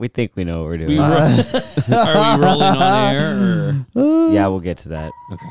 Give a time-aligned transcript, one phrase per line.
[0.00, 0.98] We think we know what we're We doing.
[0.98, 1.06] ro-
[1.94, 3.84] are we rolling on air?
[3.94, 4.30] Or?
[4.32, 5.12] yeah, we'll get to that.
[5.30, 5.46] Okay.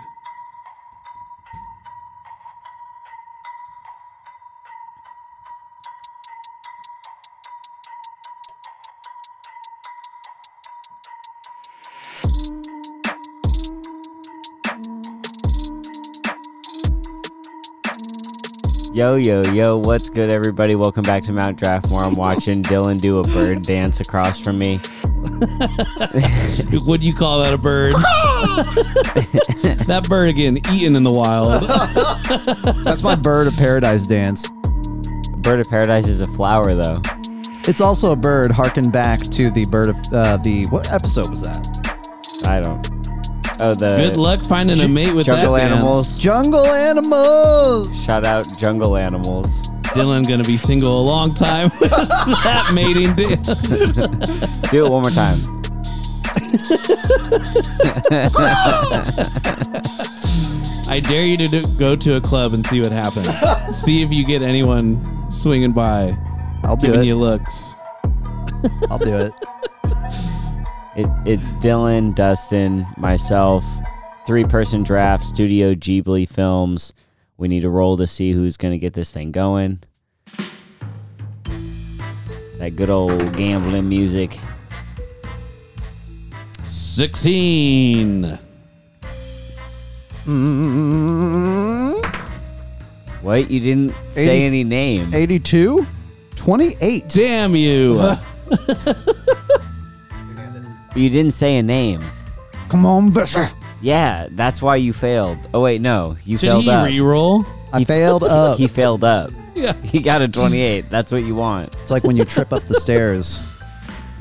[18.99, 20.75] Yo, yo, yo, what's good, everybody?
[20.75, 22.03] Welcome back to Mount Draftmore.
[22.03, 24.81] I'm watching Dylan do a bird dance across from me.
[26.83, 27.53] What do you call that?
[27.53, 27.93] A bird?
[29.85, 31.63] that bird again, eaten in the wild.
[32.83, 34.49] That's my bird of paradise dance.
[35.37, 36.99] Bird of paradise is a flower, though.
[37.69, 38.51] It's also a bird.
[38.51, 42.43] Harken back to the bird of uh, the what episode was that?
[42.43, 42.88] I don't.
[43.61, 45.71] Oh, the Good luck finding a mate with jungle that dance.
[45.73, 46.17] animals.
[46.17, 48.03] Jungle animals.
[48.05, 49.61] Shout out jungle animals.
[49.89, 53.47] Dylan gonna be single a long time with that mating dance.
[54.69, 55.39] Do it one more time.
[60.91, 63.27] I dare you to do, go to a club and see what happens.
[63.75, 66.17] see if you get anyone swinging by,
[66.63, 67.05] I'll do giving it.
[67.05, 67.73] you looks.
[68.89, 69.31] I'll do it.
[70.99, 73.63] It, it's Dylan, Dustin, myself,
[74.27, 76.91] three person draft, Studio Ghibli Films.
[77.37, 79.79] We need to roll to see who's going to get this thing going.
[82.57, 84.37] That good old gambling music.
[86.65, 88.37] Sixteen.
[90.25, 92.05] Mm,
[93.21, 93.49] What?
[93.49, 95.13] You didn't say any name.
[95.13, 95.87] 82?
[96.35, 97.07] 28.
[97.07, 98.01] Damn you!
[100.99, 102.03] You didn't say a name.
[102.67, 103.45] Come on, Bessie.
[103.81, 105.37] Yeah, that's why you failed.
[105.53, 106.85] Oh wait, no, you Should failed he up.
[106.85, 107.45] re-roll?
[107.71, 108.57] I failed up.
[108.57, 109.31] He failed up.
[109.55, 109.73] Yeah.
[109.81, 110.89] He got a 28.
[110.89, 111.75] That's what you want.
[111.81, 113.45] It's like when you trip up the stairs.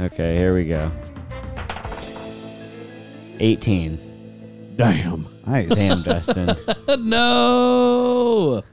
[0.00, 0.90] Okay, here we go.
[3.38, 4.74] 18.
[4.76, 5.26] Damn.
[5.46, 5.68] Nice.
[5.76, 6.56] Damn, Justin.
[7.08, 8.64] no.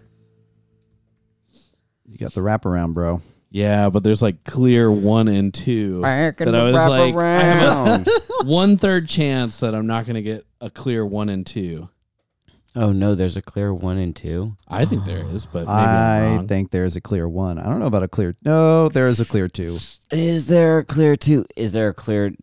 [2.09, 3.21] You got the wraparound, bro.
[3.55, 6.01] Yeah, but there's like clear one and two.
[6.01, 8.07] Back That I was wrap like, I have around.
[8.07, 11.87] a one third chance that I'm not gonna get a clear one and two.
[12.75, 14.57] oh no, there's a clear one and two.
[14.67, 16.47] I think there is, but maybe I I'm wrong.
[16.49, 17.57] think there's a clear one.
[17.57, 18.35] I don't know about a clear.
[18.43, 19.77] No, there is a clear two.
[20.11, 21.45] Is there a clear two?
[21.55, 22.33] Is there a clear?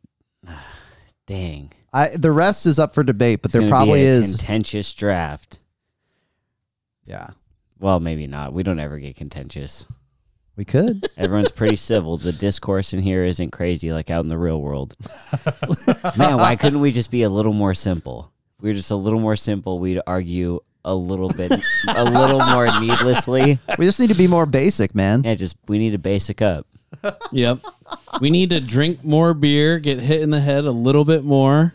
[1.27, 1.73] Dang.
[1.93, 4.37] I the rest is up for debate, but It's there gonna be probably a is.
[4.37, 5.61] contentious draft.
[7.05, 7.27] yeah,
[7.79, 8.55] Well, maybe not.
[8.55, 9.84] We don't ever get contentious.
[10.56, 11.08] We could.
[11.16, 12.16] Everyone's pretty civil.
[12.16, 14.94] The discourse in here isn't crazy like out in the real world.
[16.16, 18.32] Man, why couldn't we just be a little more simple?
[18.58, 21.52] If we were just a little more simple, we'd argue a little bit,
[21.88, 23.58] a little more needlessly.
[23.78, 25.22] we just need to be more basic, man.
[25.24, 26.66] Yeah, just we need to basic up.
[27.32, 27.60] Yep.
[28.20, 31.72] we need to drink more beer, get hit in the head a little bit more.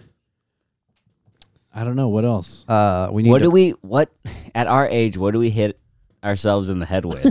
[1.74, 2.66] I don't know what else.
[2.68, 3.30] Uh, we need.
[3.30, 3.72] What to, do we?
[3.82, 4.10] What
[4.56, 5.16] at our age?
[5.16, 5.80] What do we hit
[6.24, 7.24] ourselves in the head with?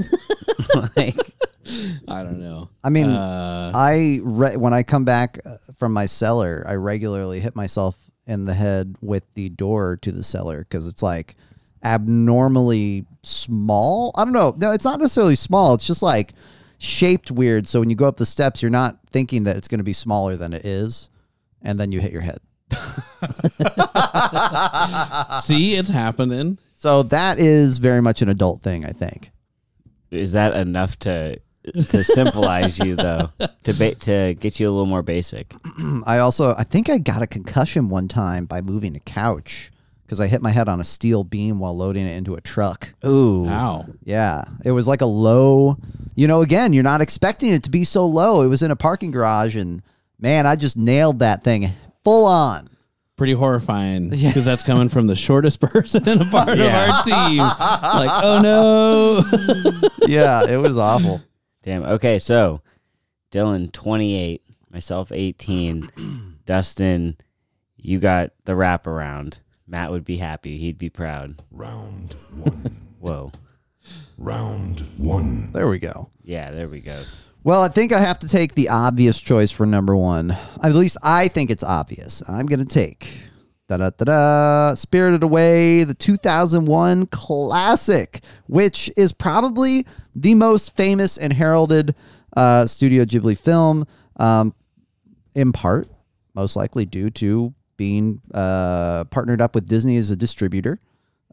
[0.97, 1.17] like,
[2.09, 2.69] I don't know.
[2.83, 7.41] I mean, uh, I re- when I come back uh, from my cellar, I regularly
[7.41, 11.37] hit myself in the head with the door to the cellar because it's like
[11.85, 14.13] abnormally small.
[14.17, 14.55] I don't know.
[14.59, 15.75] No, it's not necessarily small.
[15.75, 16.33] It's just like
[16.79, 17.67] shaped weird.
[17.69, 19.93] So when you go up the steps, you're not thinking that it's going to be
[19.93, 21.11] smaller than it is,
[21.63, 22.39] and then you hit your head.
[25.43, 26.59] see, it's happening.
[26.75, 29.31] So that is very much an adult thing, I think.
[30.11, 31.39] is that enough to
[31.75, 33.31] to symbolize you though?
[33.65, 35.53] To ba- to get you a little more basic.
[36.07, 39.71] I also I think I got a concussion one time by moving a couch
[40.03, 42.95] because I hit my head on a steel beam while loading it into a truck.
[43.05, 43.87] Ooh, Ow.
[44.05, 45.79] Yeah, it was like a low.
[46.15, 48.43] You know, again, you're not expecting it to be so low.
[48.43, 49.83] It was in a parking garage, and
[50.19, 51.71] man, I just nailed that thing
[52.05, 52.69] full on.
[53.17, 56.85] Pretty horrifying because that's coming from the shortest person in a part Yeah.
[56.85, 57.39] of our team.
[57.39, 59.89] Like, oh no.
[60.07, 61.21] Yeah, it was awful.
[61.67, 61.83] Damn.
[61.83, 62.63] Okay, so
[63.33, 64.41] Dylan, 28,
[64.71, 66.39] myself, 18.
[66.47, 67.17] Dustin,
[67.77, 69.41] you got the wraparound.
[69.67, 70.59] Matt would be happy.
[70.59, 71.43] He'd be proud.
[71.51, 72.15] Round
[72.45, 72.87] one.
[73.01, 73.33] Whoa.
[74.17, 75.51] Round one.
[75.53, 76.09] There we go.
[76.23, 77.03] Yeah, there we go.
[77.43, 80.37] Well, I think I have to take the obvious choice for number one.
[80.63, 82.23] At least I think it's obvious.
[82.29, 83.09] I'm going to take
[83.69, 89.85] da da da da Spirited Away, the 2001 classic, which is probably
[90.17, 91.95] the most famous and heralded
[92.37, 93.87] uh, Studio Ghibli film,
[94.17, 94.55] um,
[95.35, 95.89] in part,
[96.35, 100.81] most likely due to being uh, partnered up with Disney as a distributor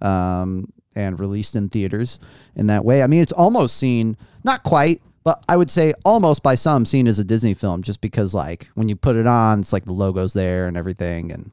[0.02, 2.20] um, and released in theaters
[2.56, 3.02] in that way.
[3.02, 7.08] I mean, it's almost seen, not quite, but I would say almost by some seen
[7.08, 9.94] as a Disney film, just because like when you put it on, it's like the
[9.94, 11.52] logo's there and everything, and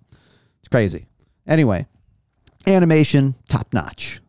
[0.58, 1.06] it's crazy.
[1.46, 1.86] Anyway,
[2.66, 4.20] animation top notch,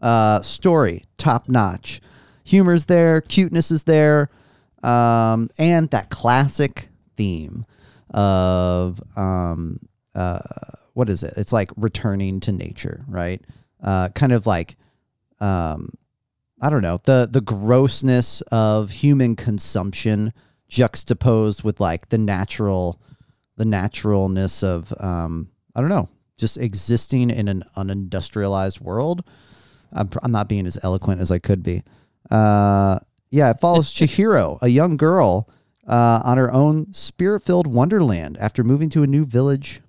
[0.00, 2.00] uh, story top notch,
[2.44, 4.30] humor's there, cuteness is there,
[4.82, 7.66] um, and that classic theme
[8.10, 9.80] of um,
[10.14, 10.38] uh,
[10.92, 11.34] what is it?
[11.36, 13.42] It's like returning to nature, right?
[13.82, 14.76] Uh, kind of like
[15.40, 15.90] um,
[16.60, 20.32] I don't know the the grossness of human consumption
[20.68, 23.00] juxtaposed with like the natural
[23.56, 29.24] the naturalness of um, I don't know just existing in an unindustrialized world.
[29.92, 31.82] I'm, I'm not being as eloquent as I could be.
[32.30, 32.98] Uh,
[33.30, 35.48] yeah, it follows Chihiro, a young girl,
[35.86, 39.82] uh, on her own spirit-filled wonderland after moving to a new village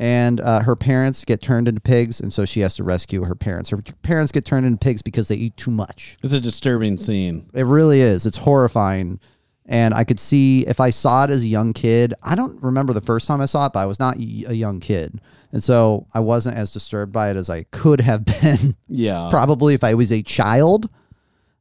[0.00, 3.34] and uh, her parents get turned into pigs, and so she has to rescue her
[3.34, 3.68] parents.
[3.68, 6.16] Her parents get turned into pigs because they eat too much.
[6.22, 7.50] It's a disturbing scene.
[7.52, 8.24] It really is.
[8.24, 9.20] It's horrifying,
[9.66, 12.14] and I could see if I saw it as a young kid.
[12.22, 14.20] I don't remember the first time I saw it, but I was not a
[14.54, 15.20] young kid,
[15.52, 18.76] and so I wasn't as disturbed by it as I could have been.
[18.88, 19.28] Yeah.
[19.30, 20.88] probably if I was a child.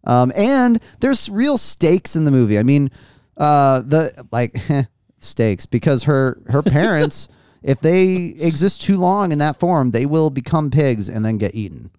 [0.09, 2.57] Um, and there's real stakes in the movie.
[2.57, 2.89] I mean,
[3.37, 4.55] uh, the like
[5.19, 7.29] stakes because her her parents,
[7.61, 11.53] if they exist too long in that form, they will become pigs and then get
[11.53, 11.91] eaten.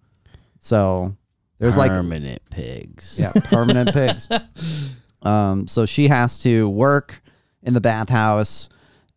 [0.59, 1.15] So
[1.59, 3.17] there's like permanent pigs.
[3.17, 4.27] yeah, permanent pigs.
[5.21, 7.23] Um, so she has to work
[7.63, 8.67] in the bathhouse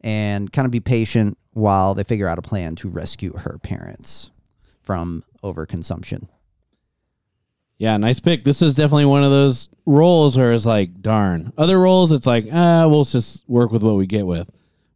[0.02, 4.30] and kind of be patient while they figure out a plan to rescue her parents
[4.82, 6.28] from overconsumption.
[7.78, 8.44] Yeah, nice pick.
[8.44, 11.52] This is definitely one of those roles where it's like, darn.
[11.58, 14.48] Other roles, it's like, ah, we'll just work with what we get with.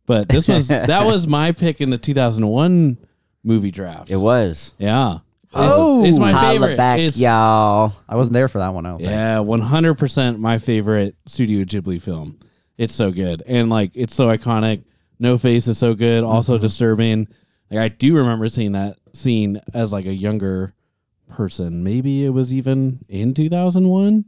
[0.06, 2.96] But this was that was my pick in the 2001
[3.44, 4.10] movie draft.
[4.10, 4.74] It was.
[4.78, 5.18] Yeah.
[5.54, 6.76] Oh, it's my favorite.
[6.76, 7.94] back, It's- y'all.
[8.08, 8.86] I wasn't there for that one.
[8.86, 9.00] I don't.
[9.00, 12.38] Yeah, one hundred percent my favorite Studio Ghibli film.
[12.76, 14.84] It's so good and like it's so iconic.
[15.18, 16.62] No Face is so good, also Mm-hmm.
[16.62, 17.28] disturbing.
[17.70, 20.72] Like I do remember seeing that scene as like a younger
[21.28, 21.82] person.
[21.82, 24.24] Maybe it was even in two thousand one,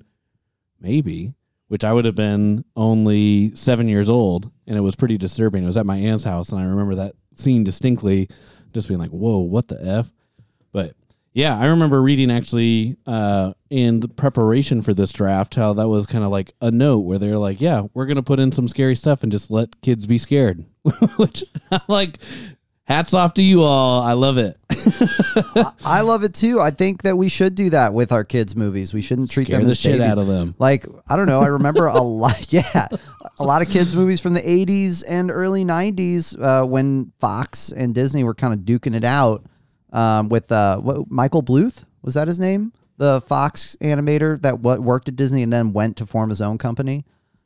[0.80, 1.34] maybe,
[1.68, 5.62] which I would have been only seven years old, and it was pretty disturbing.
[5.62, 8.28] It was at my aunt's house, and I remember that scene distinctly,
[8.72, 10.10] just being like, "Whoa, what the f?"
[10.72, 10.94] But
[11.32, 16.06] yeah, I remember reading actually uh, in the preparation for this draft how that was
[16.06, 18.96] kind of like a note where they're like, "Yeah, we're gonna put in some scary
[18.96, 20.64] stuff and just let kids be scared,"
[21.16, 22.18] which I'm like,
[22.90, 24.02] hats off to you all.
[24.02, 24.59] I love it.
[25.84, 26.60] I love it too.
[26.60, 28.94] I think that we should do that with our kids' movies.
[28.94, 30.12] We shouldn't treat Scare them the as shit babies.
[30.12, 30.54] out of them.
[30.58, 31.40] Like I don't know.
[31.40, 32.52] I remember a lot.
[32.52, 32.88] Yeah,
[33.38, 37.94] a lot of kids' movies from the '80s and early '90s uh, when Fox and
[37.94, 39.44] Disney were kind of duking it out
[39.92, 41.84] um, with uh, what, Michael Bluth.
[42.02, 42.72] Was that his name?
[42.96, 46.58] The Fox animator that what worked at Disney and then went to form his own
[46.58, 47.04] company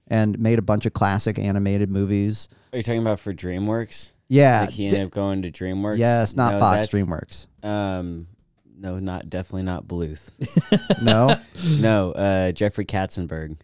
[0.09, 2.49] and made a bunch of classic animated movies.
[2.73, 4.11] Are you talking about for DreamWorks?
[4.29, 4.63] Yeah.
[4.63, 5.99] Like he ended up going to DreamWorks.
[5.99, 6.87] yes, not No, Fox.
[6.89, 7.47] DreamWorks.
[7.63, 8.27] Um,
[8.77, 10.31] no, not definitely not Bluth.
[11.03, 11.37] No.
[11.81, 13.57] no, uh, Jeffrey Katzenberg.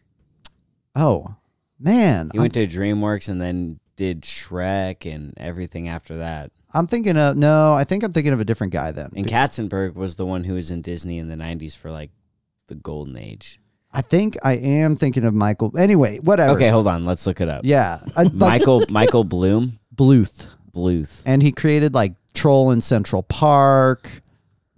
[0.95, 1.35] Oh
[1.79, 6.51] man, He went to DreamWorks and then did Shrek and everything after that.
[6.73, 7.75] I'm thinking of no.
[7.75, 9.11] I think I'm thinking of a different guy then.
[9.17, 12.11] And Katzenberg was the one who was in Disney in the '90s for like
[12.69, 13.59] the golden age.
[13.93, 15.77] I think I am thinking of Michael.
[15.77, 16.53] Anyway, whatever.
[16.55, 17.63] Okay, hold on, let's look it up.
[17.65, 21.23] Yeah, I, like Michael Michael Bloom Bluth, Bluth.
[21.27, 24.23] and he created like Troll in Central Park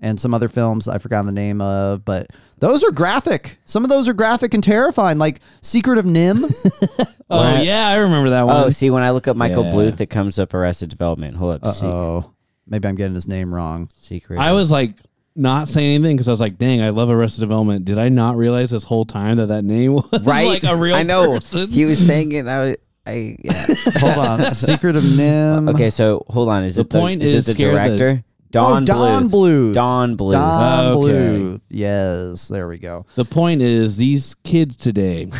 [0.01, 3.59] and some other films I forgot the name of, but those are graphic.
[3.65, 7.07] Some of those are graphic and terrifying, like Secret of NIMH.
[7.31, 7.65] Oh What?
[7.65, 8.57] yeah, I remember that one.
[8.67, 9.71] Oh, see, when I look up Michael Yeah.
[9.73, 11.35] Bluth, it comes up Arrested Development.
[11.37, 12.31] Hold up, oh,
[12.67, 13.89] maybe I'm getting his name wrong.
[13.95, 14.39] Secret.
[14.39, 14.97] I was like
[15.35, 18.37] not saying anything because I was like, "Dang, I love Arrested Development." Did I not
[18.37, 21.71] realize this whole time that that name was right, like a real I know person?
[21.71, 22.41] he was saying it.
[22.41, 23.67] And I was, I yeah.
[23.99, 25.75] Hold on, Secret of NIMH.
[25.75, 26.65] okay, so hold on.
[26.65, 28.25] Is The it the point is, is it the scare the- director?
[28.25, 29.73] Oh, Don Don Bluth.
[29.75, 30.33] Don Bluth.
[30.33, 31.13] Don Okay.
[31.39, 31.61] Bluth.
[31.71, 33.07] Yes, there we go.
[33.15, 35.31] The point is, these kids today,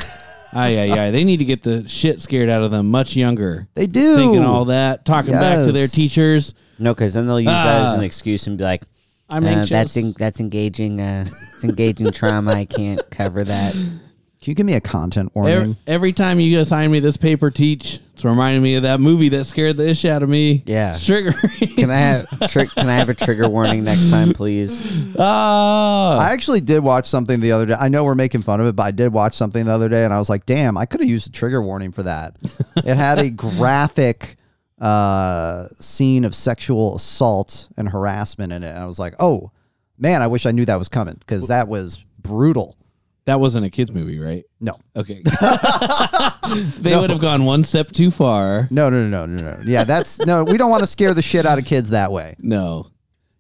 [0.55, 3.69] ay ay ay, they need to get the shit scared out of them much younger.
[3.75, 4.17] They do.
[4.17, 5.93] Thinking all that, talking back to their Yes.
[5.93, 6.55] teachers.
[6.79, 8.05] No, because then they'll use that as an Ah.
[8.05, 8.83] excuse and be like,
[9.29, 9.69] I'm uh, anxious.
[9.71, 11.01] "That's en- that's engaging.
[11.01, 12.53] Uh, it's engaging trauma.
[12.55, 13.77] I can't cover that."
[14.43, 15.55] Can you give me a content warning?
[15.55, 18.01] every, every time you assign me this paper, teach.
[18.15, 20.65] It's reminding me of that movie that scared the ish out of me.
[20.67, 20.89] Yeah.
[20.91, 21.77] it's triggering.
[21.77, 24.83] Can I have tri- Can I have a trigger warning next time, please?
[25.17, 27.77] Ah, I actually did watch something the other day.
[27.79, 30.05] I know we're making fun of it, but I did watch something the other day,
[30.05, 32.37] and I was like, "Damn, I could have used a trigger warning for that."
[32.79, 34.39] it had a graphic
[34.81, 39.53] uh, scene of sexual assault and harassment in it, and I was like, "Oh
[39.99, 42.77] man, I wish I knew that was coming because that was brutal."
[43.25, 44.45] That wasn't a kids movie, right?
[44.61, 44.79] No.
[44.97, 45.23] Okay.
[46.81, 48.67] they would have gone one step too far.
[48.71, 49.57] No, no, no, no, no, no.
[49.65, 50.43] Yeah, that's no.
[50.43, 52.35] We don't want to scare the shit out of kids that way.
[52.41, 52.91] No.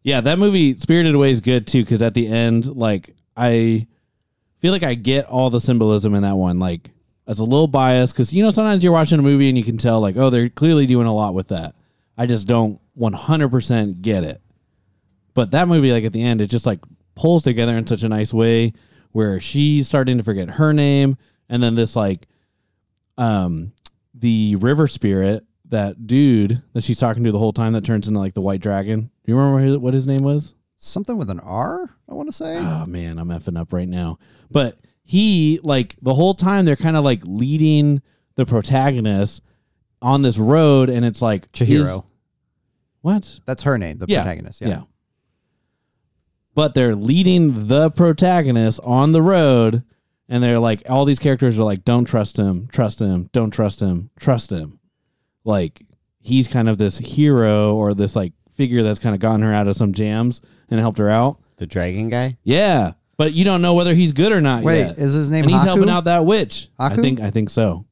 [0.04, 3.88] Yeah, that movie Spirited Away is good too because at the end, like I
[4.60, 6.60] feel like I get all the symbolism in that one.
[6.60, 6.90] Like
[7.26, 9.78] it's a little biased because you know sometimes you're watching a movie and you can
[9.78, 11.74] tell like oh they're clearly doing a lot with that.
[12.16, 14.40] I just don't 100% get it.
[15.34, 16.80] But that movie, like at the end, it just like
[17.14, 18.74] pulls together in such a nice way
[19.12, 21.16] where she's starting to forget her name,
[21.48, 22.26] and then this like,
[23.18, 23.72] um,
[24.14, 28.20] the river spirit, that dude that she's talking to the whole time that turns into
[28.20, 29.10] like the white dragon.
[29.24, 30.54] Do you remember what his name was?
[30.76, 31.94] Something with an R.
[32.08, 32.58] I want to say.
[32.58, 34.18] Oh man, I'm effing up right now.
[34.50, 38.02] But he like the whole time they're kind of like leading
[38.34, 39.42] the protagonist
[40.02, 42.04] on this road, and it's like Chihiro.
[43.00, 43.40] what?
[43.46, 43.98] That's her name.
[43.98, 44.60] The Yeah, protagonist.
[44.60, 44.82] Yeah.
[46.54, 49.82] But they're leading the protagonist on the road,
[50.28, 53.80] and they're like, all these characters are like, don't trust him, trust him, don't trust
[53.80, 54.78] him, trust him.
[55.44, 55.82] Like,
[56.20, 59.66] he's kind of this hero or this like figure that's kind of gotten her out
[59.66, 60.40] of some jams
[60.70, 61.38] and helped her out.
[61.56, 62.36] The dragon guy?
[62.44, 62.92] Yeah.
[63.16, 64.98] But you don't know whether he's good or not Wait, yet.
[64.98, 65.64] is his name and he's Haku?
[65.64, 66.68] helping out that witch.
[66.78, 67.84] I think I think so.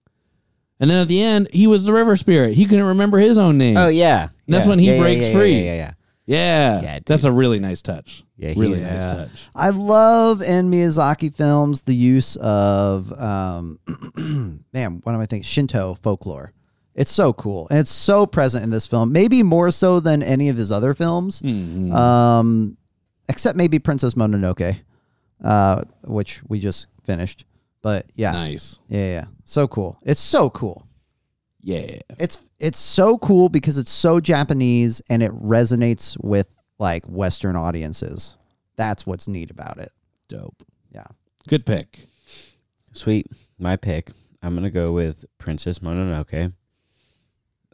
[0.81, 2.55] And then at the end, he was the river spirit.
[2.55, 3.77] He couldn't remember his own name.
[3.77, 4.31] Oh yeah.
[4.49, 5.53] That's when he Yeah, yeah, breaks yeah, free.
[5.55, 5.93] Yeah, yeah, yeah.
[6.31, 8.23] Yeah, Yeah, that's a really nice touch.
[8.37, 9.15] Yeah, really nice Yeah.
[9.15, 9.49] touch.
[9.55, 13.79] I love in Miyazaki films the use of um,
[14.73, 15.43] man, what am I thinking?
[15.45, 16.53] Shinto folklore.
[16.95, 19.13] It's so cool, and it's so present in this film.
[19.13, 21.93] Maybe more so than any of his other films, Mhm.
[21.95, 22.77] um,
[23.29, 24.77] except maybe Princess Mononoke,
[25.43, 27.45] uh, which we just finished.
[27.83, 28.79] But yeah, Nice.
[28.89, 29.99] yeah, yeah, so cool.
[30.03, 30.85] It's so cool.
[31.63, 32.01] Yeah.
[32.19, 38.37] It's it's so cool because it's so Japanese and it resonates with like Western audiences.
[38.77, 39.93] That's what's neat about it.
[40.29, 40.63] Dope.
[40.91, 41.07] Yeah.
[41.49, 42.07] Good pick.
[42.93, 43.27] Sweet.
[43.59, 44.11] My pick.
[44.43, 46.55] I'm gonna go with Princess Mononoke.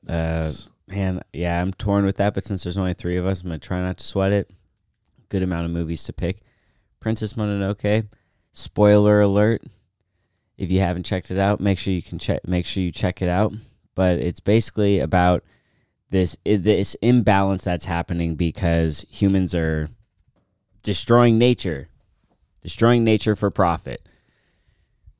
[0.09, 0.53] Uh,
[0.89, 3.59] man, yeah, I'm torn with that, but since there's only three of us, I'm gonna
[3.59, 4.51] try not to sweat it.
[5.29, 6.41] Good amount of movies to pick.
[7.01, 8.09] Princess Mononoke.
[8.53, 9.63] Spoiler alert.
[10.57, 12.49] If you haven't checked it out, make sure you can check.
[12.49, 13.53] Make sure you check it out.
[13.97, 15.43] But it's basically about
[16.11, 19.89] this this imbalance that's happening because humans are
[20.85, 21.89] destroying nature,
[22.63, 24.09] destroying nature for profit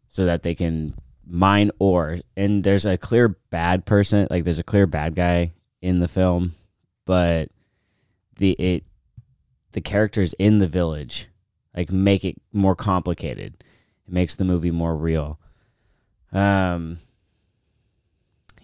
[0.09, 0.95] so that they can
[1.27, 2.19] mine ore.
[2.37, 5.53] And there's a clear bad person, like there's a clear bad guy
[5.83, 6.55] in the film,
[7.05, 7.51] but
[8.39, 8.85] the it
[9.73, 11.29] the characters in the village
[11.77, 13.65] like make it more complicated.
[14.07, 15.41] It makes the movie more real.
[16.33, 16.99] Um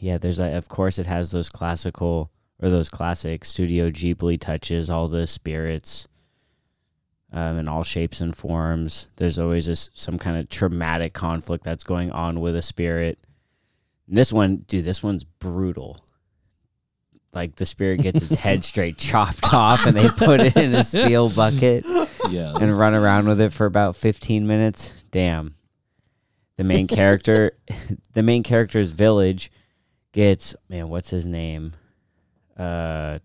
[0.02, 4.90] yeah, there's a, of course it has those classical or those classic Studio Ghibli touches,
[4.90, 6.08] all the spirits
[7.32, 9.08] um, in all shapes and forms.
[9.16, 13.20] There's always this, some kind of traumatic conflict that's going on with a spirit.
[14.08, 16.04] And this one, dude, this one's brutal.
[17.32, 20.82] Like the spirit gets its head straight chopped off, and they put it in a
[20.82, 21.84] steel bucket
[22.28, 22.54] Yeah.
[22.60, 24.92] and run around with it for about 15 minutes.
[25.12, 25.54] Damn.
[26.56, 27.52] The main character,
[28.14, 29.50] the main character's village
[30.12, 31.74] gets man, what's his name?
[32.56, 33.18] Uh,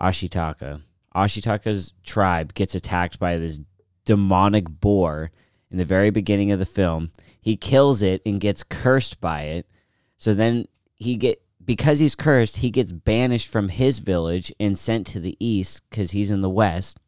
[0.00, 0.82] Ashitaka.
[1.14, 3.60] Ashitaka's tribe gets attacked by this
[4.04, 5.30] demonic boar
[5.70, 7.10] in the very beginning of the film.
[7.40, 9.68] He kills it and gets cursed by it.
[10.18, 15.06] So then he get because he's cursed, he gets banished from his village and sent
[15.08, 16.98] to the east because he's in the west.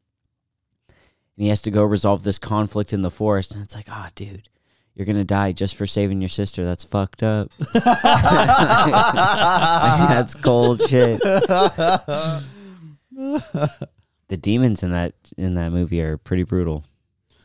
[0.88, 3.54] And he has to go resolve this conflict in the forest.
[3.54, 4.48] And it's like, oh, dude,
[4.96, 6.64] you're gonna die just for saving your sister.
[6.64, 7.52] That's fucked up.
[10.08, 11.20] That's cold shit.
[13.12, 16.84] the demons in that in that movie are pretty brutal.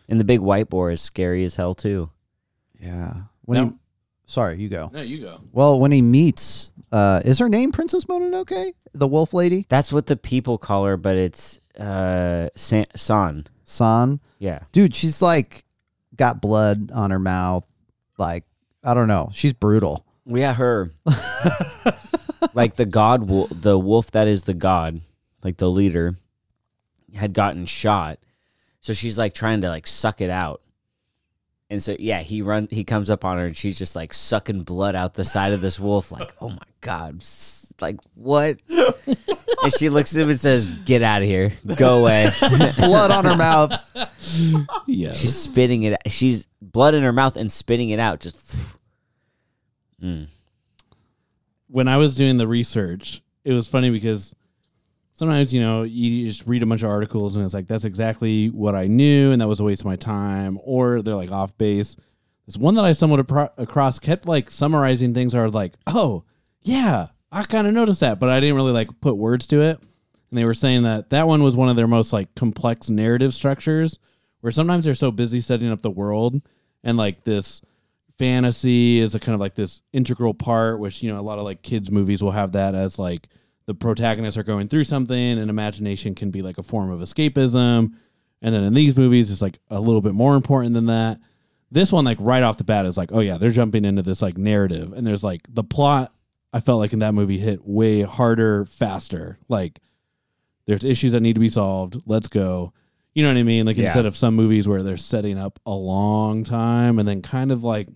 [0.10, 2.10] And the big white boar is scary as hell too.
[2.80, 3.14] Yeah.
[3.44, 3.66] When No.
[3.70, 3.74] he,
[4.26, 4.90] sorry, you go.
[4.94, 5.40] No, you go.
[5.54, 10.08] Well, when he meets, uh, is her name Princess Mononoke, the wolf lady, That's what
[10.08, 12.86] the people call her, but it's uh San.
[12.96, 13.48] San.
[13.64, 14.20] San?
[14.40, 14.60] Yeah.
[14.74, 15.64] Dude, she's like
[16.16, 17.66] got blood on her mouth.
[18.18, 18.46] Like
[18.84, 20.06] I don't know, she's brutal.
[20.26, 20.92] Yeah, her.
[22.54, 25.02] like the god, wo- the wolf that is the god,
[25.44, 26.18] like the leader,
[27.16, 28.20] had gotten shot.
[28.82, 30.62] So she's like trying to like suck it out.
[31.72, 34.64] And so yeah, he run he comes up on her and she's just like sucking
[34.64, 37.24] blood out the side of this wolf like, "Oh my god."
[37.80, 38.58] Like, what?
[38.70, 41.54] and she looks at him and says, "Get out of here.
[41.78, 42.30] Go away."
[42.78, 43.72] Blood on her mouth.
[44.86, 45.14] Yeah.
[45.14, 48.56] she's spitting it she's blood in her mouth and spitting it out just
[50.04, 50.28] Mm.
[51.68, 54.36] when I was doing the research, it was funny because
[55.22, 58.50] sometimes you know you just read a bunch of articles and it's like that's exactly
[58.50, 61.56] what I knew and that was a waste of my time, or they're like off
[61.60, 61.96] base.
[62.48, 66.24] This one that I stumbled across kept like summarizing things are like, oh
[66.64, 69.80] yeah, I kind of noticed that, but I didn't really like put words to it.
[69.80, 73.36] And they were saying that that one was one of their most like complex narrative
[73.36, 74.00] structures,
[74.40, 76.42] where sometimes they're so busy setting up the world
[76.84, 77.62] and like this
[78.18, 81.46] fantasy is a kind of like this integral part, which you know a lot of
[81.46, 83.28] like kids movies will have that as like
[83.72, 87.94] the protagonists are going through something, and imagination can be like a form of escapism.
[88.42, 91.20] And then in these movies, it's like a little bit more important than that.
[91.72, 94.22] This one, like right off the bat, is like, oh yeah, they're jumping into this
[94.22, 96.14] like narrative, and there's like the plot.
[96.52, 99.38] I felt like in that movie hit way harder, faster.
[99.48, 99.80] Like
[100.66, 102.02] there's issues that need to be solved.
[102.06, 102.74] Let's go.
[103.16, 103.66] You know what I mean?
[103.66, 103.86] Like Yeah.
[103.86, 107.64] instead of some movies where they're setting up a long time and then kind of
[107.64, 107.88] like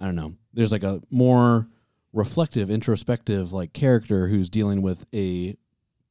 [0.00, 0.34] I don't know.
[0.54, 1.66] There's like a more
[2.12, 5.56] reflective, introspective like character who's dealing with a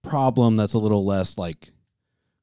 [0.04, 1.72] problem that's a little less like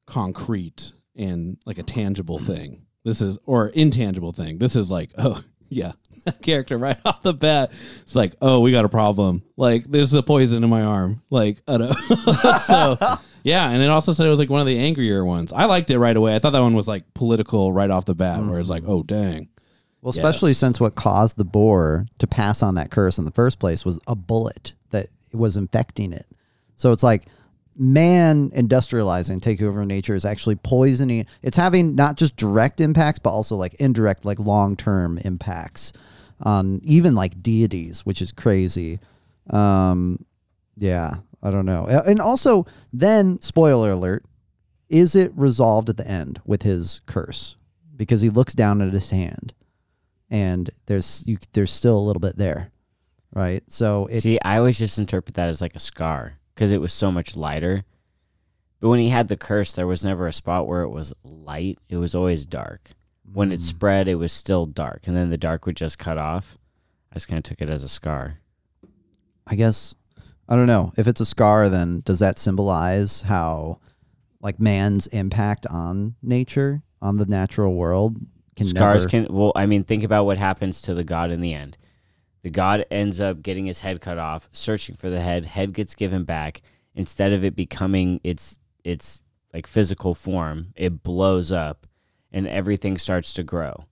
[0.06, 2.86] concrete and like a tangible thing.
[3.04, 4.58] This is or intangible thing.
[4.58, 5.92] This is like, oh yeah,
[6.42, 7.72] character right off the bat.
[8.02, 9.42] It's like, oh, we got a problem.
[9.56, 11.22] Like there's a poison in my arm.
[11.30, 12.96] Like, so
[13.42, 15.52] yeah, and it also said it was like one of the angrier ones.
[15.52, 16.34] I liked it right away.
[16.34, 18.86] I thought that one was like political right off the bat, where it's mm-hmm.
[18.86, 19.48] like, oh dang.
[20.08, 20.58] Well, especially Yes.
[20.58, 24.00] since what caused the boar to pass on that curse in the first place was
[24.06, 26.24] a bullet that was infecting it.
[26.76, 27.26] So it's like
[27.76, 31.26] man industrializing, taking over nature is actually poisoning.
[31.42, 35.92] It's having not just direct impacts, but also like indirect, like long term impacts
[36.40, 39.00] on even like deities, which is crazy.
[39.50, 40.24] Um,
[40.78, 41.84] yeah, I don't know.
[41.84, 44.24] And also, then spoiler alert:
[44.88, 47.56] is it resolved at the end with his curse?
[47.94, 49.52] Because he looks down at his hand
[50.30, 52.70] and there's you there's still a little bit there,
[53.34, 53.62] right?
[53.68, 56.92] So it See, I always just interpret that as like a scar because it was
[56.92, 57.84] so much lighter.
[58.80, 61.78] But when he had the curse, there was never a spot where it was light.
[61.88, 62.90] It was always dark.
[63.32, 63.54] When Mm.
[63.54, 66.56] it spread, it was still dark, and then the dark would just cut off.
[67.10, 68.38] I just kind of took it as a scar.
[69.46, 69.94] I guess
[70.48, 71.68] I don't know if it's a scar.
[71.68, 73.80] Then does that symbolize how
[74.40, 78.16] like man's impact on nature on the natural world
[78.58, 79.34] can Scars never, can.
[79.36, 81.78] Well, I mean, think about what happens to the god in the end.
[82.42, 85.46] The god ends up getting his head cut off, searching for the head.
[85.46, 86.60] Head gets given back.
[86.92, 89.22] Instead of it becoming its its
[89.54, 91.86] like physical form, it blows up,
[92.32, 93.84] and everything starts to grow,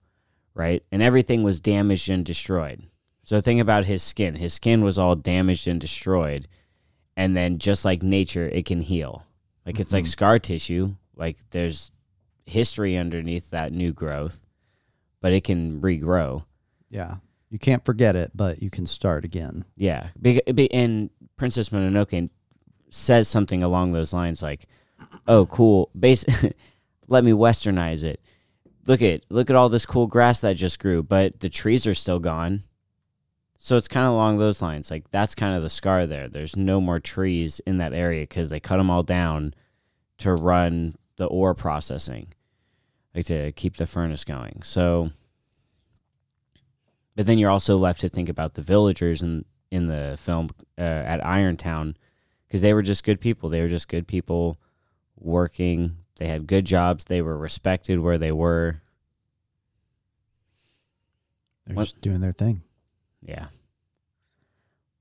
[0.53, 0.83] right?
[0.91, 2.83] And everything was damaged and destroyed.
[3.23, 4.35] So think about his skin.
[4.35, 6.49] His skin was all damaged and destroyed,
[7.15, 9.23] and then just like nature, it can heal.
[9.65, 10.09] Like it's like mm-hmm.
[10.09, 10.95] scar tissue.
[11.15, 11.89] Like there's
[12.45, 14.41] history underneath that new growth,
[15.21, 16.45] but it can regrow.
[16.89, 17.15] yeah
[17.49, 19.65] you can't forget it, but you can start again.
[19.75, 20.09] Yeah,
[20.71, 22.29] and Princess Mononoke
[22.89, 24.67] says something along those lines, like,
[25.27, 25.89] "Oh, cool.
[25.97, 26.25] Base,
[27.07, 28.21] let me westernize it.
[28.85, 31.93] Look at look at all this cool grass that just grew, but the trees are
[31.93, 32.63] still gone.
[33.57, 34.91] So it's kind of along those lines.
[34.91, 36.27] Like that's kind of the scar there.
[36.27, 39.53] There's no more trees in that area because they cut them all down
[40.19, 42.33] to run the ore processing,
[43.17, 44.61] like to keep the furnace going.
[44.63, 45.11] So."
[47.15, 50.81] But then you're also left to think about the villagers in in the film uh,
[50.81, 51.95] at Irontown
[52.47, 53.49] because they were just good people.
[53.49, 54.57] They were just good people
[55.19, 55.97] working.
[56.17, 57.05] They had good jobs.
[57.05, 58.81] They were respected where they were.
[61.65, 62.61] They're What- just doing their thing.
[63.21, 63.47] Yeah.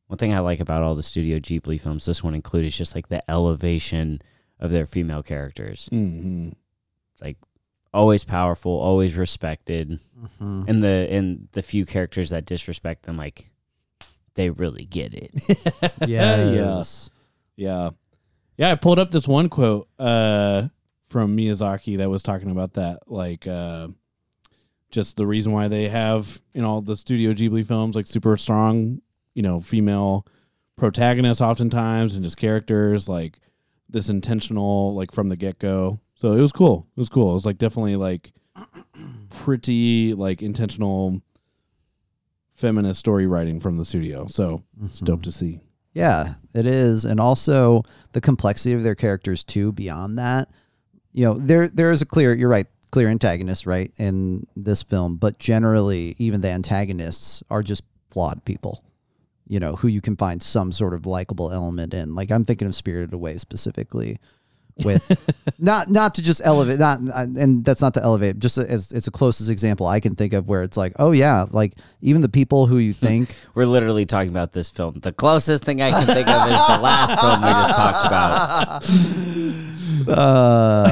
[0.08, 2.94] One thing I like about all the Studio Ghibli films, this one included, is just
[2.94, 4.20] like the elevation
[4.58, 5.88] of their female characters.
[5.92, 6.50] Mm-hmm.
[7.96, 9.98] Always powerful, always respected,
[10.40, 10.68] Mhm.
[10.68, 13.50] and the and the few characters that disrespect them, like
[14.34, 15.30] they really get it.
[16.06, 16.50] Yeah.
[16.52, 17.08] Yes.
[17.56, 17.90] Yeah.
[18.58, 20.68] Yeah, I pulled up this one quote uh
[21.08, 23.88] from Miyazaki that was talking about that like uh
[24.90, 29.00] just the reason why they have in all the Studio Ghibli films like super strong,
[29.34, 30.26] you know, female
[30.76, 33.38] protagonists oftentimes and just characters like
[33.88, 35.98] this intentional like from the get-go.
[36.16, 36.86] So it was cool.
[36.96, 37.30] It was cool.
[37.30, 38.32] It was like definitely like
[39.30, 41.20] pretty like intentional
[42.54, 44.26] feminist story writing from the studio.
[44.26, 45.22] So it's dope mm-hmm.
[45.24, 45.60] to see.
[45.92, 49.72] Yeah, it is, and also the complexity of their characters too.
[49.72, 50.50] Beyond that,
[51.12, 52.34] you know, there there is a clear.
[52.34, 55.16] You're right, clear antagonist, right, in this film.
[55.16, 58.84] But generally, even the antagonists are just flawed people.
[59.48, 62.14] You know, who you can find some sort of likable element in.
[62.14, 64.18] Like I'm thinking of Spirited Away specifically,
[64.84, 69.06] with not not to just elevate not and that's not to elevate just as it's
[69.06, 72.28] the closest example I can think of where it's like oh yeah like even the
[72.28, 75.00] people who you think We're literally talking about this film.
[75.00, 78.84] The closest thing I can think of is the last film we just talked about.
[80.08, 80.90] uh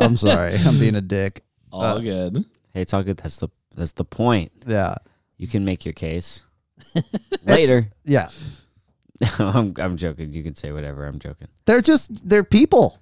[0.00, 2.44] I'm sorry I'm being a dick All good.
[2.72, 3.18] Hey, it's all good.
[3.18, 4.52] That's the that's the point.
[4.66, 4.94] yeah
[5.36, 6.44] You can make your case
[7.44, 7.88] later.
[8.04, 8.28] yeah
[9.38, 10.32] I'm I'm joking.
[10.32, 11.06] You can say whatever.
[11.06, 11.48] I'm joking.
[11.66, 13.00] they're just they're people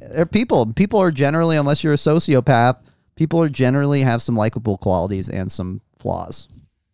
[0.00, 2.76] they're people people are generally unless you're a sociopath
[3.16, 6.46] people are generally have some likable qualities and some flaws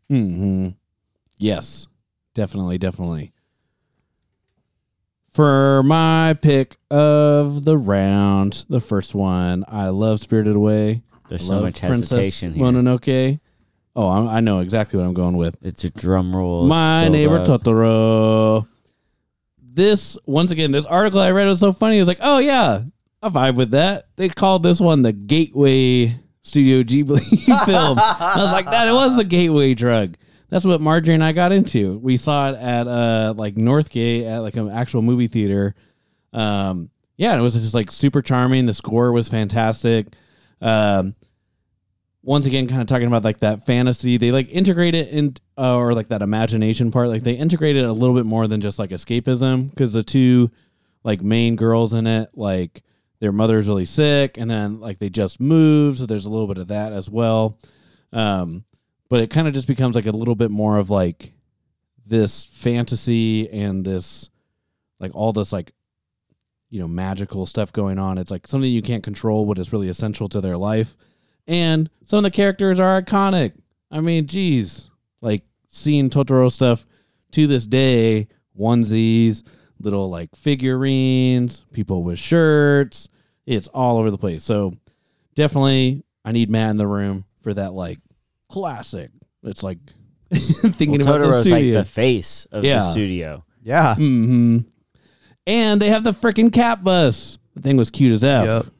[0.08, 0.68] hmm
[1.38, 1.88] Yes,
[2.34, 3.32] definitely, definitely.
[5.30, 11.02] For my pick of the round, the first one, I love Spirited Away.
[11.28, 12.64] There's I so love much Princess hesitation here.
[12.64, 13.40] Mononoke.
[13.96, 15.56] Oh, I, I know exactly what I'm going with.
[15.62, 16.64] It's a drum roll.
[16.64, 17.46] My neighbor up.
[17.46, 18.66] Totoro.
[19.60, 21.96] This once again, this article I read was so funny.
[21.96, 22.82] It was like, oh yeah,
[23.22, 24.08] I vibe with that.
[24.16, 27.20] They called this one the Gateway Studio Ghibli
[27.64, 27.98] film.
[27.98, 30.16] I was like, that it was the gateway drug.
[30.50, 31.98] That's what Marjorie and I got into.
[31.98, 35.74] We saw it at uh like Northgate at like an actual movie theater.
[36.32, 38.66] Um, yeah, it was just like super charming.
[38.66, 40.08] The score was fantastic.
[40.60, 41.14] Um,
[42.24, 45.76] once again kind of talking about like that fantasy they like integrate it in uh,
[45.76, 48.78] or like that imagination part like they integrate it a little bit more than just
[48.78, 50.50] like escapism because the two
[51.04, 52.82] like main girls in it like
[53.20, 56.58] their mother's really sick and then like they just moved so there's a little bit
[56.58, 57.58] of that as well.
[58.12, 58.64] Um
[59.10, 61.32] but it kind of just becomes like a little bit more of like
[62.06, 64.28] this fantasy and this
[64.98, 65.72] like all this like
[66.70, 68.18] you know magical stuff going on.
[68.18, 70.96] It's like something you can't control what is really essential to their life
[71.46, 73.52] and some of the characters are iconic.
[73.90, 76.84] I mean, geez, like seeing Totoro stuff
[77.32, 78.28] to this day,
[78.58, 79.42] onesies,
[79.80, 83.08] little like figurines, people with shirts.
[83.46, 84.42] It's all over the place.
[84.42, 84.74] So
[85.34, 87.98] definitely, I need Matt in the room for that like
[88.48, 89.10] classic.
[89.42, 89.78] It's like
[90.32, 92.78] thinking Well, about the Totoro's like the face of Yeah.
[92.78, 93.44] the studio.
[93.62, 94.58] yeah hmm
[95.46, 97.38] And they have the freaking cat bus.
[97.54, 98.46] The thing was cute as f.
[98.46, 98.73] Yep.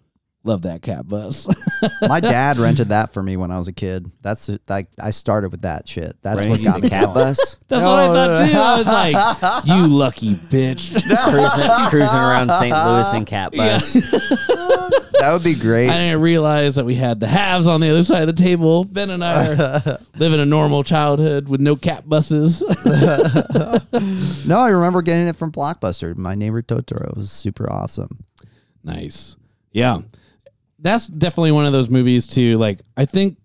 [0.46, 1.48] Love that cat bus.
[2.02, 4.11] My dad rented that for me when I was a kid.
[4.22, 6.16] That's like I started with that shit.
[6.20, 7.14] That's what Renting got the me cat going.
[7.14, 8.59] bus, That's No, what I no, thought too.
[8.59, 12.76] I was like, "You lucky bitch." cruising, cruising around St.
[12.76, 13.94] Louis in cat bus.
[13.94, 15.88] That would be great.
[15.88, 18.85] I didn't realize that we had the halves on the other side of the table.
[18.85, 22.61] Ben and I are living a normal childhood with no cat buses.
[24.46, 26.14] no, I remember getting it from Blockbuster.
[26.16, 28.24] My neighbor Totoro was super awesome.
[28.83, 29.37] nice.
[29.72, 30.02] Yeah.
[30.85, 32.59] That's definitely one of those movies too.
[32.59, 33.38] Like I think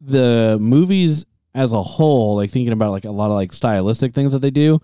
[0.00, 4.30] the movies as a whole, like thinking about like a lot of like stylistic things
[4.30, 4.80] that they do,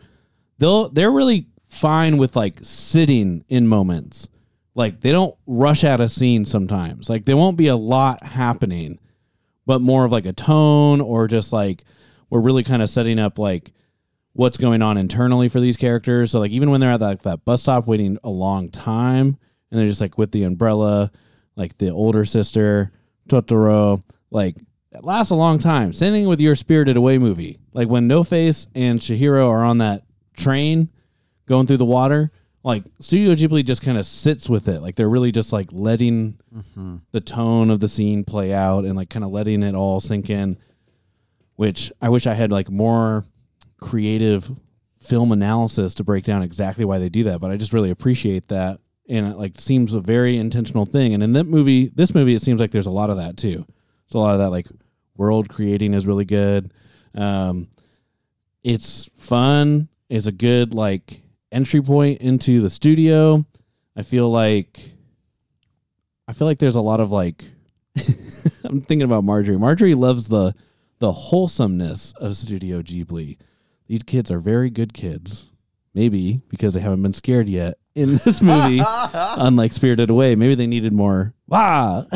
[0.59, 4.29] they'll they're really fine with like sitting in moments.
[4.75, 7.09] Like they don't rush out a scene sometimes.
[7.09, 8.99] Like there won't be a lot happening,
[9.65, 11.85] but more of like a tone or just like
[12.31, 13.73] we're really kind of setting up like
[14.33, 16.33] what's going on internally for these characters.
[16.33, 19.39] So like even when they're at that, that bus stop waiting a long time
[19.71, 21.13] and they're just like with the umbrella,
[21.57, 22.93] like the older sister,
[23.29, 24.57] Totoro, like
[24.93, 25.93] that lasts a long time.
[25.93, 27.59] Same thing with your Spirited Away movie.
[27.73, 30.05] Like when No Face and Chihiro are on that
[30.37, 30.89] train
[31.47, 32.31] going through the water,
[32.63, 34.81] like Studio Ghibli just kind of sits with it.
[34.81, 36.97] Like they're really just like letting mm-hmm.
[37.13, 40.31] the tone of the scene play out and like kind of letting it all sink
[40.31, 40.57] in.
[41.57, 43.25] Which I wish I had like more
[43.81, 44.51] creative
[45.01, 48.49] film analysis to break down exactly why they do that, but I just really appreciate
[48.49, 48.81] that.
[49.09, 51.13] And it like seems a very intentional thing.
[51.13, 53.67] And in that movie, this movie, it seems like there's a lot of that too.
[54.07, 54.67] So a lot of that like
[55.17, 56.73] world creating is really good.
[57.15, 57.69] Um,
[58.63, 59.89] it's fun.
[60.09, 61.21] It's a good like
[61.53, 63.45] entry point into the studio.
[63.97, 64.93] I feel like
[66.27, 67.45] I feel like there's a lot of like
[68.65, 69.59] I'm thinking about Marjorie.
[69.59, 70.55] Marjorie loves the
[70.99, 73.37] the wholesomeness of Studio Ghibli.
[73.87, 75.47] These kids are very good kids.
[75.93, 80.35] Maybe because they haven't been scared yet in this movie, unlike Spirited Away.
[80.35, 81.35] Maybe they needed more.
[81.47, 82.05] Wah!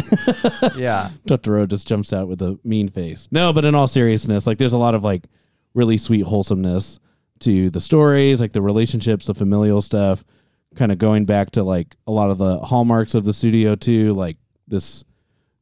[0.76, 1.10] Yeah.
[1.26, 3.28] Totoro just jumps out with a mean face.
[3.30, 5.26] No, but in all seriousness, like there's a lot of like
[5.74, 6.98] really sweet wholesomeness
[7.40, 10.24] to the stories, like the relationships, the familial stuff,
[10.74, 14.14] kind of going back to like a lot of the hallmarks of the studio too,
[14.14, 14.36] like
[14.66, 15.04] this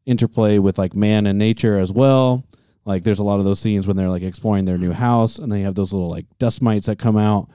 [0.07, 2.45] interplay with like man and nature as well.
[2.85, 5.51] Like there's a lot of those scenes when they're like exploring their new house and
[5.51, 7.49] they have those little like dust mites that come out.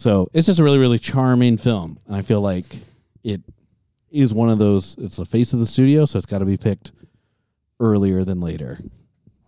[0.00, 1.98] So it's just a really, really charming film.
[2.06, 2.64] And I feel like
[3.22, 3.42] it
[4.10, 6.92] is one of those it's the face of the studio, so it's gotta be picked
[7.80, 8.78] earlier than later.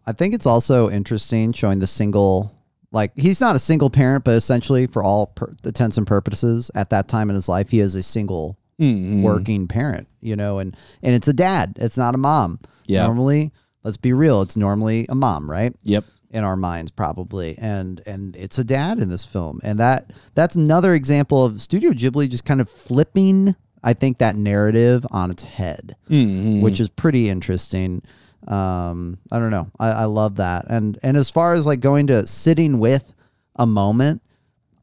[0.06, 2.52] I think it's also interesting showing the single
[2.92, 6.90] Like he's not a single parent, but essentially, for all per- intents and purposes, at
[6.90, 9.22] that time in his life, he is a single Mhm.
[9.22, 10.06] working parent.
[10.20, 11.78] You know, and and it's a dad.
[11.80, 12.58] It's not a mom.
[12.86, 13.04] Yeah.
[13.06, 13.50] Normally,
[13.84, 14.42] let's be real.
[14.42, 15.74] It's normally a mom, right?
[15.84, 16.04] Yep.
[16.32, 17.56] In our minds probably.
[17.58, 19.60] And and it's a dad in this film.
[19.62, 24.36] And that that's another example of studio ghibli just kind of flipping i think that
[24.36, 26.60] narrative on its head Mhm.
[26.62, 28.02] which is pretty interesting.
[28.48, 29.70] Um i don't know.
[29.78, 30.64] I, I love that.
[30.68, 33.12] And and as far as like going to sitting with
[33.56, 34.22] a moment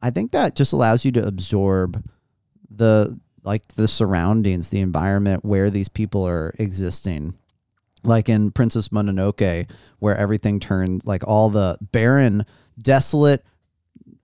[0.02, 2.02] i think that just allows you to absorb
[2.70, 7.34] the like the surroundings the environment where these people are existing
[8.02, 12.44] like in Princess Mononoke, where everything turned like all the barren,
[12.80, 13.44] desolate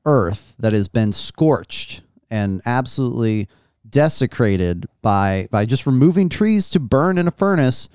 [0.05, 3.49] earth that has been scorched and absolutely
[3.89, 7.89] desecrated by by just removing trees to burn in a furnace,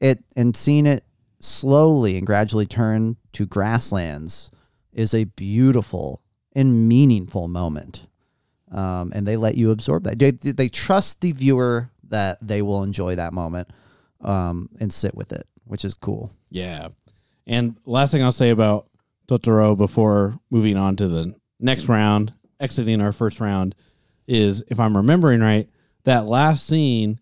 [0.00, 1.04] it and seeing it
[1.40, 4.50] slowly and gradually turn to grasslands
[4.92, 6.22] is a beautiful
[6.54, 8.06] and meaningful moment.
[8.70, 10.18] Um, and they let you absorb that.
[10.18, 13.68] They, they trust the viewer that they will enjoy that moment
[14.20, 16.32] um, and sit with it, which is cool.
[16.50, 16.88] Yeah.
[17.46, 18.88] And last thing I'll say about
[19.28, 23.74] Totoro before moving on to the next round, exiting our first round,
[24.26, 25.68] is if I'm remembering right,
[26.04, 27.18] that last scene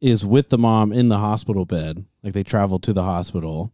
[0.00, 2.04] is with the mom in the hospital bed.
[2.22, 3.72] Like they travel to the hospital.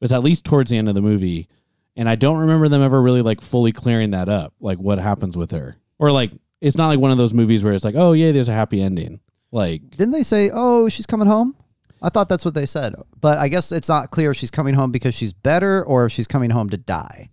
[0.00, 1.48] It's at least towards the end of the movie.
[1.96, 5.36] And I don't remember them ever really like fully clearing that up, like what happens
[5.36, 5.76] with her.
[5.98, 8.48] Or like it's not like one of those movies where it's like, oh yeah, there's
[8.48, 9.20] a happy ending.
[9.52, 11.56] Like Didn't they say, "Oh, she's coming home"?
[12.02, 14.74] I thought that's what they said, but I guess it's not clear if she's coming
[14.74, 17.30] home because she's better or if she's coming home to die.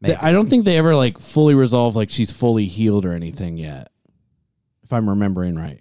[0.00, 3.56] They- I don't think they ever like fully resolve like she's fully healed or anything
[3.56, 3.90] yet.
[4.84, 5.80] If I'm remembering right.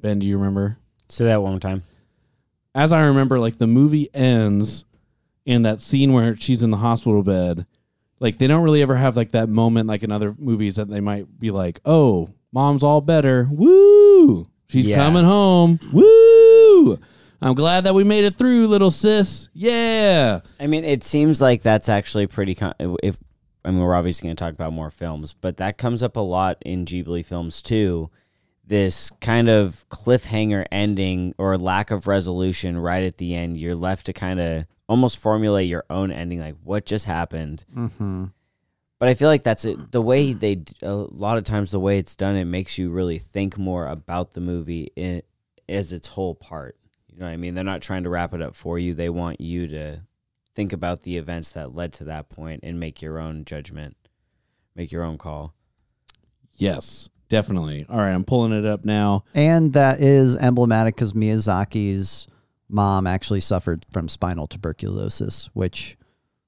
[0.00, 0.78] Ben, do you remember?
[1.08, 1.82] Say that one more time.
[2.74, 4.84] As I remember, like the movie ends
[5.44, 7.66] in that scene where she's in the hospital bed.
[8.20, 11.00] Like they don't really ever have like that moment like in other movies that they
[11.00, 13.48] might be like, "Oh, mom's all better.
[13.50, 14.48] Woo!
[14.68, 14.96] She's Yeah.
[14.96, 15.80] coming home.
[15.92, 16.98] Woo!
[17.42, 19.48] I'm glad that we made it through, little sis.
[19.52, 22.54] Yeah." I mean, it seems like that's actually pretty.
[22.54, 23.16] Con- if
[23.64, 26.20] I mean, we're obviously going to talk about more films, but that comes up a
[26.20, 28.10] lot in Ghibli films too.
[28.64, 33.56] This kind of cliffhanger ending or lack of resolution right at the end.
[33.56, 37.64] You're left to kind of almost formulate your own ending, like what just happened.
[37.74, 38.26] Mm-hmm.
[38.98, 39.90] But I feel like that's it.
[39.90, 43.18] The way they, a lot of times, the way it's done, it makes you really
[43.18, 45.22] think more about the movie in,
[45.68, 46.76] as its whole part.
[47.12, 47.54] You know what I mean?
[47.54, 48.94] They're not trying to wrap it up for you.
[48.94, 50.02] They want you to
[50.54, 53.96] think about the events that led to that point and make your own judgment,
[54.74, 55.54] make your own call.
[56.54, 57.86] Yes, definitely.
[57.88, 59.24] All right, I'm pulling it up now.
[59.34, 62.26] And that is emblematic because Miyazaki's
[62.68, 65.96] mom actually suffered from spinal tuberculosis, which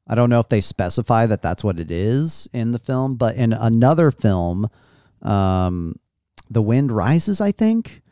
[0.06, 3.36] I don't know if they specify that that's what it is in the film, but
[3.36, 4.68] in another film,
[5.22, 5.96] um,
[6.50, 8.02] The Wind Rises, I think.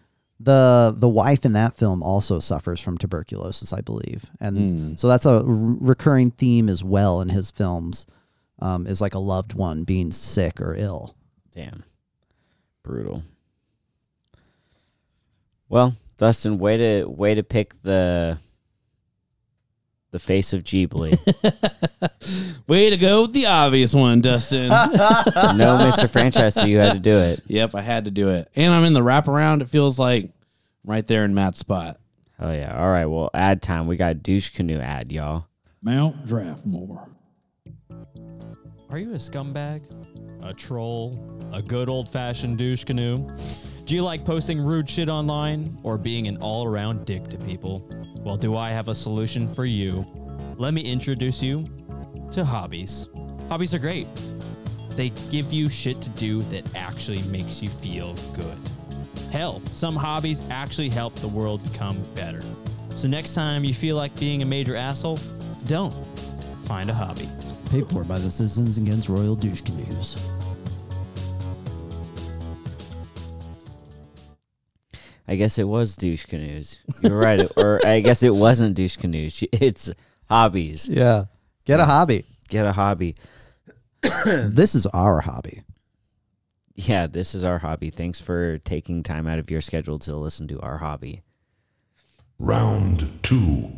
[0.45, 4.95] The the wife in that film also suffers from tuberculosis, I believe, and Hmm.
[4.97, 8.07] so that's a r- recurring theme as well in his films.
[8.59, 11.15] Um, is like a loved one being sick or ill.
[11.53, 11.83] Damn.
[12.85, 13.23] Brutal.
[15.69, 18.39] Well, Dustin, way to way to pick the
[20.13, 21.17] the face of Ghibli.
[22.69, 24.69] Way to go with the obvious one, Dustin.
[24.69, 24.77] no,
[25.79, 26.09] Mr.
[26.09, 27.43] Franchise, so you had to do it.
[27.49, 28.49] yep, I had to do it.
[28.55, 29.63] And I'm in the wraparound.
[29.63, 30.31] It feels like
[30.85, 31.99] right there in Matt's spot.
[32.39, 32.79] Oh yeah.
[32.79, 33.07] All right.
[33.07, 33.87] Well, ad time.
[33.87, 35.47] We got douche canoe ad, y'all.
[35.81, 37.09] Mount Draftmore.
[38.91, 39.83] Are you a scumbag?
[40.43, 41.51] A troll?
[41.53, 43.29] A good old fashioned douche canoe?
[43.93, 47.87] Do you like posting rude shit online or being an all around dick to people?
[48.25, 50.07] Well, do I have a solution for you?
[50.57, 51.69] Let me introduce you
[52.31, 53.11] to hobbies.
[53.51, 54.07] Hobbies are great.
[54.93, 58.57] They give you shit to do that actually makes you feel good.
[59.31, 62.41] Hell, some hobbies actually help the world become better.
[62.89, 65.19] So next time you feel like being a major asshole,
[65.67, 65.93] don't.
[66.65, 67.29] Find a hobby.
[67.69, 70.32] Paid for by the Citizens Against Royal Douche Canoes.
[75.29, 76.79] I guess it was douche canoes.
[77.03, 77.47] You're right.
[77.57, 79.43] or I guess it wasn't douche canoes.
[79.53, 79.91] It's
[80.29, 80.89] hobbies.
[80.89, 81.25] Yeah.
[81.65, 82.25] Get a hobby.
[82.49, 83.15] Get a hobby.
[84.25, 85.63] this is our hobby.
[86.75, 87.91] Yeah, this is our hobby.
[87.91, 91.23] Thanks for taking time out of your schedule to listen to our hobby.
[92.39, 93.71] Round two.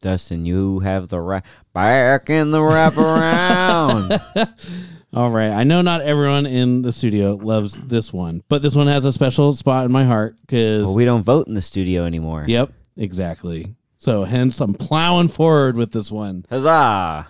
[0.00, 1.40] Dustin, you have the ra-
[1.72, 4.20] back in the wraparound.
[5.14, 5.50] All right.
[5.50, 9.12] I know not everyone in the studio loves this one, but this one has a
[9.12, 12.44] special spot in my heart because, well, we don't vote in the studio anymore.
[12.46, 13.74] yep, exactly.
[13.96, 16.44] So hence I'm plowing forward with this one.
[16.50, 17.26] Huzzah!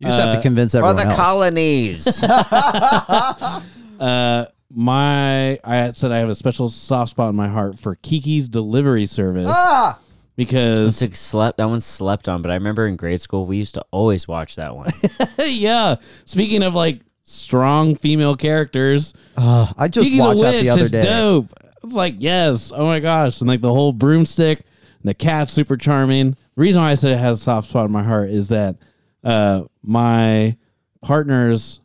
[0.00, 2.20] You just have to convince everyone For everyone the else.
[2.20, 3.60] colonies.
[4.00, 8.48] Uh, my I said I have a special soft spot in my heart for Kiki's
[8.48, 10.00] Delivery Service ah!
[10.34, 11.58] because It's like slept.
[11.58, 14.56] That one slept on, but I remember in grade school we used to always watch
[14.56, 14.90] that one.
[15.38, 15.96] yeah.
[16.24, 21.02] Speaking of like strong female characters, Uh, I just Kiki's watched that the other day.
[21.02, 21.52] dope.
[21.82, 25.76] It's like yes, oh my gosh, and like the whole broomstick and the cat's super
[25.76, 26.30] charming.
[26.30, 28.76] The reason why I said it has a soft spot in my heart is that
[29.22, 30.56] uh, my
[31.02, 31.80] partner's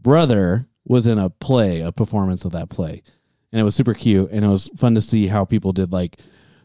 [0.00, 3.02] brother was in a play, a performance of that play,
[3.52, 6.18] and it was super cute, and it was fun to see how people did like.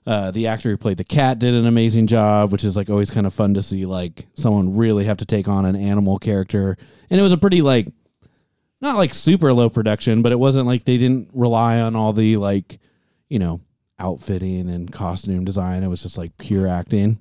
[0.08, 3.10] Uh, the actor who played the cat did an amazing job, which is like always
[3.10, 6.78] kind of fun to see like someone really have to take on an animal character.
[7.10, 7.88] And it was a pretty like
[8.82, 12.38] not like super low production, but it wasn't like they didn't rely on all the
[12.38, 12.80] like,
[13.30, 13.62] you know,
[14.00, 15.84] outfitting and costume design.
[15.84, 17.20] It was just like pure acting.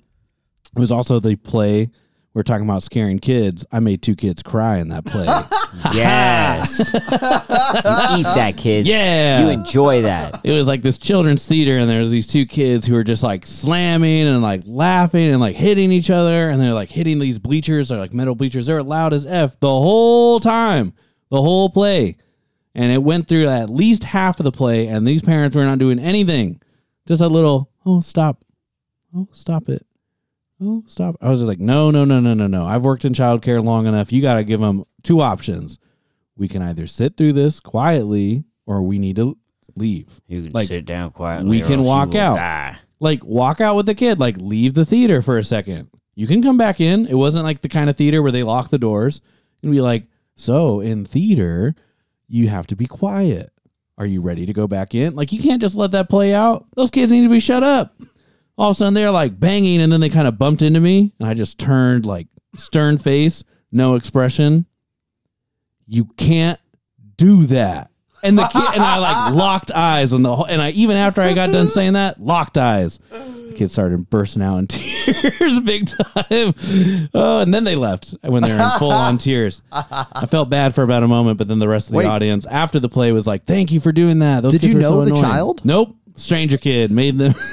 [0.76, 1.90] It was also the play
[2.34, 3.64] we're talking about scaring kids.
[3.70, 5.24] I made two kids cry in that play.
[5.94, 6.78] yes.
[6.92, 8.88] you eat that, kids.
[8.88, 9.44] Yeah.
[9.44, 10.40] You enjoy that.
[10.42, 13.22] it was like this children's theater and there was these two kids who were just
[13.22, 17.38] like slamming and like laughing and like hitting each other and they're like hitting these
[17.38, 20.92] bleachers they're like metal bleachers they're loud as f the whole time
[21.34, 22.16] the whole play.
[22.76, 25.78] And it went through at least half of the play and these parents were not
[25.78, 26.60] doing anything.
[27.06, 28.44] Just a little oh stop.
[29.14, 29.86] Oh stop it.
[30.60, 31.16] Oh stop.
[31.20, 32.64] I was just like no no no no no no.
[32.64, 34.12] I've worked in childcare long enough.
[34.12, 35.78] You got to give them two options.
[36.36, 39.36] We can either sit through this quietly or we need to
[39.76, 40.20] leave.
[40.26, 41.48] You can Like, sit down quietly.
[41.50, 42.36] we can walk out.
[42.36, 42.76] die.
[43.00, 44.18] like walk out with the kid.
[44.18, 45.90] Like leave the theater for a second.
[46.16, 47.06] You can come back in.
[47.06, 49.20] It wasn't like the kind of theater where they lock the doors
[49.62, 50.04] and be like
[50.36, 51.74] so in theater
[52.28, 53.52] you have to be quiet.
[53.96, 55.14] Are you ready to go back in?
[55.14, 56.66] Like you can't just let that play out.
[56.74, 57.94] Those kids need to be shut up.
[58.58, 61.12] All of a sudden they're like banging and then they kind of bumped into me
[61.18, 64.66] and i just turned like stern face no expression.
[65.86, 66.60] You can't
[67.16, 67.90] do that
[68.24, 71.20] and the kid and I like locked eyes on the whole, and I even after
[71.22, 72.98] I got done saying that locked eyes.
[73.10, 76.54] The kid started bursting out in tears big time.
[77.14, 79.62] Oh, and then they left when they were in full on tears.
[79.70, 82.06] I felt bad for about a moment, but then the rest of the Wait.
[82.06, 84.78] audience after the play was like, "Thank you for doing that." Those Did kids you
[84.78, 85.64] were know so the annoying." child?
[85.64, 87.34] Nope, stranger kid made them.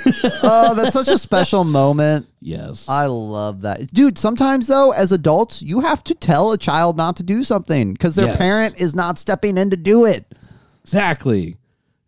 [0.43, 2.27] Oh, that's such a special moment.
[2.41, 3.93] yes, I love that.
[3.93, 7.93] Dude, sometimes though, as adults, you have to tell a child not to do something
[7.93, 8.37] because their Yes.
[8.37, 10.25] parent is not stepping in to do it.
[10.81, 11.57] Exactly.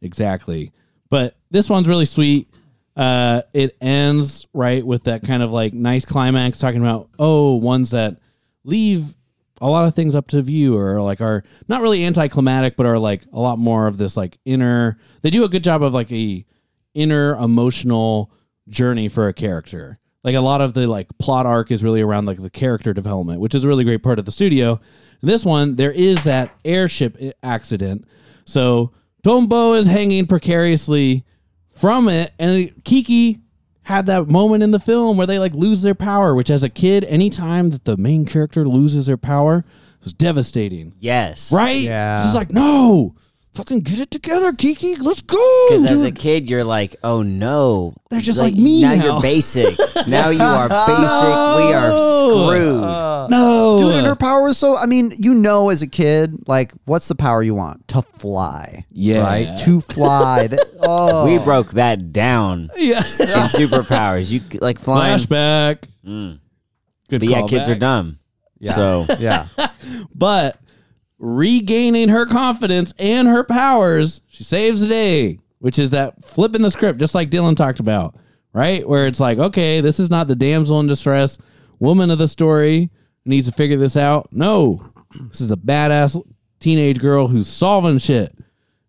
[0.01, 0.71] Exactly.
[1.09, 2.49] But this one's really sweet.
[2.95, 7.91] Uh, it ends right with that kind of like nice climax talking about, oh, ones
[7.91, 8.17] that
[8.63, 9.15] leave
[9.61, 12.99] a lot of things up to view or like are not really anticlimactic, but are
[12.99, 16.11] like a lot more of this like inner, they do a good job of like
[16.11, 16.45] a
[16.93, 18.31] inner emotional
[18.67, 19.99] journey for a character.
[20.23, 23.39] Like a lot of the like plot arc is really around like the character development,
[23.39, 24.79] which is a really great part of the studio.
[25.21, 28.05] In this one, there is that airship accident.
[28.45, 28.91] So
[29.23, 31.23] Tombo is hanging precariously
[31.71, 33.41] from it, and Kiki
[33.83, 36.69] had that moment in the film where they like lose their power, which as a
[36.69, 40.93] kid, anytime that the main character loses their power, it was devastating.
[40.99, 41.51] Yes.
[41.51, 41.81] Right?
[41.81, 42.23] Yeah.
[42.23, 43.15] She's like, no,
[43.53, 44.95] fucking get it together, Kiki.
[44.95, 45.65] Let's go.
[45.67, 47.93] Because as a kid, you're like, oh no.
[48.09, 49.03] They're just like me Now, now.
[49.05, 49.75] you're basic.
[50.07, 50.87] now you are basic.
[50.97, 53.29] We are screwed.
[53.31, 54.77] no, Dude, and her power was so.
[54.77, 57.87] I mean, you know, as a kid, like, what's the power you want?
[57.89, 58.85] To fly.
[58.91, 59.23] Yeah.
[59.23, 59.59] Right?
[59.59, 60.47] To fly.
[60.47, 61.25] That- oh.
[61.25, 62.97] we broke that down yeah.
[62.97, 64.29] in superpowers.
[64.29, 65.17] You like flying.
[65.17, 65.83] Flashback.
[66.05, 66.39] Mm.
[67.09, 67.75] Good But yeah, kids callback.
[67.75, 68.19] are dumb.
[68.59, 68.73] Yeah.
[68.73, 69.47] So Yeah.
[70.15, 70.57] But
[71.23, 76.69] regaining her confidence and her powers, she saves the day, which is that flipping the
[76.69, 78.15] script, just like Dylan talked about,
[78.51, 78.85] right?
[78.85, 81.37] Where it's like, okay, this is not the damsel in distress
[81.79, 82.91] woman of the story
[83.23, 84.33] who needs to figure this out.
[84.33, 84.91] No,
[85.29, 86.21] this is a badass
[86.59, 88.37] teenage girl who's solving shit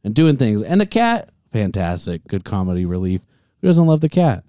[0.02, 0.60] and doing things.
[0.60, 3.20] And the cat, fantastic, good comedy relief.
[3.60, 4.42] Who doesn't love the cat?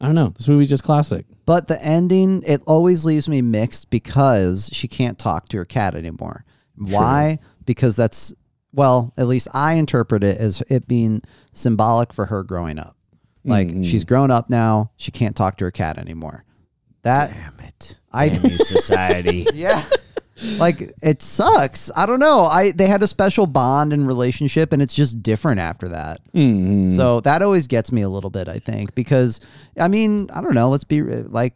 [0.00, 0.32] I don't know.
[0.34, 1.26] This movie's just classic.
[1.44, 5.94] But the ending, it always leaves me mixed because she can't talk to her cat
[5.94, 6.46] anymore.
[6.78, 7.38] Why?
[7.66, 8.32] Because that's,
[8.72, 12.96] well, at least I interpret it as it being symbolic for her growing up.
[13.44, 16.44] Like she's grown up now, she can't talk to her cat anymore.
[17.02, 17.98] That, damn it.
[18.12, 19.46] I- Damn you, society.
[19.54, 19.84] yeah.
[20.58, 21.90] like it sucks.
[21.96, 22.42] I don't know.
[22.42, 26.20] I they had a special bond and relationship and it's just different after that.
[26.34, 26.90] Mm-hmm.
[26.90, 29.40] So that always gets me a little bit, I think, because
[29.78, 30.68] I mean, I don't know.
[30.68, 31.54] Let's be like,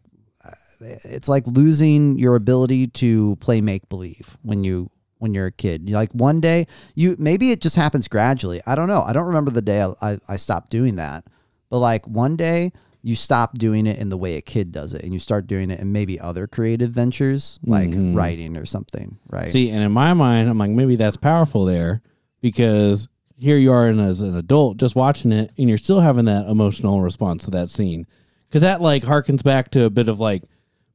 [0.80, 4.90] it's like losing your ability to play make believe when you
[5.22, 5.88] when you're a kid.
[5.88, 8.60] You like one day you maybe it just happens gradually.
[8.66, 9.02] I don't know.
[9.02, 11.24] I don't remember the day I, I, I stopped doing that,
[11.70, 12.72] but like one day
[13.04, 15.70] you stop doing it in the way a kid does it and you start doing
[15.70, 18.14] it in maybe other creative ventures like Mhm.
[18.16, 19.48] writing or something, right?
[19.48, 22.02] See, and in my mind, I'm like, maybe that's powerful there
[22.40, 23.08] because
[23.38, 26.48] here you are in, as an adult just watching it and you're still having that
[26.48, 28.06] emotional response to that scene.
[28.48, 30.44] Because that like harkens back to a bit of like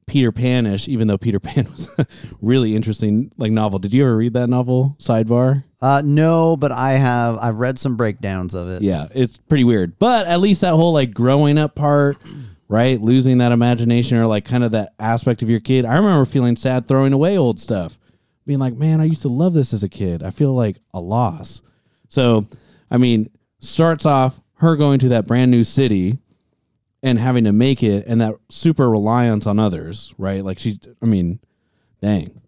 [0.08, 2.06] Peter Panish, even though Peter Pan was a
[2.40, 3.78] really interesting like novel.
[3.78, 5.62] Did you ever read that novel, Sidebar?
[5.80, 7.38] Uh, no, but I have.
[7.38, 8.82] I've read some breakdowns of it.
[8.82, 9.98] Yeah, it's pretty weird.
[9.98, 12.16] But at least that whole like growing up part,
[12.68, 13.00] right?
[13.00, 15.84] Losing that imagination or like kind of that aspect of your kid.
[15.84, 17.98] I remember feeling sad throwing away old stuff.
[18.46, 20.22] Being like, man, I used to love this as a kid.
[20.22, 21.60] I feel like a loss.
[22.08, 22.46] So,
[22.90, 23.28] I mean,
[23.58, 26.18] starts off her going to that brand new city
[27.02, 30.44] and having to make it and that super reliance on others, right?
[30.44, 31.40] Like she's I mean,
[32.02, 32.40] dang.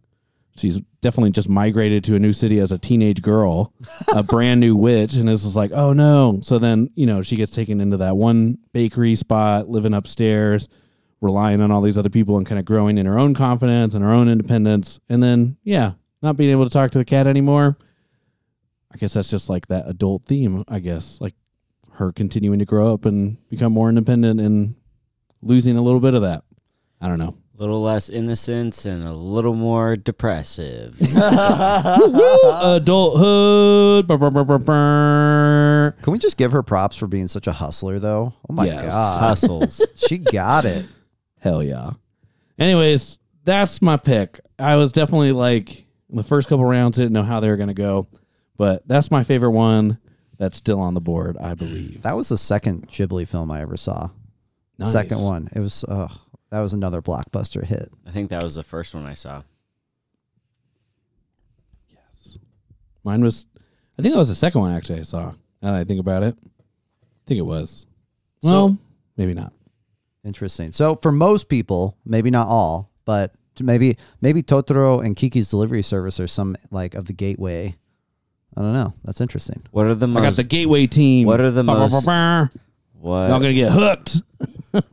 [0.57, 3.73] She's definitely just migrated to a new city as a teenage girl,
[4.15, 6.41] a brand new witch, and is just like, oh no.
[6.43, 10.69] So then, you know, she gets taken into that one bakery spot, living upstairs,
[11.21, 14.05] relying on all these other people and kind of growing in her own confidence and
[14.05, 15.01] her own independence.
[15.09, 17.79] And then, yeah, not being able to talk to the cat anymore.
[18.93, 21.21] I guess that's just like that adult theme, I guess.
[21.21, 21.35] Like
[22.01, 24.75] her continuing to grow up and become more independent and
[25.43, 26.43] losing a little bit of that.
[27.01, 27.37] I don't know.
[27.57, 30.97] A little less innocence and a little more depressive.
[32.61, 34.09] Adulthood.
[36.03, 38.35] Can we just give her props for being such a hustler, though?
[38.49, 38.87] Oh my Yes.
[38.93, 39.85] god, Hustles.
[39.97, 40.87] she got it.
[41.41, 41.91] Hell yeah.
[42.59, 44.41] Anyways, that's my pick.
[44.59, 47.69] I was definitely like in the first couple rounds, didn't know how they were going
[47.69, 48.07] to go,
[48.57, 49.99] but that's my favorite one.
[50.41, 52.01] That's still on the board, I believe.
[52.03, 54.09] That was the second Ghibli film I ever saw.
[54.79, 54.91] Nice.
[54.91, 55.49] Second one.
[55.55, 55.85] It was.
[55.85, 56.09] Uh,
[56.51, 57.91] that was another blockbuster hit.
[58.07, 59.43] I think that was the first one I saw.
[61.89, 62.39] Yes.
[63.05, 63.47] Mine was,
[63.99, 65.33] I think that was the second one actually I saw.
[65.63, 67.87] Now that I think about it, I think it was.
[68.43, 68.79] So- Well,
[69.17, 69.53] maybe not.
[70.25, 70.73] Interesting.
[70.73, 76.19] So for most people, maybe not all, but maybe maybe Totoro and Kiki's Delivery Service
[76.21, 77.77] are some like of the gateway.
[78.57, 78.95] I don't know.
[79.05, 79.63] That's interesting.
[79.71, 80.21] What are the most?
[80.21, 81.27] I got the Gateway team.
[81.27, 82.61] What are the Brr, brr, most- brr, brr.
[83.01, 83.29] what?
[83.29, 84.23] Y'all gonna get hooked.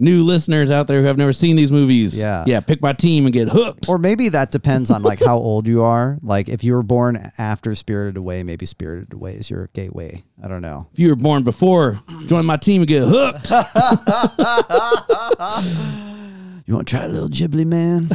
[0.00, 2.16] New listeners out there who have never seen these movies.
[2.16, 2.44] Yeah.
[2.46, 3.88] Yeah, pick my team and get hooked.
[3.88, 6.18] Or maybe that depends on like how old you are.
[6.22, 10.22] Like if you were born after Spirited Away, maybe Spirited Away is your gateway.
[10.40, 10.86] I don't know.
[10.92, 13.50] if you were born before, join my team and get hooked.
[16.68, 18.10] You want to try a little Ghibli, man?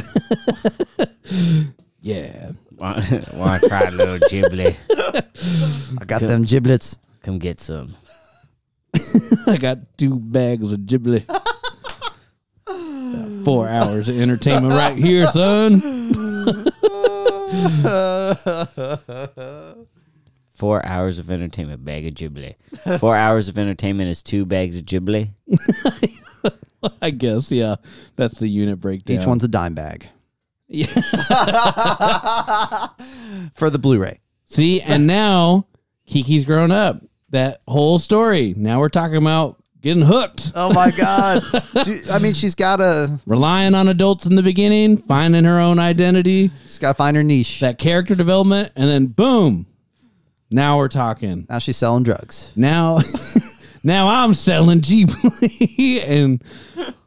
[2.00, 2.52] yeah.
[2.78, 4.76] Want to try a little Ghibli?
[6.00, 6.98] I got them giblets.
[7.22, 7.96] Come get some.
[9.46, 11.26] I got two bags of Ghibli.
[11.26, 11.42] Got
[13.44, 15.80] Four hours of entertainment right here, son.
[20.54, 22.54] Four hours of entertainment, bag of Ghibli.
[22.98, 25.30] Four hours of entertainment is two bags of Ghibli.
[27.00, 27.76] I guess, yeah.
[28.16, 29.16] That's the unit breakdown.
[29.16, 30.08] Each one's a dime bag
[30.68, 30.86] Yeah.
[33.54, 34.20] for the Blu-ray.
[34.46, 35.66] See, and now
[36.06, 37.02] Kiki's grown up.
[37.30, 38.54] That whole story.
[38.56, 41.42] Now we're talking about getting hooked, Oh my god!
[42.10, 46.50] I mean, she's got to relying on adults in the beginning, finding her own identity,
[46.62, 47.60] she's got to find her niche.
[47.60, 49.66] that character development, and then boom.
[50.50, 51.46] Now we're talking.
[51.50, 52.52] now she's selling drugs.
[52.54, 53.00] Now,
[53.84, 56.42] now I'm selling Ghibli, and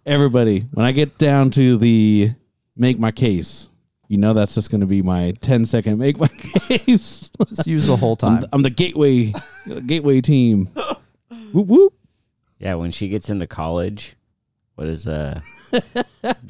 [0.06, 0.66] everybody.
[0.74, 2.34] When I get down to the
[2.78, 3.70] make my case,
[4.08, 6.28] you know that's just going to be my 10 second make my
[6.68, 7.30] case.
[7.48, 8.42] Just use the whole I'm, time.
[8.42, 9.34] the, I'm the gateway,
[9.86, 10.68] gateway team.
[11.52, 11.94] whoop whoop.
[12.60, 14.16] Yeah, when she gets into college,
[14.76, 15.40] what is uh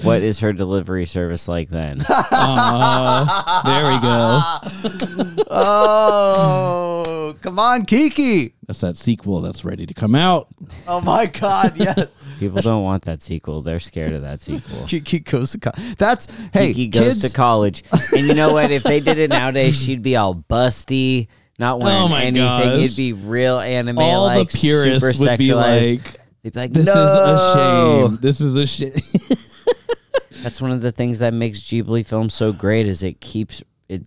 [0.04, 2.06] what is her delivery service like then?
[2.30, 5.48] Uh, there we go.
[5.50, 8.54] oh, come on, Kiki!
[8.68, 10.48] That's that sequel that's ready to come out.
[10.88, 12.08] Oh my god, yes.
[12.40, 13.62] People don't want that sequel.
[13.62, 14.84] They're scared of that sequel.
[14.88, 17.22] Kiki goes to co- That's hey, Kiki goes kids.
[17.30, 17.84] to college.
[18.16, 18.72] And you know what?
[18.72, 21.28] If they did it nowadays, she'd be all busty,
[21.58, 22.44] not oh wearing Oh my anything.
[22.46, 22.80] gosh.
[22.84, 25.92] It'd be real anime All like the purists super would be sexualized.
[26.06, 27.54] like, They'd be like, "This is a
[28.08, 28.18] shame.
[28.22, 28.94] This is a shame."
[30.44, 34.04] That's one of the things that makes Ghibli films so great is it keeps it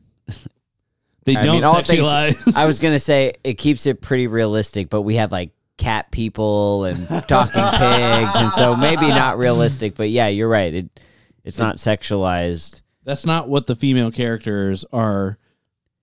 [1.25, 2.57] They I don't mean, all things- sexualize.
[2.57, 5.51] I was gonna say it keeps it pretty realistic, but we have like
[5.81, 9.97] cat people and talking pigs, and so maybe not realistic.
[9.97, 10.73] But yeah, you're right.
[10.73, 11.01] It
[11.43, 12.83] it's not sexualized.
[13.05, 15.39] That's not what the female characters are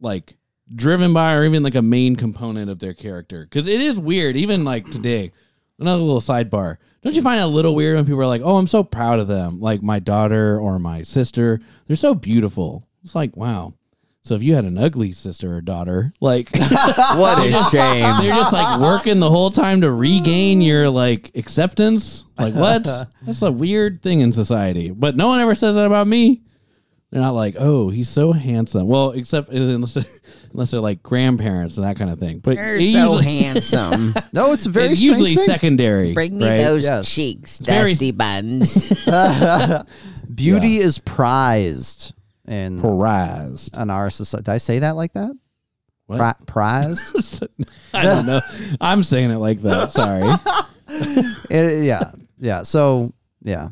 [0.01, 0.35] like
[0.73, 3.43] driven by, or even like a main component of their character.
[3.43, 5.31] Because it is weird, even like today.
[5.79, 6.77] Another little sidebar.
[7.03, 9.19] Don't you find it a little weird when people are like, "Oh, I'm so proud
[9.19, 11.61] of them," like my daughter or my sister.
[11.85, 12.87] They're so beautiful.
[13.03, 13.75] It's like, wow.
[14.27, 18.03] So if you had an ugly sister or daughter, like What a shame.
[18.19, 22.25] they're just like working the whole time to regain your like acceptance.
[22.37, 22.83] Like what?
[23.25, 24.91] That's a weird thing in society.
[24.91, 26.41] But no one ever says that about me.
[27.09, 28.89] They're not like, oh, he's so handsome.
[28.89, 29.95] Well, except uh, unless
[30.51, 32.39] unless they're like grandparents and that kind of thing.
[32.39, 34.13] But You're it so usually, handsome.
[34.33, 35.45] No, it's a very it's usually thing.
[35.45, 36.11] secondary.
[36.11, 36.57] Bring me right?
[36.57, 37.09] those Yes.
[37.09, 39.05] cheeks, very- dusty buns.
[40.35, 42.13] Beauty is prized
[42.47, 43.75] in Prized.
[43.77, 44.43] in our society.
[44.45, 45.31] Did I say that like that?
[46.05, 46.17] What?
[46.19, 47.43] Pri- prized?
[47.93, 48.41] I don't know.
[48.79, 49.91] I'm saying it like that.
[49.91, 50.23] Sorry.
[51.49, 52.63] It- yeah, yeah.
[52.63, 53.69] So yeah,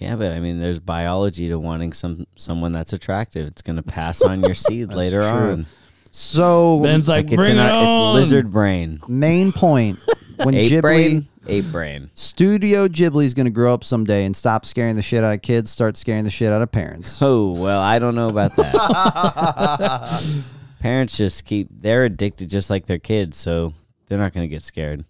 [0.00, 3.46] yeah, but I mean, there's biology to wanting some someone that's attractive.
[3.46, 5.28] It's going to pass on your seed later true.
[5.28, 5.66] on.
[6.10, 8.16] so Ben's like, Like it's, bring in it our, on.
[8.18, 9.00] it's lizard brain.
[9.08, 9.98] main point
[10.42, 12.10] when Ape Ghibli brain, ape brain.
[12.14, 15.70] Studio Ghibli's going to grow up someday and stop scaring the shit out of kids,
[15.70, 17.20] start scaring the shit out of parents.
[17.20, 20.22] Oh well, I don't know about that.
[20.80, 23.72] Parents just keep they're addicted just like their kids, so
[24.08, 25.04] they're not going to get scared.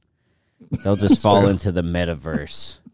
[0.85, 2.79] They'll just fall into the metaverse.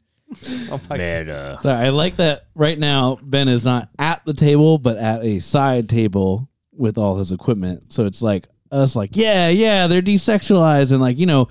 [0.71, 1.57] Oh Meta.
[1.63, 5.39] So I like that right now Ben is not at the table, but at a
[5.39, 7.95] side table with all his equipment.
[7.95, 11.49] So it's like us like, yeah, yeah, they're desexualized and like, you know,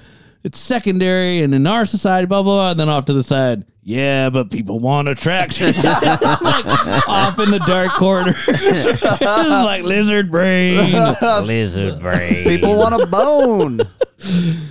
[0.48, 2.72] it's secondary and in our society, blah blah blah.
[2.72, 5.74] And then off to the side, yeah, but people want attraction.
[5.84, 8.34] like off in the dark corner.
[8.48, 10.78] it's like lizard brain.
[11.46, 12.46] Lizard brain.
[12.46, 13.82] People want a bone.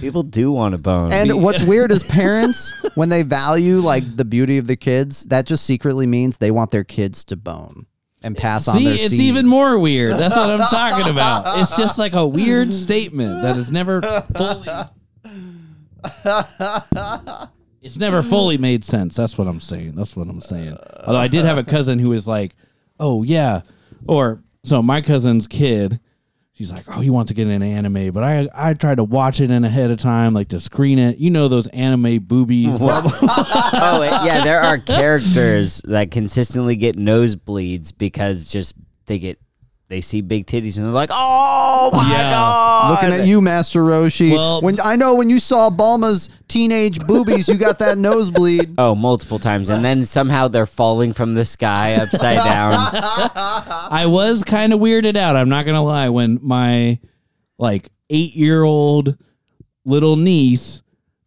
[0.01, 1.13] People do want a bone.
[1.13, 5.45] And what's weird is parents, when they value like the beauty of the kids, that
[5.45, 7.85] just secretly means they want their kids to bone
[8.23, 9.21] and pass on See, their it's seed.
[9.21, 10.15] even more weird.
[10.15, 11.61] That's what I'm talking about.
[11.61, 14.69] It's just like a weird statement that is never fully.
[17.87, 19.15] It's never fully made sense.
[19.15, 19.93] That's what I'm saying.
[19.93, 20.77] That's what I'm saying.
[21.05, 22.57] Although I did have a cousin who was like,
[22.99, 23.61] "Oh yeah,"
[24.09, 26.01] or so my cousin's kid.
[26.55, 29.41] She's like, "Oh, he wants to get into anime," but I I tried to watch
[29.41, 31.19] it in ahead of time, like to screen it.
[31.19, 32.77] You know those anime boobies.
[32.81, 39.39] oh yeah, there are characters that consistently get nosebleeds because just they get
[39.89, 42.31] they see big titties and they're like, "Oh my Yeah.
[42.31, 44.33] god!" Looking at you, Master Roshi.
[44.33, 48.75] Well- when I know when you saw Bulma's teenage boobies, you got that nosebleed.
[48.79, 52.75] Oh, multiple times, and then somehow they're falling from the sky upside down.
[53.35, 55.37] I was kind of weirded out.
[55.37, 56.09] I'm not gonna lie.
[56.09, 56.99] When my
[57.59, 59.17] like eight year old
[59.85, 60.83] little niece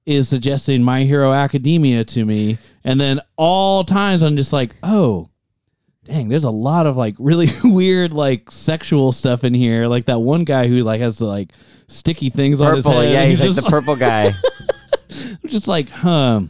[0.06, 5.30] is suggesting My Hero Academia to me, and then all times I'm just like, oh,
[6.10, 9.88] dang, there's a lot of like really weird like sexual stuff in here.
[9.88, 11.52] Like that one guy who like has the like
[11.88, 13.12] sticky things on his head.
[13.12, 14.34] yeah, and he's like just the purple guy.
[15.44, 16.42] I'm just like, huh.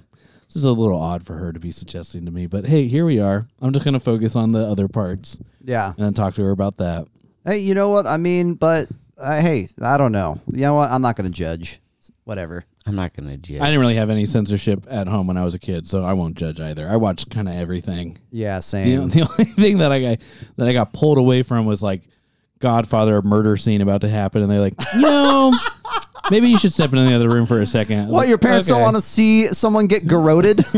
[0.47, 3.05] This is a little odd for her to be suggesting to me, but hey, here
[3.05, 3.47] we are.
[3.61, 5.89] I'm just gonna focus on the other parts Yeah.
[5.95, 7.07] and then talk to her about that.
[7.45, 8.07] Hey, you know what?
[8.07, 8.89] I mean, but
[9.19, 10.39] uh, hey, I don't know.
[10.51, 10.89] You know what?
[10.91, 11.79] I'm not going to judge.
[12.23, 12.65] Whatever.
[12.89, 13.61] I'm not gonna judge.
[13.61, 16.13] I didn't really have any censorship at home when I was a kid, so I
[16.13, 16.89] won't judge either.
[16.89, 18.17] I watched kind of everything.
[18.31, 19.09] Yeah, The, same.
[19.09, 20.17] the only thing that I got
[20.57, 22.03] that I got pulled away from was like
[22.59, 25.53] Godfather murder scene about to happen, and they're like, you know,
[26.29, 28.07] maybe you should step into the other room for a second.
[28.09, 30.59] What, like, your parents don't want to see someone get garroted?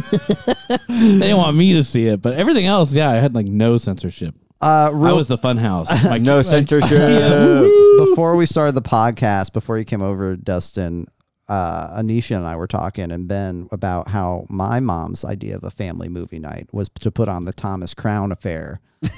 [0.88, 3.78] They didn't want me to see it, but everything else, yeah, I had like no
[3.78, 4.36] censorship.
[4.62, 5.90] Uh, I was the fun house.
[6.06, 7.68] Like, no my- censorship.
[7.98, 11.08] before we started the podcast, before you came over, Dustin,
[11.52, 15.70] uh, Anisha and I were talking, and Ben about how my mom's idea of a
[15.70, 19.12] family movie night was to put on the Thomas Crown Affair, which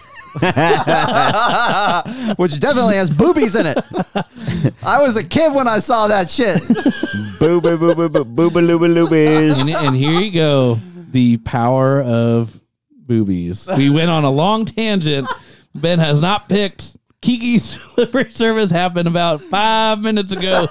[2.60, 3.78] definitely has boobies in it.
[4.82, 6.60] I was a kid when I saw that shit.
[7.40, 9.60] boo boo boo boo boo boo boo loo loobies.
[9.60, 10.80] and, and here you go,
[11.12, 12.60] the power of
[12.90, 13.70] boobies.
[13.78, 15.28] We went on a long tangent.
[15.76, 16.98] Ben has not picked.
[17.22, 20.68] Kiki's delivery service happened about five minutes ago.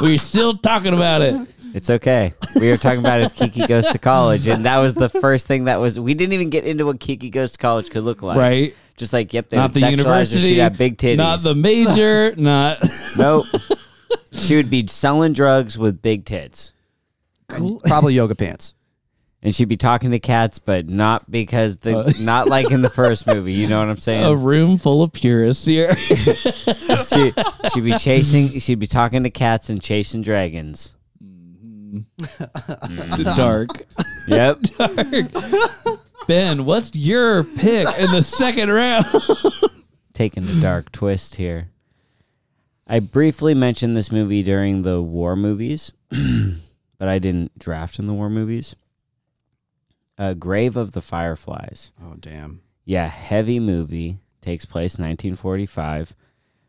[0.00, 1.34] We're still talking about it.
[1.74, 2.32] It's okay.
[2.58, 5.64] We were talking about if Kiki goes to college, and that was the first thing
[5.64, 6.00] that was.
[6.00, 8.38] We didn't even get into what Kiki goes to college could look like.
[8.38, 8.74] Right.
[8.96, 9.90] Just like, yep, they Not the sexualize her.
[9.90, 10.40] university.
[10.40, 11.16] She'd have big titties.
[11.18, 12.34] Not the major.
[12.40, 12.78] Not.
[13.16, 13.46] Nope.
[14.32, 16.72] she would be selling drugs with big tits.
[17.48, 18.74] Probably yoga pants.
[19.40, 22.12] And she'd be talking to cats, but not because the Uh.
[22.20, 23.52] not like in the first movie.
[23.52, 24.24] You know what I'm saying?
[24.24, 25.94] A room full of purists here.
[25.96, 27.32] she,
[27.72, 28.58] she'd be chasing.
[28.58, 30.94] She'd be talking to cats and chasing dragons.
[31.90, 33.86] The dark.
[34.26, 34.60] Yep.
[35.32, 36.00] Dark.
[36.26, 39.06] Ben, what's your pick in the second round?
[40.12, 41.70] taking a dark twist here.
[42.86, 45.92] I briefly mentioned this movie during the war movies,
[46.98, 48.74] but I didn't draft in the war movies.
[50.18, 51.92] Uh, Grave of the Fireflies.
[52.02, 52.60] Oh damn.
[52.84, 54.18] Yeah, heavy movie.
[54.40, 56.14] Takes place 1945.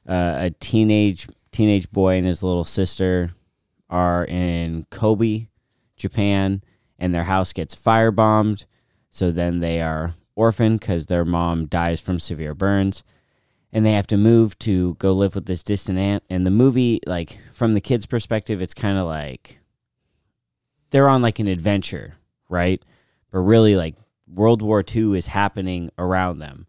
[0.07, 3.31] uh, a teenage teenage boy and his little sister
[3.89, 5.47] are in Kobe,
[5.95, 6.61] Japan,
[6.99, 8.65] and their house gets firebombed.
[9.09, 13.03] So then they are orphaned because their mom dies from severe burns,
[13.73, 16.23] and they have to move to go live with this distant aunt.
[16.29, 19.59] And the movie, like from the kids' perspective, it's kind of like
[20.91, 22.17] they're on like an adventure,
[22.49, 22.81] right?
[23.32, 23.95] But really, like
[24.27, 26.67] World War II is happening around them.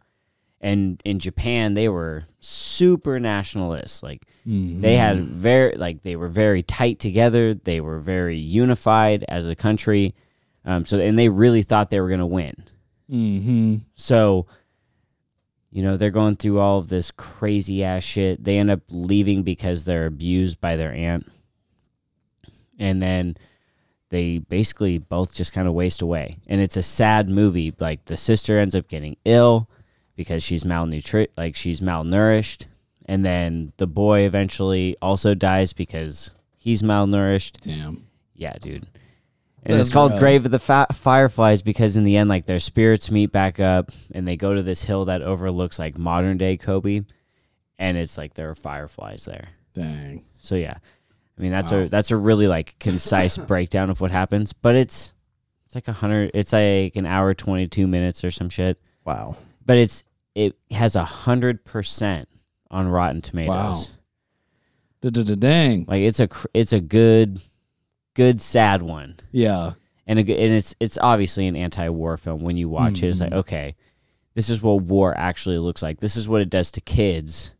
[0.61, 4.02] And in Japan, they were super nationalists.
[4.02, 4.26] Like
[4.80, 7.54] they had very, like they were very tight together.
[7.54, 10.14] They were very unified as a country.
[10.64, 12.54] Um, so, and they really thought they were going to win.
[13.11, 13.76] Mm-hmm.
[13.94, 14.46] So,
[15.70, 18.44] you know, they're going through all of this crazy ass shit.
[18.44, 21.30] They end up leaving because they're abused by their aunt.
[22.78, 23.36] And then
[24.11, 26.38] they basically both just kind of waste away.
[26.46, 27.74] And it's a sad movie.
[27.78, 29.68] Like the sister ends up getting ill
[30.16, 32.66] because she's malnutri like she's malnourished.
[33.06, 37.61] And then the boy eventually also dies because he's malnourished.
[37.62, 38.06] Damn.
[38.34, 38.86] Yeah, dude.
[39.62, 40.20] And That's it's called rough.
[40.20, 43.90] Grave of the Fa- Fireflies because in the end, like their spirits meet back up
[44.12, 47.02] and they go to this hill that overlooks like modern day Kobe,
[47.78, 49.48] and it's like there are fireflies there.
[49.74, 50.24] Dang.
[50.38, 50.78] So yeah,
[51.41, 51.78] I mean that's Wow.
[51.80, 55.14] a that's a really like concise breakdown of what happens, but it's
[55.64, 59.36] it's like a hundred, it's like an hour twenty two minutes or some shit, Wow.
[59.64, 62.28] but it's it has a hundred percent
[62.70, 63.93] on Rotten Tomatoes.
[65.01, 65.86] Da-da-da-dang.
[65.88, 67.41] Like it's a it's a good
[68.14, 69.16] good sad one.
[69.32, 69.72] Yeah.
[70.07, 72.43] and a, and it's it's obviously an anti-war film.
[72.43, 73.36] When you watch it, it's like Mhm.
[73.38, 73.76] okay,
[74.34, 76.01] this is what war actually looks like.
[76.01, 77.53] This is what it does to kids.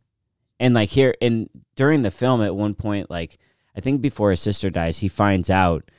[0.59, 3.39] And like here, and during the film, at one point, like
[3.75, 5.89] I think before his sister dies, he finds out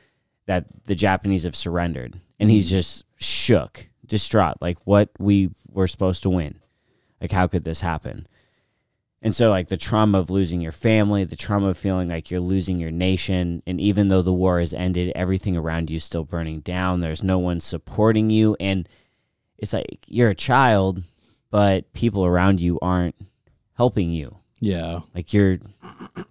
[0.46, 2.76] that the Japanese have surrendered, and he's mm-hmm.
[2.76, 6.60] just shook, distraught, like what we were supposed to win.
[7.20, 8.26] Like how could this happen?
[9.24, 12.40] And so, like the trauma of losing your family, the trauma of feeling like you're
[12.40, 16.24] losing your nation, and even though the war has ended, everything around you is still
[16.24, 17.00] burning down.
[17.00, 18.88] There's no one supporting you, and
[19.58, 21.04] it's like you're a child,
[21.50, 23.14] but people around you aren't
[23.76, 24.38] helping you.
[24.58, 25.00] Yeah.
[25.14, 25.58] Like you're,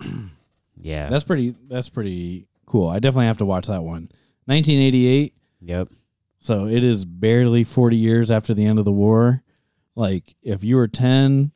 [0.82, 2.90] yeah, That's pretty that's pretty cool.
[2.90, 4.10] I definitely have to watch that one.
[4.46, 5.34] 1988.
[5.62, 5.88] yep,
[6.40, 9.44] So it is barely 40 years after the end of the war.
[9.96, 11.52] Like if you were 10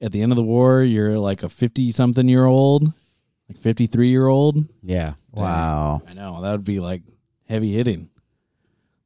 [0.00, 2.92] at the end of the war, you're like a 50 something year old,
[3.48, 4.64] like 53 year old.
[4.82, 5.14] yeah.
[5.32, 6.02] Wow.
[6.08, 7.02] I know that would be like
[7.48, 8.08] heavy hitting.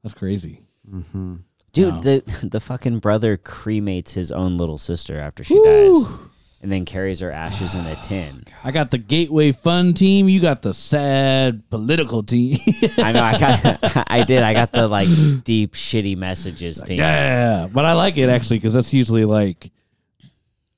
[0.03, 0.63] That's crazy.
[0.89, 1.37] Mm-hmm.
[1.73, 2.01] Dude, Wow.
[2.01, 6.07] the the fucking brother cremates his own little sister after she dies,
[6.61, 8.43] and then carries her ashes in a tin.
[8.65, 10.29] I got the Gateway Fun team.
[10.29, 12.59] You got the sad political team.
[12.99, 13.23] I know.
[13.23, 14.05] I got.
[14.11, 14.43] I did.
[14.43, 15.09] I got the like
[15.45, 16.83] deep shitty messages.
[16.83, 16.99] Team.
[16.99, 19.71] yeah, but I like it actually because that's usually like,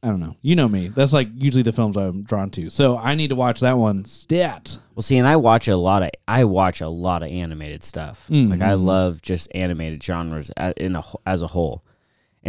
[0.03, 0.37] I don't know.
[0.43, 0.89] You know me.
[0.89, 2.70] That's like usually the films I'm drawn to.
[2.70, 4.05] So I need to watch that one.
[4.05, 4.78] Stat.
[4.95, 8.26] Well, see, and I watch a lot of I watch a lot of animated stuff.
[8.28, 8.85] Mm, like I mm, mm.
[8.85, 11.85] love just animated genres in a, as a whole.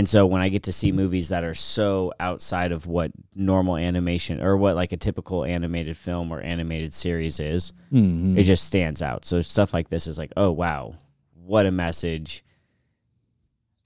[0.01, 3.77] And so when I get to see movies that are so outside of what normal
[3.77, 8.35] animation or what like a typical animated film or animated series is, Mm-hmm.
[8.35, 9.25] it just stands out.
[9.25, 10.95] So stuff like this is like, oh wow,
[11.35, 12.43] what a message!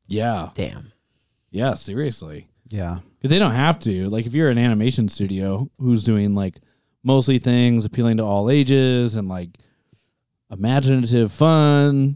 [0.07, 0.51] Yeah.
[0.53, 0.93] Damn.
[1.51, 1.74] Yeah.
[1.74, 2.47] Seriously.
[2.70, 2.99] Yeah.
[3.18, 4.07] Because they don't have to.
[4.09, 6.61] Like, if you're an animation studio who's doing like
[7.03, 9.49] mostly things appealing to all ages and like
[10.49, 12.16] imaginative, fun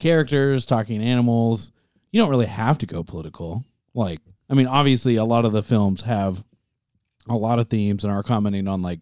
[0.00, 1.70] characters talking animals,
[2.10, 3.64] you don't really have to go political.
[3.94, 6.44] Like, I mean, obviously, a lot of the films have
[7.28, 9.00] a lot of themes and are commenting on like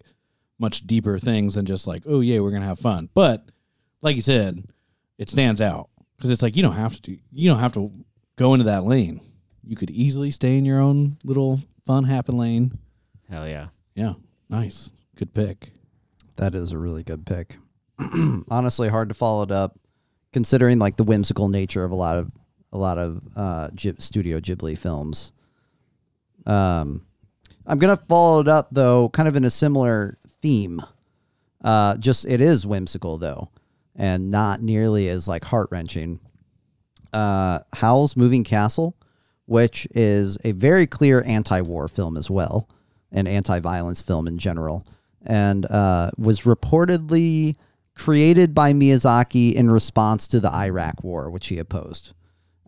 [0.59, 3.09] much deeper things than just like, oh, yeah, we're going to have fun.
[3.15, 3.49] But
[4.03, 4.65] like you said,
[5.19, 7.93] it stands out because it's like you don't have to do, you don't have to
[8.37, 9.21] go into that lane.
[9.65, 12.79] You could easily stay in your own little fun happen lane.
[13.29, 13.69] Hell yeah.
[13.95, 14.15] Yeah,
[14.49, 15.73] nice, good pick.
[16.37, 17.57] That is a really good pick.
[18.51, 19.79] Honestly, hard to follow it up,
[20.33, 22.31] considering like the whimsical nature of a lot of
[22.77, 23.69] a lot of uh,
[23.99, 25.33] Studio Ghibli films.
[26.45, 27.05] Um,
[27.67, 30.81] I'm gonna follow it up though, kind of in a similar theme.
[31.65, 33.49] Uh, just it is whimsical though,
[33.97, 36.21] and not nearly as like heart wrenching.
[37.13, 38.95] Uh, Howl's Moving Castle,
[39.47, 42.69] which is a very clear anti-war film as well,
[43.11, 44.87] an anti-violence film in general,
[45.25, 47.57] and uh, was reportedly
[47.95, 52.13] created by Miyazaki in response to the Iraq War, which he opposed.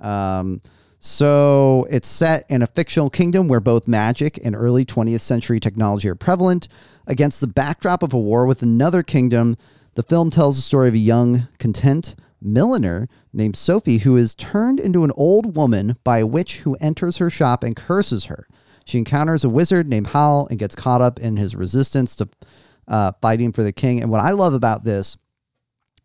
[0.01, 0.61] Um,
[1.01, 6.09] so it's set in a fictional kingdom where both magic and early 20th century technology
[6.09, 6.69] are prevalent.
[7.07, 9.57] Against the backdrop of a war with another kingdom,
[9.95, 14.81] the film tells the story of a young, content milliner named Sophie who is turned
[14.81, 18.47] into an old woman by a witch who enters her shop and curses her.
[18.85, 22.29] She encounters a wizard named Howl and gets caught up in his resistance to
[22.87, 24.01] uh, fighting for the king.
[24.01, 25.17] And what I love about this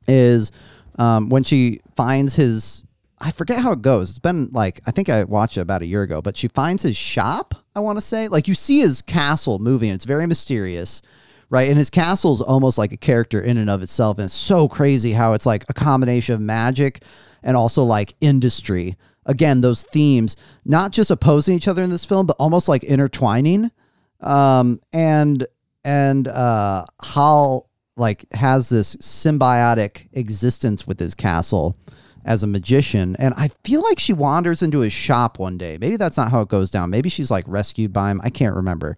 [0.08, 0.52] is
[0.98, 2.84] um, when she finds his
[3.24, 4.10] I forget how it goes.
[4.10, 6.84] It's been like I think I watched it about a year ago, but she finds
[6.84, 8.28] his shop, I want to say.
[8.28, 11.02] Like you see his castle moving, it's very mysterious,
[11.50, 11.70] right?
[11.70, 14.68] And his castle is almost like a character in and of itself and it's so
[14.68, 17.04] crazy how it's like a combination of magic
[17.42, 18.98] and also like industry.
[19.26, 23.72] Again, those themes not just opposing each other in this film, but almost like intertwining.
[24.20, 25.48] Um and
[25.86, 31.78] and uh Howl like has this symbiotic existence with his castle
[32.26, 35.78] as a magician and i feel like she wanders into his shop one day.
[35.80, 36.90] Maybe that's not how it goes down.
[36.90, 38.22] Maybe she's like rescued by him.
[38.24, 38.98] I can't remember.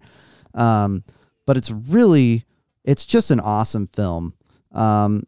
[0.54, 1.04] Um,
[1.46, 2.44] but it's really
[2.84, 4.34] it's just an awesome film.
[4.72, 5.24] Um,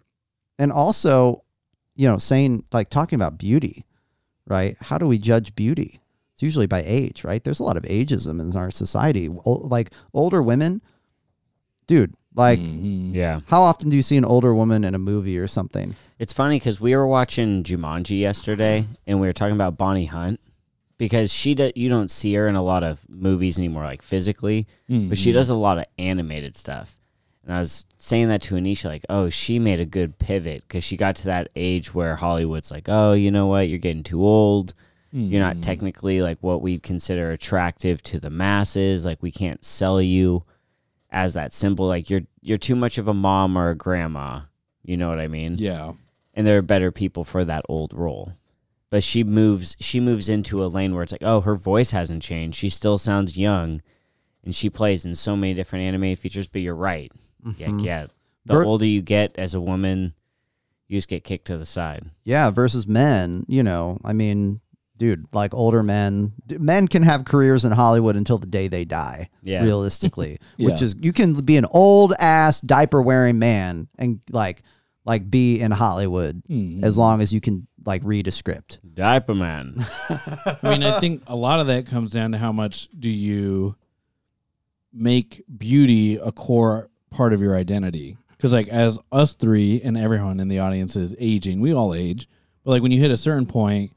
[0.59, 1.44] and also
[1.96, 3.84] you know saying like talking about beauty
[4.46, 4.76] right?
[4.80, 6.01] How do we judge beauty?
[6.34, 7.42] It's usually by age right?
[7.42, 9.28] There's a lot of ageism in our society.
[9.28, 10.82] O- like older women
[11.86, 13.14] dude like Mhm.
[13.14, 13.41] Yeah.
[13.49, 15.95] how often do you see an older woman in a movie or something?
[16.18, 20.41] It's funny because we were watching Jumanji yesterday, and we were talking about Bonnie Hunt
[20.97, 24.66] because she do, you don't see her in a lot of movies anymore, like physically,
[24.89, 25.34] but she Mhm.
[25.34, 26.97] does a lot of animated stuff.
[27.45, 30.84] And I was saying that to Anisha, like, oh, she made a good pivot because
[30.84, 34.22] she got to that age where Hollywood's like, oh, you know what, you're getting too
[34.24, 34.74] old.
[35.11, 35.62] You're not Mhm.
[35.62, 39.07] technically like what we consider attractive to the masses.
[39.07, 40.43] Like we can't sell you
[41.11, 41.87] as that symbol.
[41.87, 44.41] Like you're you're too much of a mom or a grandma.
[44.83, 45.57] You know what I mean?
[45.59, 45.93] Yeah.
[46.35, 48.33] and there are better people for that old role.
[48.91, 52.23] But she moves she moves into a lane where it's like, oh, her voice hasn't
[52.23, 52.57] changed.
[52.57, 53.83] She still sounds young
[54.45, 57.13] and she plays in so many different anime features, but you're right.
[57.57, 57.85] Yeah, Mhm.
[57.85, 58.07] yeah.
[58.47, 60.15] The Ver- older you get as a woman,
[60.87, 62.09] you just get kicked to the side.
[62.25, 64.61] Yeah, versus men, you know, I mean,
[64.99, 69.30] dude, like older men, men can have careers in Hollywood until the day they die,
[69.42, 69.62] Yeah.
[69.62, 74.62] realistically, which is you can be an old ass diaper wearing man and like
[75.05, 76.82] like be in Hollywood Mhm.
[76.82, 78.80] as long as you can like read a script.
[78.94, 79.76] Diaper man.
[80.11, 83.76] I mean, I think a lot of that comes down to how much do you
[84.92, 88.16] make beauty a core part of your identity.
[88.30, 92.28] Because, like, as us three and everyone in the audience is aging, we all age.
[92.64, 93.92] But, like, when you hit a certain point,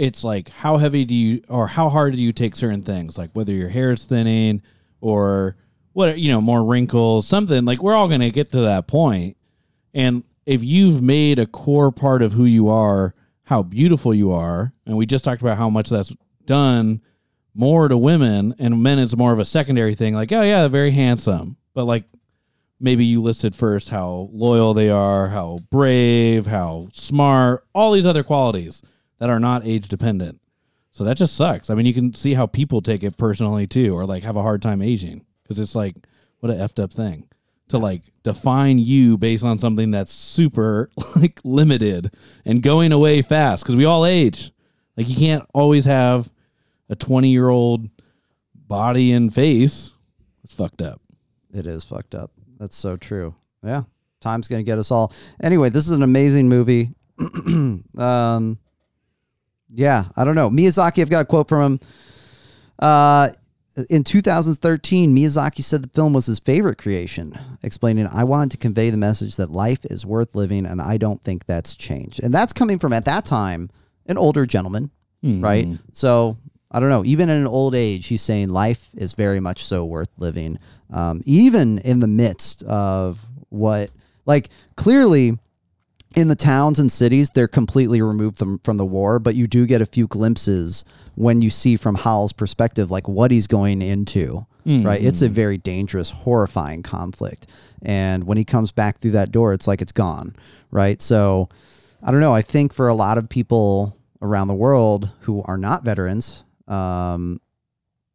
[0.00, 3.18] it's like, how heavy do you, or how hard do you take certain things?
[3.18, 4.62] Like, whether your hair is thinning
[5.02, 5.56] or
[5.92, 7.66] what, you know, more wrinkles, something.
[7.66, 9.36] Like, we're all going to get to that point.
[9.92, 14.72] And if you've made a core part of who you are, how beautiful you are,
[14.86, 16.14] and we just talked about how much that's
[16.46, 17.02] done
[17.52, 20.14] more to women, and men it's more of a secondary thing.
[20.14, 22.04] Like, oh yeah, they're very handsome, but like
[22.78, 28.24] maybe you listed first how loyal they are, how brave, how smart, all these other
[28.24, 28.82] qualities
[29.20, 30.40] that are not age dependent.
[30.90, 31.70] So that just sucks.
[31.70, 34.42] I mean, you can see how people take it personally too, or like have a
[34.42, 35.94] hard time aging because it's like
[36.40, 37.28] what a effed up thing
[37.68, 42.12] to like define you based on something that's super like limited
[42.44, 44.50] and going away fast because we all age.
[44.96, 46.28] Like you can't always have
[46.88, 47.88] a 20 year old
[48.54, 49.92] body and face.
[50.42, 51.00] It's fucked up.
[51.54, 52.32] It is fucked up.
[52.58, 53.34] That's so true.
[53.62, 53.84] Yeah.
[54.20, 55.12] Time's going to get us all.
[55.42, 56.90] Anyway, this is an amazing movie.
[57.96, 58.58] um,
[59.72, 60.50] yeah, I don't know.
[60.50, 61.80] Miyazaki, I've got a quote from him.
[62.78, 63.28] Uh,
[63.88, 68.90] in 2013, Miyazaki said the film was his favorite creation, explaining, I wanted to convey
[68.90, 72.22] the message that life is worth living, and I don't think that's changed.
[72.22, 73.70] And that's coming from, at that time,
[74.06, 74.90] an older gentleman,
[75.22, 75.66] right?
[75.92, 76.36] So
[76.70, 77.04] I don't know.
[77.04, 80.58] Even in an old age, he's saying life is very much so worth living,
[80.92, 83.90] um, even in the midst of what,
[84.26, 85.38] like, clearly
[86.16, 89.66] in the towns and cities, they're completely removed from, from the war, but you do
[89.66, 90.84] get a few glimpses
[91.14, 94.46] when you see from Howl's perspective, like what he's going into,
[94.84, 95.00] right?
[95.02, 97.46] It's a very dangerous, horrifying conflict.
[97.82, 100.34] And when he comes back through that door, it's like it's gone,
[100.70, 101.00] right?
[101.00, 101.48] So
[102.02, 102.34] I don't know.
[102.34, 107.40] I think for a lot of people around the world who are not veterans, um,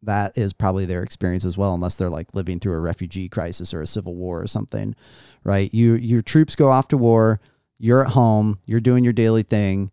[0.04, 3.74] that is probably their experience as well, unless they're like living through a refugee crisis
[3.74, 4.96] or a civil war or something,
[5.44, 5.74] right?
[5.74, 7.40] You your troops go off to war,
[7.78, 9.92] you're at home, you're doing your daily thing,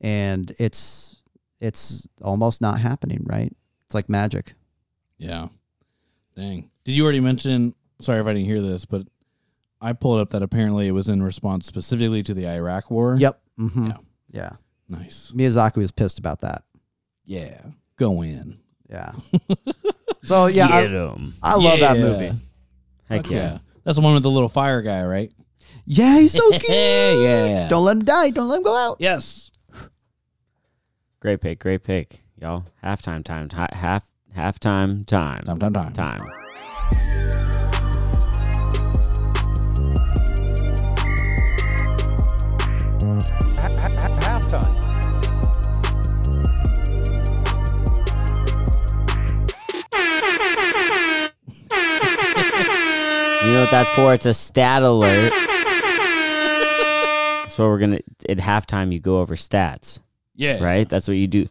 [0.00, 1.16] and it's
[1.60, 3.54] it's almost not happening, right?
[3.86, 4.54] It's like magic.
[5.18, 5.48] Yeah.
[6.36, 6.70] Dang.
[6.84, 7.74] Did you already mention?
[8.00, 9.06] Sorry if I didn't hear this, but
[9.80, 13.16] I pulled up that apparently it was in response specifically to the Iraq War.
[13.16, 13.40] Yep.
[13.60, 13.86] Mm-hmm.
[13.86, 13.96] Yeah.
[14.30, 14.50] Yeah.
[14.88, 15.32] Nice.
[15.34, 16.62] Miyazaki was pissed about that.
[17.24, 17.60] Yeah.
[17.96, 18.58] Go in.
[18.90, 19.12] Yeah.
[20.24, 21.34] so yeah, Get I, 'em.
[21.42, 22.34] I love that movie.
[23.08, 23.58] Heck Fuck yeah.
[23.84, 25.32] That's the one with the little fire guy, right?
[25.84, 26.64] Yeah, he's so cute.
[26.68, 27.12] yeah.
[27.44, 27.68] Yeah.
[27.68, 28.30] Don't let him die.
[28.30, 28.96] Don't let him go out.
[29.00, 29.50] Yes.
[31.20, 32.64] Great pick, great pick, y'all.
[32.82, 34.04] Halftime time, ti- half
[34.36, 35.44] Halftime time.
[35.44, 35.92] Time, time, time.
[35.92, 37.32] Time.
[43.22, 44.78] Halftime.
[53.44, 54.14] You know what that's for?
[54.14, 55.32] It's a stat alert.
[57.52, 58.00] That's what we're gonna
[58.30, 58.94] at halftime.
[58.94, 60.00] You go over stats,
[60.34, 60.64] Yeah.
[60.64, 60.88] right?
[60.88, 61.48] That's what you do.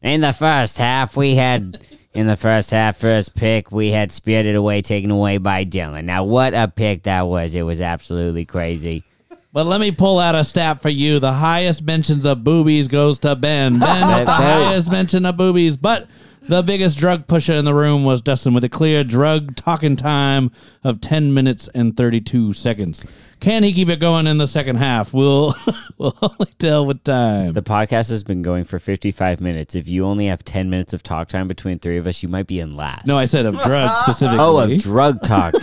[0.00, 1.78] In the first half, we had
[2.14, 6.04] in the first half, first pick, we had Spirited Away taken away by Dylan.
[6.04, 7.54] Now, what a pick that was!
[7.54, 9.04] It was absolutely crazy.
[9.52, 11.18] But let me pull out a stat for you.
[11.18, 13.72] The highest mentions of boobies goes to Ben.
[13.78, 15.76] Ben with the highest mention of boobies.
[15.76, 16.08] But
[16.48, 20.50] the biggest drug pusher in the room was Dustin with a clear drug talking time
[20.82, 23.04] of 10 minutes and 32 seconds.
[23.42, 25.12] Can he keep it going in the second half?
[25.12, 25.52] We'll,
[25.98, 27.54] we'll only tell with time.
[27.54, 29.74] The podcast has been going for 55 minutes.
[29.74, 32.46] If you only have 10 minutes of talk time between three of us, you might
[32.46, 33.04] be in last.
[33.04, 34.38] no, I said of drugs specifically.
[34.38, 35.54] Oh, of drug talk.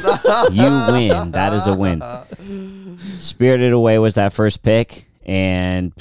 [0.52, 0.62] you
[0.92, 1.32] win.
[1.32, 2.98] That is a win.
[3.18, 5.96] Spirited Away was that first pick, and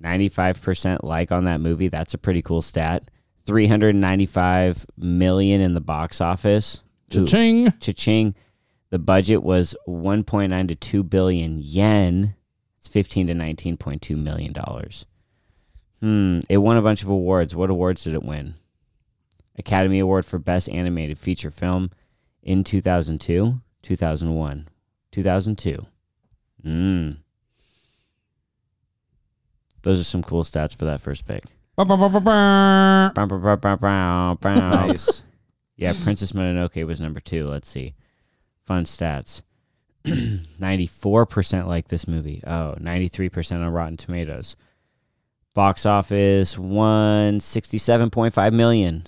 [0.00, 1.88] 95% like on that movie.
[1.88, 3.02] That's a pretty cool stat.
[3.44, 6.82] 395 million in the box office.
[7.10, 7.66] Cha-ching.
[7.66, 8.34] Ooh, Cha-ching.
[8.90, 12.34] The budget was 1.9 to 2 billion yen.
[12.78, 15.06] It's 15 to 19.2 million dollars.
[16.00, 16.40] Hmm.
[16.48, 17.54] It won a bunch of awards.
[17.54, 18.54] What awards did it win?
[19.58, 21.90] Academy Award for Best Animated Feature Film
[22.42, 24.68] in 2002, 2001,
[25.12, 25.86] 2002.
[26.62, 27.10] Hmm.
[29.82, 31.44] Those are some cool stats for that first pick.
[34.56, 35.22] Nice.
[35.76, 37.46] Yeah, Princess Mononoke was number two.
[37.48, 37.94] Let's see.
[38.66, 39.42] Fun stats.
[40.04, 42.42] 94% like this movie.
[42.46, 44.56] Oh, 93% on Rotten Tomatoes.
[45.52, 49.04] Box office 167.5 million.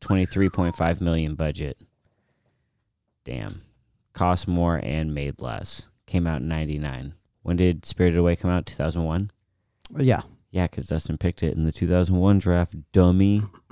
[0.00, 1.78] 23.5 million budget.
[3.24, 3.62] Damn.
[4.12, 5.86] Cost more and made less.
[6.06, 7.14] Came out in 99.
[7.42, 8.66] When did Spirited Away come out?
[8.66, 9.30] 2001?
[9.98, 10.22] yeah.
[10.50, 12.74] Yeah, because Dustin picked it in the 2001 draft.
[12.92, 13.40] Dummy.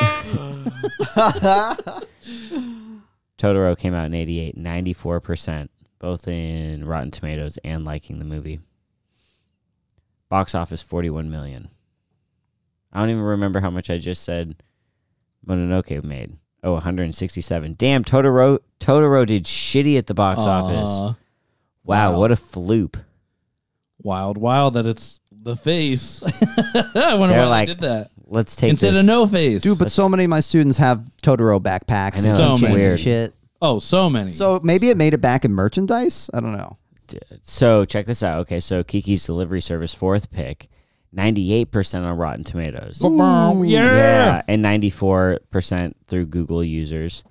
[0.00, 0.54] Ba-ba-bow.
[1.14, 2.04] Burp, burp.
[3.38, 5.68] Totoro came out in 88, 94%,
[5.98, 8.60] both in Rotten Tomatoes and liking the movie.
[10.28, 11.68] Box office 41 million.
[12.92, 14.56] I don't even remember how much I just said
[15.46, 16.36] Mononoke made.
[16.62, 17.74] Oh, 167.
[17.78, 20.90] Damn, Totoro Totoro did shitty at the box office.
[20.90, 21.16] Wow,
[21.84, 22.18] wow.
[22.18, 23.02] what a floop.
[24.02, 26.22] Wild, wild that it's the face.
[26.94, 28.10] I wonder They're why like, they did that.
[28.30, 29.00] Let's take Instead this.
[29.00, 29.62] of no face.
[29.62, 32.62] Dude, but so many of my students have Totoro backpacks I know, and So chains
[32.62, 32.74] many.
[32.74, 33.00] and Weird.
[33.00, 33.34] shit.
[33.62, 34.32] oh, so many.
[34.32, 36.28] So maybe it made it back in merchandise?
[36.34, 36.76] I don't know.
[37.42, 38.40] So check this out.
[38.40, 40.68] Okay, so Kiki's Delivery Service fourth pick,
[41.10, 42.98] ninety eight percent on Rotten Tomatoes.
[42.98, 43.62] Ba-bow.
[43.62, 43.94] yeah.
[43.96, 47.24] Yeah, and ninety four percent through Google users.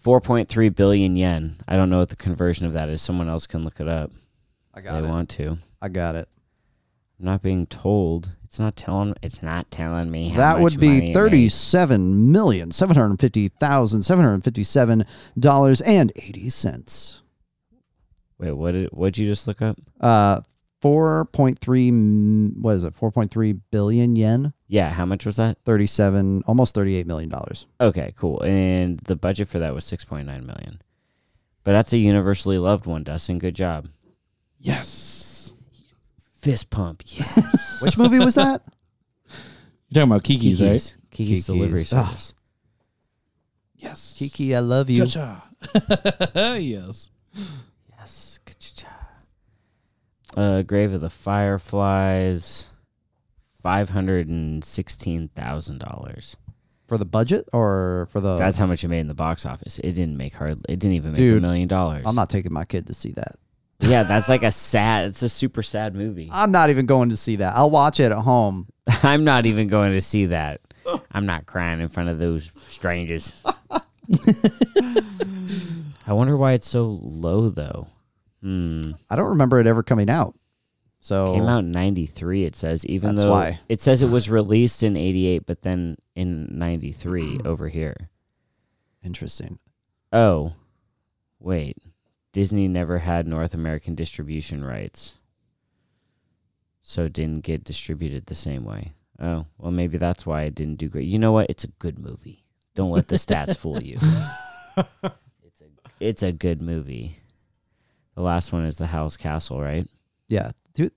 [0.00, 1.56] Four point three billion yen.
[1.68, 3.02] I don't know what the conversion of that is.
[3.02, 4.10] Someone else can look it up.
[4.74, 5.58] I if they want to.
[5.82, 6.26] I got it.
[7.18, 8.32] I'm not being told.
[8.54, 9.14] It's not telling.
[9.20, 10.28] It's not telling me.
[10.28, 11.14] How that much would money it be made.
[11.14, 17.22] thirty-seven million seven hundred fifty thousand seven hundred fifty-seven dollars and eighty cents.
[18.38, 19.76] Wait, what did what'd you just look up?
[20.00, 20.40] Uh,
[20.80, 21.90] four point three.
[21.90, 22.94] What is it?
[22.94, 24.52] Four point three billion yen.
[24.68, 25.58] Yeah, how much was that?
[25.64, 27.66] Thirty-seven, almost thirty-eight million dollars.
[27.80, 28.40] Okay, cool.
[28.44, 30.80] And the budget for that was six point nine million.
[31.64, 33.40] But that's a universally loved one, Dustin.
[33.40, 33.88] Good job.
[34.60, 35.13] yes.
[36.44, 37.02] Fist pump.
[37.06, 37.80] Yes.
[37.82, 38.62] Which movie was that?
[39.88, 40.72] You're talking about Kiki's, right?
[40.72, 41.92] Kiki's, Kiki's delivery Kiki's.
[41.94, 42.06] Ah.
[42.06, 42.34] service.
[43.76, 44.16] Yes.
[44.18, 45.06] Kiki, I love you.
[45.06, 45.48] Cha-cha.
[46.58, 47.10] yes.
[47.98, 48.38] Yes.
[48.44, 48.88] Ka-cha-cha.
[50.36, 52.68] Uh, Grave of the Fireflies,
[53.62, 56.36] five hundred and sixteen thousand dollars.
[56.88, 58.36] For the budget or for the?
[58.36, 59.78] That's how much it made in the box office.
[59.78, 60.60] It didn't make hard.
[60.68, 62.04] It didn't even make a million dollars.
[62.06, 63.36] I'm not taking my kid to see that.
[63.80, 65.08] Yeah, that's like a sad.
[65.08, 66.28] It's a super sad movie.
[66.32, 67.54] I'm not even going to see that.
[67.56, 68.68] I'll watch it at home.
[69.02, 70.60] I'm not even going to see that.
[71.12, 73.32] I'm not crying in front of those strangers.
[76.06, 77.88] I wonder why it's so low though.
[78.42, 78.82] Hmm.
[79.08, 80.34] I don't remember it ever coming out.
[81.00, 83.60] So Came out in 93 it says even That's though why.
[83.68, 88.08] it says it was released in 88 but then in 93 over here.
[89.02, 89.58] interesting.
[90.12, 90.52] Oh.
[91.40, 91.76] Wait.
[92.34, 95.14] Disney never had North American distribution rights.
[96.82, 98.92] So it didn't get distributed the same way.
[99.20, 101.06] Oh, well maybe that's why it didn't do great.
[101.06, 101.46] You know what?
[101.48, 102.44] It's a good movie.
[102.74, 103.98] Don't let the stats fool you.
[105.44, 105.66] It's a
[106.00, 107.20] it's a good movie.
[108.16, 109.86] The last one is The Howl's Castle, right?
[110.28, 110.50] Yeah,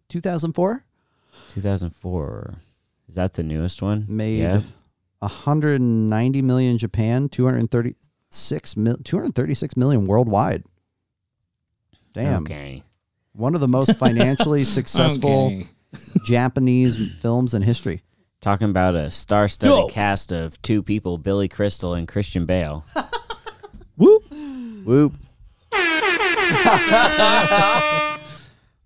[0.09, 0.83] 2004.
[1.49, 2.55] 2004.
[3.07, 4.05] Is that the newest one?
[4.07, 4.61] made Yeah.
[5.19, 10.63] 190 million in Japan, 236 236 million worldwide.
[12.17, 12.41] Damn.
[12.43, 12.83] Okay.
[13.33, 15.67] One of the most financially successful Okay.
[16.25, 18.01] Japanese films in history.
[18.41, 19.87] Talking about a star-studded Go.
[19.87, 22.85] cast of two people: Billy Crystal and Christian Bale.
[23.97, 24.23] Whoop.
[24.85, 25.13] Whoop.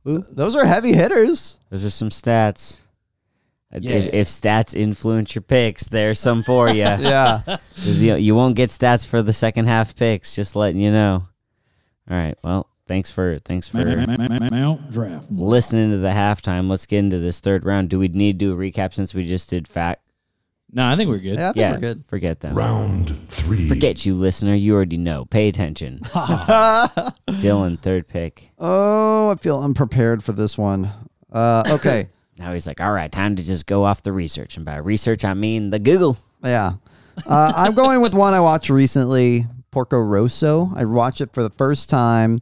[0.03, 1.59] Those are heavy hitters.
[1.69, 2.77] Those are some stats.
[3.71, 3.91] If- Yeah.
[4.13, 6.75] If, stats influence your picks, there's some for you.
[6.81, 7.57] Yeah.
[7.75, 8.15] you.
[8.15, 10.35] You won't get stats for the second half picks.
[10.35, 11.23] Just letting you know.
[12.09, 12.35] All right.
[12.43, 15.25] Well, thanks for thanks for Mount Draftmore.
[15.29, 16.69] listening to the halftime.
[16.69, 17.89] Let's get into this third round.
[17.89, 20.01] Do we need to do a recap since we just did fact?
[20.73, 21.37] No, I think we're good.
[21.37, 22.03] yeah, I think Yeah, we're good.
[22.07, 22.55] forget them.
[22.55, 23.69] Round three.
[23.69, 24.53] Forget you, listener.
[24.55, 25.23] You already know.
[25.25, 25.99] Pay attention.
[26.03, 28.51] Dylan, third pick.
[28.59, 30.89] Oh, I feel unprepared for this one.
[31.31, 32.09] Uh, okay.
[32.37, 34.55] Now he's like, all right, time to just go off the research.
[34.57, 36.17] And by research, I mean the Google.
[36.43, 36.73] Yeah.
[37.29, 40.71] Uh, I'm going with one I watched recently, Porco Rosso.
[40.75, 42.39] I watched it for the first time.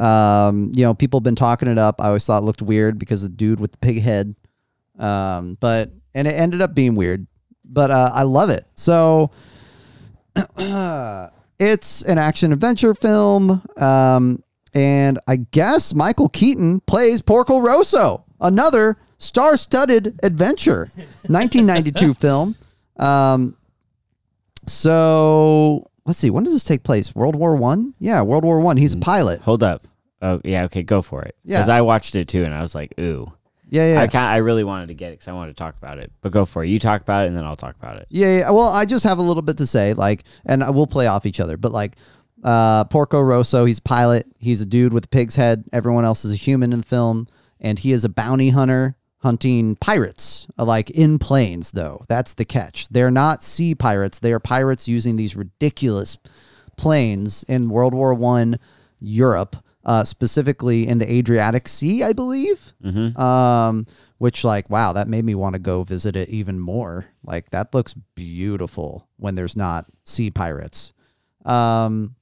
[0.00, 2.00] Um, you know, people have been talking it up.
[2.00, 4.34] I always thought it looked weird because the dude with the pig head.
[4.98, 7.26] Um, but and it ended up being weird.
[7.64, 8.64] But uh, I love it.
[8.74, 9.30] So
[11.58, 13.62] it's an action adventure film.
[13.76, 14.42] Um,
[14.74, 20.88] and I guess Michael Keaton plays Porco Rosso, another star-studded adventure,
[21.26, 22.56] 1992 film.
[22.96, 23.56] Um,
[24.66, 27.14] so let's see, when does this take place?
[27.14, 27.94] World War One?
[27.98, 28.76] Yeah, World War One.
[28.76, 29.40] He's a pilot.
[29.42, 29.82] Hold up.
[30.22, 31.34] Oh, yeah, okay, go for it.
[31.44, 31.58] Yeah.
[31.58, 33.32] Because I watched it too, and I was like, ooh.
[33.72, 35.76] Yeah, yeah, I kind I really wanted to get it because I wanted to talk
[35.78, 36.10] about it.
[36.22, 36.68] But go for it.
[36.68, 38.06] You talk about it, and then I'll talk about it.
[38.10, 38.50] yeah, yeah.
[38.50, 41.38] Well, I just have a little bit to say, like, and we'll play off each
[41.38, 41.56] other.
[41.56, 41.94] But like,
[42.42, 44.26] uh, Porco Rosso, he's a pilot.
[44.40, 45.64] He's a dude with a pig's head.
[45.72, 47.28] Everyone else is a human in the film,
[47.60, 51.70] and he is a bounty hunter hunting pirates, uh, like in planes.
[51.70, 52.88] Though that's the catch.
[52.88, 54.18] They're not sea pirates.
[54.18, 56.18] They are pirates using these ridiculous
[56.76, 58.58] planes in World War One
[58.98, 59.56] Europe,
[59.90, 62.72] uh, specifically in the Adriatic Sea, I believe.
[63.20, 63.86] Um,
[64.18, 67.06] which like wow, that made me want to go visit it even more.
[67.24, 70.92] Like that looks beautiful when there's not sea pirates.
[71.44, 72.14] Um,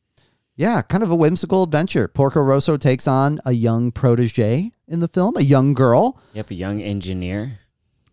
[0.57, 2.09] yeah, kind of a whimsical adventure.
[2.09, 6.19] Porco Rosso takes on a young protege in the film, a young girl.
[6.33, 7.59] Yep, a young engineer.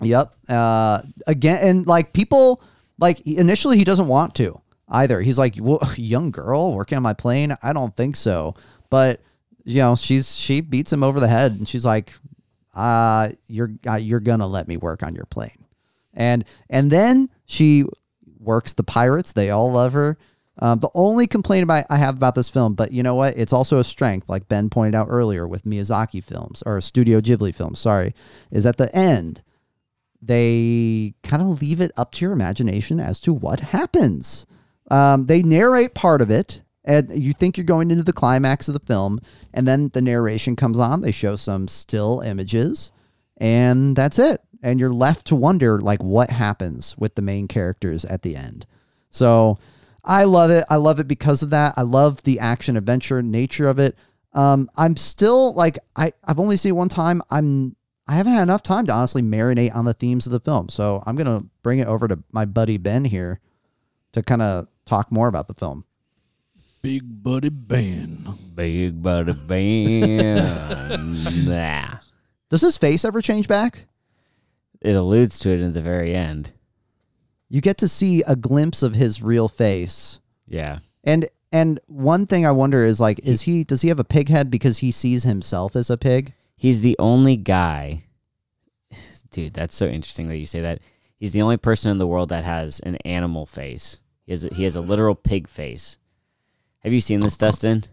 [0.01, 0.33] Yep.
[0.49, 2.61] Uh, again, and like people,
[2.99, 5.21] like initially he doesn't want to either.
[5.21, 7.55] He's like, well, young girl working on my plane.
[7.63, 8.55] I don't think so.
[8.89, 9.21] But
[9.65, 12.13] you know, she's she beats him over the head, and she's like,
[12.73, 15.65] uh, you're uh, you're gonna let me work on your plane,
[16.13, 17.85] and and then she
[18.39, 19.33] works the pirates.
[19.33, 20.17] They all love her.
[20.59, 23.35] Um, the only complaint about I have about this film, but you know what?
[23.37, 27.53] It's also a strength, like Ben pointed out earlier with Miyazaki films or Studio Ghibli
[27.53, 27.79] films.
[27.79, 28.13] Sorry,
[28.51, 29.41] is at the end
[30.21, 34.45] they kind of leave it up to your imagination as to what happens.
[34.89, 38.73] Um, they narrate part of it, and you think you're going into the climax of
[38.73, 39.19] the film,
[39.53, 41.01] and then the narration comes on.
[41.01, 42.91] They show some still images,
[43.37, 44.41] and that's it.
[44.63, 48.65] And you're left to wonder, like, what happens with the main characters at the end.
[49.09, 49.57] So
[50.03, 50.65] I love it.
[50.69, 51.73] I love it because of that.
[51.75, 53.97] I love the action adventure nature of it.
[54.33, 57.21] Um, I'm still like I I've only seen one time.
[57.31, 57.75] I'm
[58.07, 60.69] I haven't had enough time to honestly marinate on the themes of the film.
[60.69, 63.39] So I'm gonna bring it over to my buddy Ben here
[64.11, 65.84] to kind of talk more about the film.
[66.85, 68.27] Big Buddy Ben.
[68.53, 71.47] Big buddy band.
[71.47, 71.97] nah.
[72.51, 73.87] Does his face ever change back?
[74.81, 76.51] It alludes to it in the very end.
[77.49, 80.19] You get to see a glimpse of his real face.
[80.47, 80.77] Yeah.
[81.03, 84.29] And and one thing I wonder is like, is he does he have a pig
[84.29, 86.33] head because he sees himself as a pig?
[86.55, 88.03] He's the only guy.
[89.31, 90.81] Dude, that's so interesting that you say that.
[91.17, 94.01] He's the only person in the world that has an animal face.
[94.27, 95.97] He has a, he has a literal pig face.
[96.85, 97.83] Have you seen this, Dustin?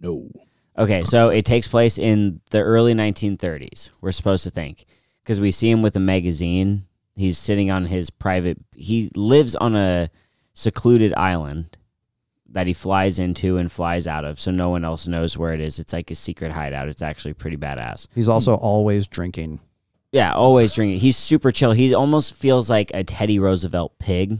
[0.00, 0.30] No.
[0.78, 3.90] Okay, so it takes place in the early 1930s.
[4.00, 4.86] We're supposed to think
[5.24, 6.84] because we see him with a magazine.
[7.16, 8.58] He's sitting on his private.
[8.76, 10.10] He lives on a
[10.52, 11.76] secluded island
[12.48, 15.60] that he flies into and flies out of, so no one else knows where it
[15.60, 15.80] is.
[15.80, 16.86] It's like a secret hideout.
[16.86, 18.06] It's actually pretty badass.
[18.14, 19.58] He's also always drinking.
[20.12, 21.00] Yeah, always drinking.
[21.00, 21.72] He's super chill.
[21.72, 24.38] He almost feels like a Teddy Roosevelt pig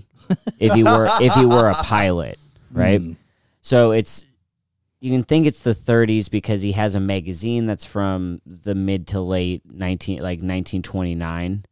[0.61, 2.39] if he were if he were a pilot,
[2.70, 3.01] right?
[3.01, 3.16] Mm.
[3.64, 4.24] So it's
[5.00, 9.08] you can think it's the 30s because he has a magazine that's from the mid
[9.08, 11.64] to late 19 like 1929,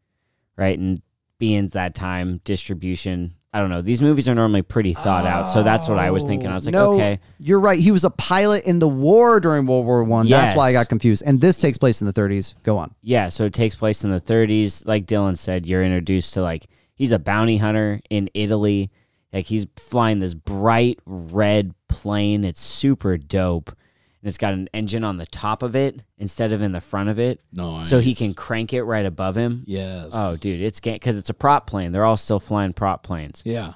[0.57, 0.78] right?
[0.78, 1.03] And
[1.38, 3.82] being that time distribution I don't know.
[3.82, 6.49] These movies are normally pretty thought out, so that's what I was thinking.
[6.49, 7.78] I was like, oh, no, okay, you're right.
[7.78, 10.26] He was a pilot in the war during World War One.
[10.26, 11.22] That's why I got confused.
[11.26, 12.55] And this takes place in the 30s.
[12.62, 12.95] Go on.
[13.03, 13.28] yeah.
[13.28, 14.86] So it takes place in the 30s.
[14.86, 18.90] Like Dylan said, you're introduced to like he's a bounty hunter in Italy.
[19.33, 22.45] Like he's flying this bright red plane.
[22.45, 26.61] It's super dope, and it's got an engine on the top of it instead of
[26.62, 29.64] in the front of it, No, so he can crank it right above him.
[29.66, 30.11] Yes.
[30.14, 31.93] Oh, dude, it's because it's a prop plane.
[31.93, 33.43] They're all still flying prop planes.
[33.45, 33.72] yeah.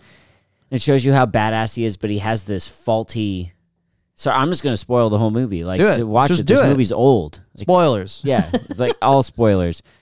[0.69, 3.53] It shows you how badass he is, but he has this faulty.
[4.17, 5.63] So I'm just gonna spoil the whole movie.
[5.63, 5.99] Like, Do it.
[5.99, 6.47] to watch Just it.
[6.47, 6.71] do This it.
[6.71, 7.41] movie's old.
[7.55, 8.21] Like, Spoilers.
[8.25, 9.83] yeah, it's like all spoilers.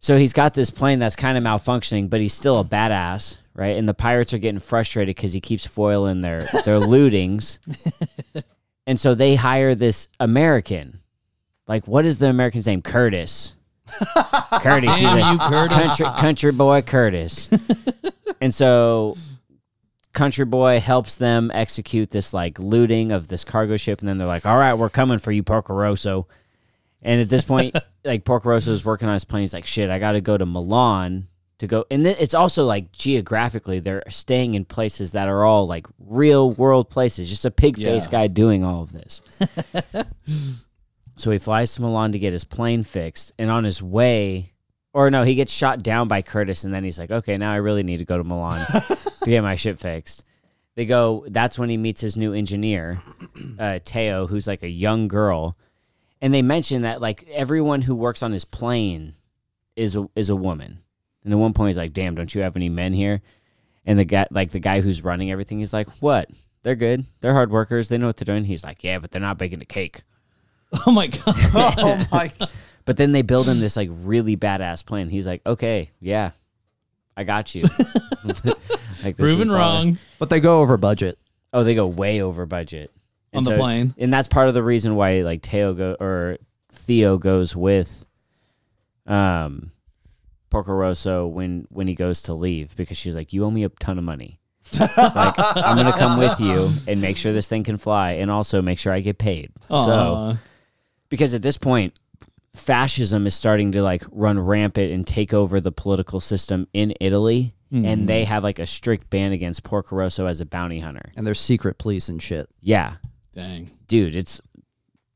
[0.00, 3.76] So he's got this plane that's kind of malfunctioning, but he's still a badass, right?
[3.76, 7.58] And the pirates are getting frustrated because he keeps foiling their their lootings,
[8.86, 10.98] and so they hire this American.
[11.66, 12.80] Like, what is the American's name?
[12.80, 13.54] Curtis.
[14.62, 14.94] Curtis.
[14.94, 15.76] he's Damn a you, Curtis.
[15.76, 17.52] Country, country boy Curtis.
[18.40, 19.16] and so
[20.12, 24.26] Country Boy helps them execute this like looting of this cargo ship, and then they're
[24.26, 26.26] like, "All right, we're coming for you, Porco Rosso."
[27.02, 29.42] And at this point, like Porco Rosso is working on his plane.
[29.42, 31.28] He's like, "Shit, I got to go to Milan
[31.58, 35.66] to go." And then it's also like geographically, they're staying in places that are all
[35.66, 37.28] like real world places.
[37.28, 38.10] Just a pig face Yeah.
[38.10, 39.22] guy doing all of this.
[41.16, 44.52] so he flies to Milan to get his plane fixed, and on his way.
[44.94, 47.56] Or no, he gets shot down by Curtis, and then he's like, "Okay, now I
[47.56, 48.64] really need to go to Milan
[49.22, 50.24] to get my shit fixed."
[50.76, 51.24] They go.
[51.28, 53.02] That's when he meets his new engineer,
[53.58, 55.56] uh, Teo, who's like a young girl,
[56.22, 59.12] and they mention that like everyone who works on his plane
[59.76, 60.78] is a, is a woman.
[61.28, 63.20] And at one point, he's like, "Damn, don't you have any men here?"
[63.84, 66.30] And the guy, like the guy who's running everything, he's like, "What?
[66.62, 67.04] They're good.
[67.20, 67.90] They're hard workers.
[67.90, 70.04] They know what they're doing." He's like, "Yeah, but they're not baking a cake."
[70.86, 71.22] Oh my god.
[71.54, 72.32] oh my.
[72.86, 75.10] But then they build him this like really badass plane.
[75.10, 76.30] He's like, "Okay, yeah,
[77.14, 77.64] I got you."
[79.04, 81.18] like, Proven wrong But they go over budget.
[81.52, 82.90] Oh, they go way over budget
[83.34, 83.94] on the plane.
[83.98, 86.38] and that's part of the reason why like Teo go or
[86.70, 88.06] Theo goes with
[89.06, 89.72] um
[90.50, 93.68] Porco Rosso when when he goes to leave because she's like, "You owe me a
[93.68, 94.40] ton of money.
[94.78, 98.62] like I'm gonna come with you and make sure this thing can fly, and also
[98.62, 100.38] make sure I get paid." So
[101.08, 101.94] because at this point,
[102.54, 107.54] fascism is starting to like run rampant and take over the political system in Italy,
[107.70, 108.28] and they mm-hmm.
[108.32, 111.12] have like a strict ban against Porco Rosso as a bounty hunter.
[111.16, 112.48] And there's secret police and shit.
[112.60, 112.96] Yeah,
[113.38, 113.70] dang.
[113.86, 114.40] dude it's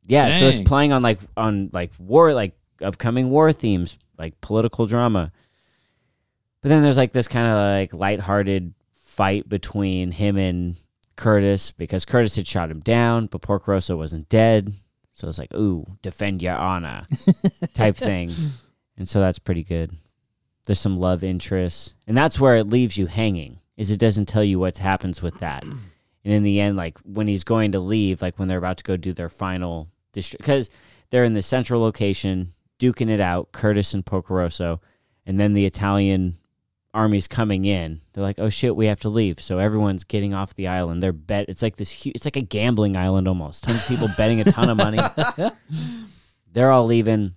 [0.06, 4.86] yeah so it's playing on like on like war like upcoming war themes like political
[4.86, 5.32] drama.
[6.60, 10.76] But then there's like this kind of like lighthearted fight between him and
[11.16, 14.72] curtis because curtis had shot him down but pork rosso wasn't dead.
[15.12, 17.02] So it's like ooh defend your honor
[17.74, 18.30] type thing.
[18.96, 19.94] And so that's pretty good.
[20.64, 24.44] There's some love interest and that's where it leaves you hanging is it doesn't tell
[24.44, 25.64] you what happens with that.
[26.24, 28.84] And in the end, like when he's going to leave, like when they're about to
[28.84, 30.70] go do their final district, because
[31.10, 32.52] they're in the central location,
[32.82, 34.80] duking it out, Curtis and Porco Rosso,
[35.24, 36.34] and then the Italian
[36.94, 38.00] army's coming in.
[38.12, 41.02] They're like, "Oh shit, we have to leave." So everyone's getting off the island.
[41.02, 41.46] They're bet.
[41.48, 41.90] It's like this.
[41.90, 43.64] Huge, it's like a gambling island almost.
[43.64, 44.98] Tons of people betting a ton of money.
[46.52, 47.34] they're all leaving.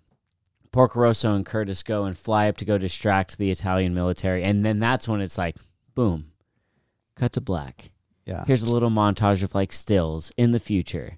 [0.71, 4.65] Porco Rosso and Curtis go and fly up to go distract the Italian military, and
[4.65, 5.55] then that's when it's like,
[5.93, 6.31] boom,
[7.15, 7.91] cut to black
[8.25, 8.43] Yeah.
[8.45, 11.17] here's a little montage of like stills in the future.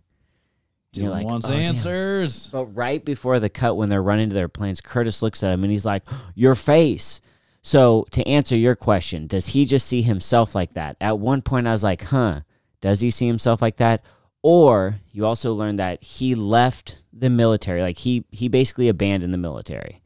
[0.93, 2.49] Dylan like, wants "Oh, damn." answers.
[2.51, 5.63] But right before the cut, when they're running to their planes, Curtis looks at him
[5.63, 6.03] and he's like,
[6.35, 7.21] Your face.
[7.61, 10.95] So, to answer your question, does he just see himself like that?
[11.01, 12.41] At one point, I was like, Huh,
[12.81, 14.03] does he see himself like that?
[14.41, 17.81] Or you also learn that he left the military.
[17.81, 20.01] Like, he, he basically abandoned the military.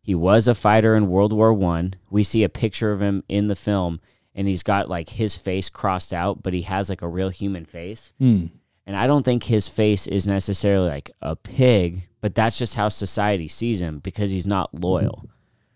[0.00, 1.94] He was a fighter in World War One.
[2.10, 4.00] We see a picture of him in the film,
[4.36, 7.64] and he's got like his face crossed out, but he has like a real human
[7.64, 8.12] face.
[8.18, 8.46] Hmm.
[8.86, 12.88] And I don't think his face is necessarily like a pig, but that's just how
[12.88, 15.24] society sees him because he's not loyal,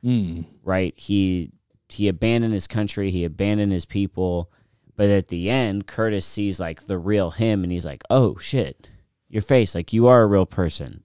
[0.03, 0.43] Hmm.
[0.63, 0.95] right?
[0.97, 1.51] He
[1.89, 4.49] he abandoned his country, he abandoned his people,
[4.95, 8.91] but at the end, Curtis sees like the real him, and he's like, "Oh shit,
[9.29, 11.03] your face, like you are a real person."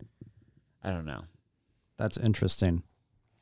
[0.84, 1.24] I don't know.
[1.98, 2.84] That's interesting.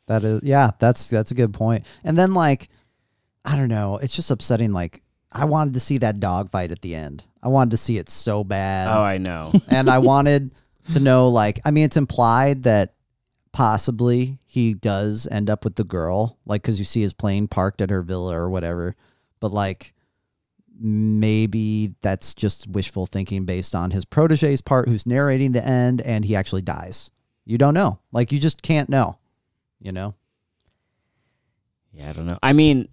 [0.07, 1.85] That is yeah, that's that's a good point.
[2.05, 2.69] And then like
[3.43, 5.01] I don't know, it's just upsetting like
[5.33, 7.25] I wanted to see that dog fight at the end.
[7.43, 8.87] I wanted to see it so bad.
[8.87, 9.51] Oh, I know.
[9.67, 10.51] and I wanted
[10.93, 12.95] to know like I mean it's implied that
[13.51, 17.81] possibly he does end up with the girl like cuz you see his plane parked
[17.81, 18.95] at her villa or whatever.
[19.39, 19.93] But like
[20.79, 26.25] maybe that's just wishful thinking based on his protege's part who's narrating the end and
[26.25, 27.11] he actually dies.
[27.45, 27.99] You don't know.
[28.13, 29.17] Like you just can't know.
[29.79, 30.15] You know?
[31.91, 32.39] Yeah, I don't know.
[32.41, 32.87] I mean,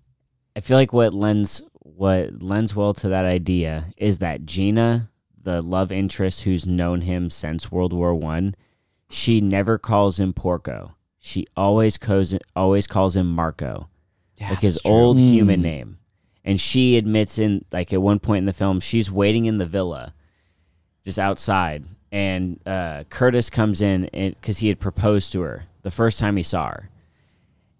[0.56, 1.62] I feel like what lends
[2.00, 5.10] what lends well to that idea is that Gina,
[5.42, 8.54] the love interest who's known him since World War One,
[9.10, 10.94] she never calls him Porco.
[11.18, 13.90] She always calls always calls him Marco,
[14.40, 15.98] like his old human name.
[16.42, 19.66] And she admits in like at one point in the film, she's waiting in the
[19.66, 20.14] villa,
[21.04, 24.08] just outside, and uh, Curtis comes in
[24.40, 26.88] because he had proposed to her the first time he saw her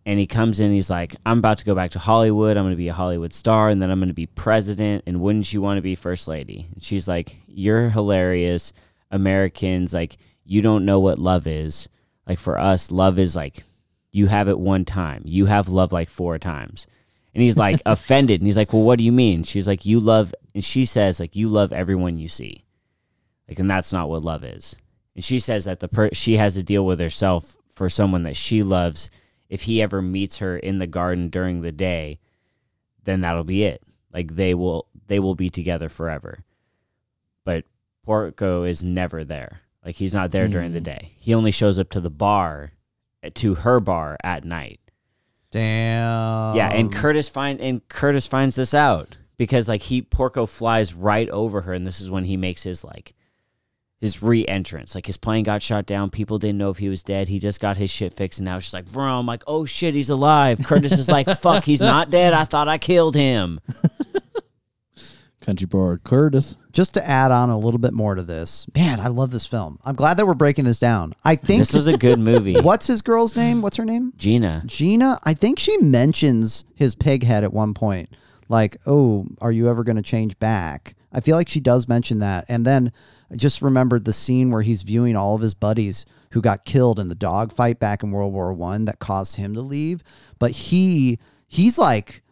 [0.06, 2.56] and he comes in he's like i'm about to go back to hollywood.
[2.56, 5.20] I'm going to be a hollywood star and then i'm going to be president and
[5.20, 6.68] wouldn't you want to be first lady?
[6.72, 8.72] And she's like you're hilarious
[9.10, 9.93] americans.
[9.93, 11.89] Like you don't know what love is.
[12.27, 13.64] Like for us love is like
[14.12, 15.22] you have it one time.
[15.24, 16.86] You have love like four times.
[17.32, 18.40] And he's like offended.
[18.40, 19.43] And he's like well what do you mean?
[19.43, 22.64] She's like you love and she says like you love everyone you see.
[23.48, 24.77] Like and that's not what love is.
[25.14, 28.36] And she says that the per- she has to deal with herself for someone that
[28.36, 29.10] she loves
[29.51, 32.20] if he ever meets her in the garden during the day,
[33.05, 33.82] then that'll be it.
[34.14, 36.44] Like they will they will be together forever.
[37.44, 37.64] But
[38.05, 39.60] Porco is never there.
[39.85, 40.85] Like he's not there during the hmm.
[40.85, 41.12] day.
[41.18, 42.72] He only shows up to the bar
[43.35, 44.81] to her bar at night.
[45.51, 46.55] Damn.
[46.55, 51.28] yeah, and Curtis find and Curtis finds this out because like he Porco flies right
[51.28, 53.14] over her and this is when he makes his like
[54.01, 54.94] his re-entrance.
[54.94, 56.10] Like his plane got shot down.
[56.10, 57.28] People didn't know if he was dead.
[57.28, 59.94] He just got his shit fixed, and now it's just like, vroom, like, oh shit,
[59.94, 60.60] he's alive.
[60.64, 62.32] Curtis is like, fuck, he's not dead.
[62.32, 63.60] I thought I killed him.
[65.43, 66.56] Country boy Curtis.
[66.70, 69.78] just to add on a little bit more to this, man, I love this film.
[69.85, 71.14] I'm glad that we're breaking this down.
[71.24, 72.55] I think This was a good movie.
[72.60, 73.62] what's his girl's name?
[73.62, 74.12] What's her name?
[74.16, 74.62] Gina?
[74.66, 75.18] Gina.
[75.24, 78.10] I think she mentions his pig head at one point.
[78.51, 80.94] Like, oh, are you ever going to change back?
[81.10, 82.44] I feel like she does mention that.
[82.48, 82.93] And then
[83.32, 86.98] I just remembered the scene where he's viewing all of his buddies who got killed
[86.98, 90.02] in the dog fight back in World War One that caused him to leave.
[90.39, 92.23] But he he's like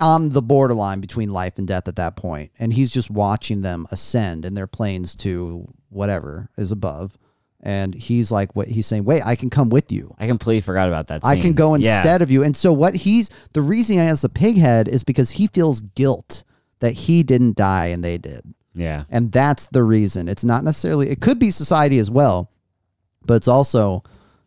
[0.00, 3.86] on the borderline between life and death at that point, and he's just watching them
[3.90, 7.16] ascend in their planes to whatever is above.
[7.60, 10.14] And he's like, what he's saying, wait, I can come with you.
[10.18, 11.24] I completely forgot about that.
[11.24, 11.96] I can go Yeah.
[11.96, 12.44] instead of you.
[12.44, 15.80] And so what he's the reason he has the pig head is because he feels
[15.80, 16.44] guilt
[16.80, 18.42] that he didn't die and they did.
[18.76, 19.04] Yeah.
[19.10, 20.28] And that's the reason.
[20.28, 22.50] It's not necessarily it could be society as well,
[23.24, 24.04] but it's also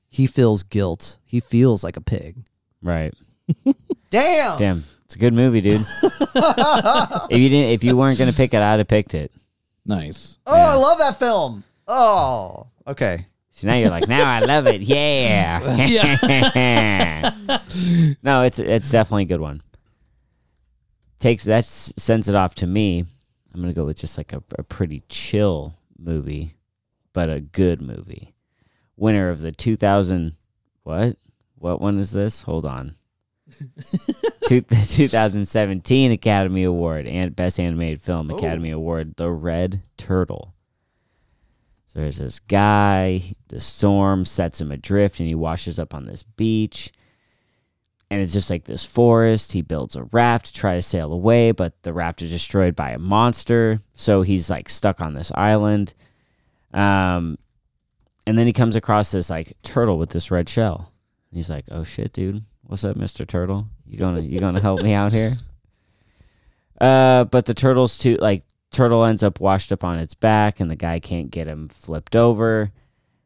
[0.08, 1.18] he feels guilt.
[1.26, 2.38] He feels like a pig.
[2.82, 3.14] Right.
[4.10, 4.58] Damn.
[4.58, 4.84] Damn.
[5.06, 5.82] It's a good movie, dude.
[6.02, 9.32] if you didn't, if you weren't gonna pick it, I'd have picked it.
[9.86, 10.38] Nice.
[10.46, 11.64] Oh, I love that film.
[11.88, 12.68] Oh.
[12.86, 13.26] Okay.
[13.50, 14.82] So now you're like, now I love it.
[14.90, 15.76] Yeah.
[16.56, 17.32] yeah.
[18.22, 19.64] no, it's it's definitely a good one.
[21.18, 23.06] Takes that sends it off to me.
[23.54, 26.56] I'm gonna go with just like a, a pretty chill movie,
[27.14, 28.34] but a good movie.
[28.96, 30.36] Winner of the 2000
[30.84, 31.18] what?
[31.56, 32.42] What one is this?
[32.44, 32.96] Hold on.
[34.48, 38.38] Two, the 2017 Academy Award and Best Animated Film oh.
[38.38, 40.54] Academy Award, The Red Turtle.
[41.88, 46.22] So there's this guy, the storm sets him adrift, and he washes up on this
[46.22, 46.92] beach.
[48.12, 49.52] And it's just like this forest.
[49.52, 52.92] He builds a raft to try to sail away, but the raft is destroyed by
[52.92, 53.82] a monster.
[53.94, 55.94] So he's like stuck on this island.
[56.74, 57.38] Um,
[58.26, 60.92] and then he comes across this like turtle with this red shell.
[61.32, 63.68] He's like, "Oh shit, dude, what's up, Mister Turtle?
[63.88, 65.36] You gonna you gonna help me out here?"
[66.80, 68.42] Uh, but the turtle's too like
[68.72, 72.16] turtle ends up washed up on its back, and the guy can't get him flipped
[72.16, 72.72] over,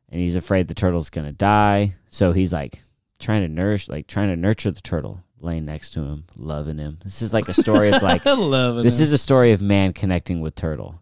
[0.09, 1.93] and he's afraid the turtle's gonna die.
[2.09, 2.81] So he's like
[3.23, 6.99] trying to nourish, like trying to nurture the turtle, laying next to him, loving him.
[7.03, 8.83] This is like a story of like I love it.
[8.83, 11.01] this is a story of man connecting with turtle.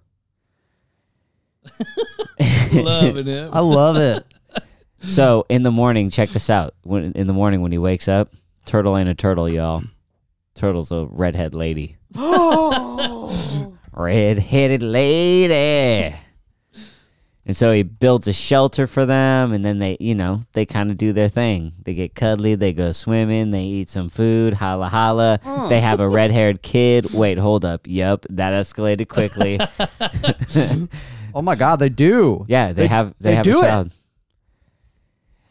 [2.74, 3.50] loving it.
[3.52, 4.26] I love it.
[5.04, 6.76] So in the morning, check this out.
[6.84, 8.34] When in the morning when he wakes up,
[8.66, 9.82] turtle ain't a turtle, y'all.
[10.54, 11.98] Turtle's a redhead lady.
[13.94, 16.16] Red-headed lady.
[17.46, 20.92] And so he builds a shelter for them, and then they, you know, they kind
[20.92, 21.74] of do their thing.
[21.84, 25.40] They get cuddly, they go swimming, they eat some food, holla holla.
[25.44, 25.68] Hmm.
[25.70, 27.14] They have a red-haired kid.
[27.14, 27.82] Wait, hold up.
[27.86, 29.60] Yep, that escalated quickly.
[31.34, 32.46] Oh my god, they do.
[32.48, 33.68] Yeah, they, have they, they have do a it.
[33.68, 33.92] child.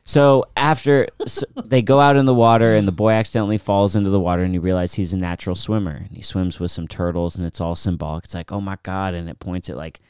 [0.04, 4.10] So after so they go out in the water and the boy accidentally falls into
[4.10, 7.36] the water and you realize he's a natural swimmer and he swims with some turtles
[7.36, 8.24] and it's all symbolic.
[8.24, 10.00] It's like, oh my god, and it points at like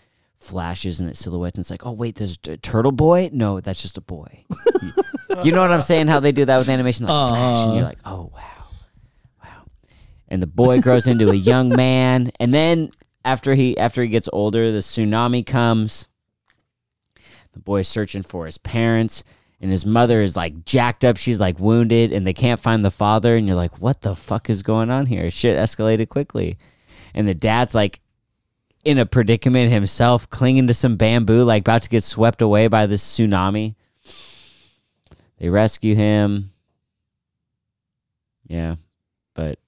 [0.41, 3.31] flashes and its silhouettes and it's like, oh wait, there's a turtle boy?
[3.33, 4.45] No, that's just a boy.
[5.45, 6.09] you know what I'm saying?
[6.09, 7.89] How they do that with animation, like flash, and you're uh-huh.
[7.89, 8.65] like, oh wow,
[9.45, 9.65] wow.
[10.29, 12.91] And the boy grows into a young man, and then
[13.25, 16.07] after he after he gets older, the tsunami comes.
[17.53, 19.25] The boy's searching for his parents,
[19.61, 21.17] and his mother is like jacked up.
[21.17, 23.37] She's like wounded, and they can't find the father.
[23.37, 25.31] And you're like, what the fuck is going on here?
[25.31, 26.59] Shit escalated quickly.
[27.13, 28.01] And the dad's like
[28.85, 32.87] in a predicament himself, clinging to some bamboo, like about to get swept away by
[32.87, 33.75] this tsunami.
[35.39, 36.51] They rescue him.
[38.47, 38.77] Yeah,
[39.35, 39.59] but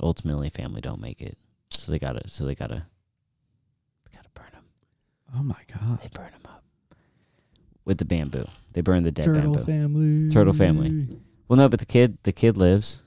[0.00, 1.36] ultimately, family don't make it,
[1.70, 2.86] so they gotta, so they gotta,
[4.04, 4.64] they gotta burn him.
[5.36, 6.00] Oh my god.
[6.02, 6.64] They burn him up
[7.84, 8.46] with the bamboo.
[8.72, 9.40] They burn the dead bamboo.
[9.40, 9.72] Turtle bamboo.
[9.72, 10.30] family.
[10.30, 11.08] Turtle family.
[11.48, 12.98] Well, no, but the kid, the kid lives.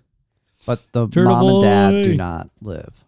[0.66, 3.01] But the Turtle mom and dad do not live.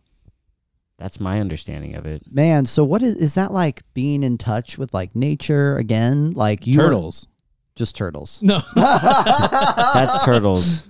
[1.03, 2.23] That's my understanding of it.
[2.31, 6.31] Man, so what is is that like being in touch with like nature again?
[6.31, 7.27] Like you Turtles.
[7.75, 8.41] just turtles.
[8.41, 10.87] No, That's turtles.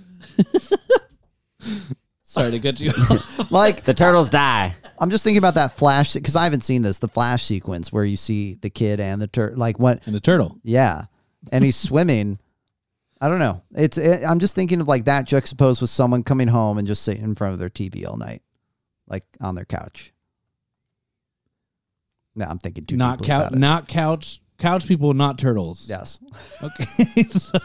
[2.21, 2.91] sorry to cut you.
[3.49, 4.75] like The turtles die.
[4.99, 8.05] I'm just thinking about that flash because I haven't seen this, the flash sequence where
[8.05, 10.59] you see the kid and the turtle, like what and the turtle.
[10.63, 11.05] yeah.
[11.51, 12.37] And he's swimming.
[13.19, 13.63] I don't know.
[13.75, 17.01] It's it, I'm just thinking of like that juxtaposed with someone coming home and just
[17.01, 18.43] sitting in front of their TV all night.
[19.13, 20.11] Like on their couch.
[22.35, 23.51] No, I'm thinking too Not couch.
[23.53, 24.41] Not couch.
[24.57, 25.87] Couch people, not turtles.
[25.87, 26.17] Yes.
[26.63, 26.85] Okay.
[27.29, 27.59] So-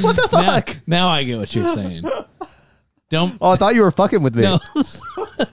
[0.00, 0.76] What the now, fuck?
[0.88, 2.02] now I get what you're saying.
[3.10, 3.36] Don't.
[3.40, 4.42] Oh, I thought you were fucking with me.
[4.42, 4.58] No.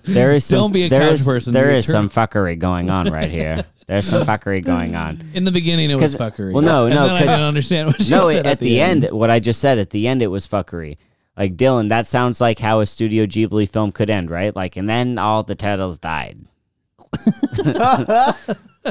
[0.03, 2.09] There is some, Don't be a there couch is- person, There be a is some
[2.09, 3.63] fuckery going on right here.
[3.85, 5.21] There's some fuckery going on.
[5.35, 6.53] In the beginning, it was fuckery.
[6.53, 8.59] well, no, And no, then I 'cause- didn't understand what you No, said No, at,
[8.59, 10.97] the end, what I just said at the end, it was fuckery.
[11.39, 14.53] Like Dylan, that sounds like how a Studio Ghibli film could end, right?
[14.53, 16.37] Like, and then all the turtles died.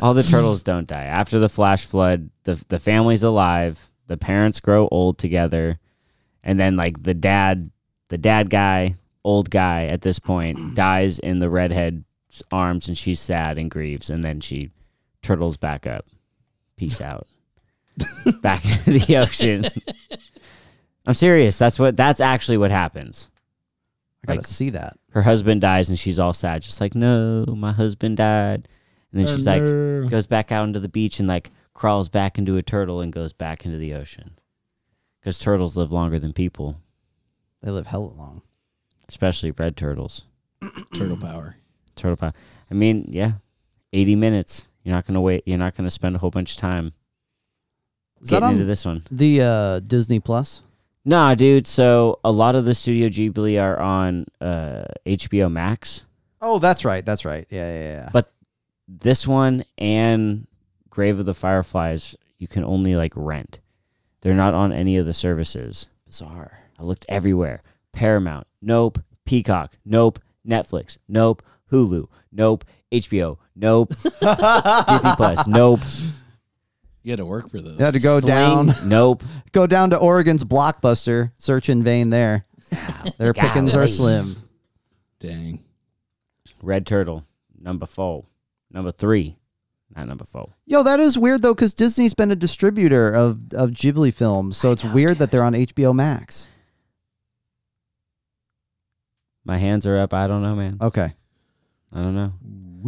[0.00, 2.30] all the turtles don't die after the flash flood.
[2.44, 3.90] the The family's alive.
[4.06, 5.78] The parents grow old together,
[6.42, 7.70] and then like the dad,
[8.08, 13.20] the dad guy, old guy at this point dies in the redhead's arms, and she's
[13.20, 14.70] sad and grieves, and then she
[15.20, 16.06] turtles back up.
[16.76, 17.26] Peace out.
[18.42, 19.66] back into the ocean.
[21.08, 21.56] I'm serious.
[21.56, 21.96] That's what.
[21.96, 23.30] That's actually what happens.
[24.22, 24.96] I gotta Like- see that.
[25.12, 28.68] Her husband dies, and she's all sad, just like, "No, my husband died."
[29.10, 29.62] And then she's like,
[30.10, 33.32] goes back out into the beach and like crawls back into a turtle and goes
[33.32, 34.32] back into the ocean.
[35.18, 36.80] Because turtles live longer than people,
[37.62, 38.42] They live hella long.
[39.08, 40.26] especially red turtles.
[40.94, 41.56] turtle power.
[41.96, 42.34] Turtle power.
[42.70, 43.32] I mean, yeah,
[43.94, 44.68] 80 minutes.
[44.84, 45.42] You're not gonna wait.
[45.46, 46.92] You're not gonna spend a whole bunch of time
[48.20, 49.04] Is that getting into on this one.
[49.10, 50.60] the uh, Disney Plus?
[51.08, 51.66] Nah, dude.
[51.66, 56.04] So a lot of the Studio Ghibli are on uh, HBO Max.
[56.42, 57.02] Oh, that's right.
[57.02, 57.46] That's right.
[57.48, 58.10] Yeah, yeah, yeah.
[58.12, 58.30] But
[58.86, 60.46] this one and
[60.90, 63.60] Grave of the Fireflies, you can only like rent.
[64.20, 65.86] They're not on any of the services.
[66.04, 66.64] Bizarre.
[66.78, 67.62] I looked everywhere.
[67.92, 68.98] Paramount, nope.
[69.24, 70.18] Peacock, nope.
[70.46, 71.42] Netflix, nope.
[71.72, 72.66] Hulu, nope.
[72.92, 73.88] HBO, nope.
[74.88, 75.80] Disney Plus, nope.
[77.02, 77.78] You had to work for those.
[77.78, 79.22] You had to go Sling, down, nope.
[79.52, 81.32] go down to Oregon's Blockbuster.
[81.38, 82.44] Search in vain there.
[83.18, 83.88] Their pickings are Golly.
[83.88, 84.36] slim.
[85.20, 85.62] Dang.
[86.62, 87.24] Red Turtle,
[87.60, 88.26] number four.
[88.70, 89.38] Number three,
[89.96, 90.52] not number four.
[90.66, 94.72] Yo, that is weird though, because Disney's been a distributor of of Ghibli films, so
[94.72, 96.48] it's weird that they're on HBO Max.
[99.44, 100.12] My hands are up.
[100.12, 100.76] I don't know, man.
[100.80, 101.14] Okay.
[101.92, 102.32] I don't know.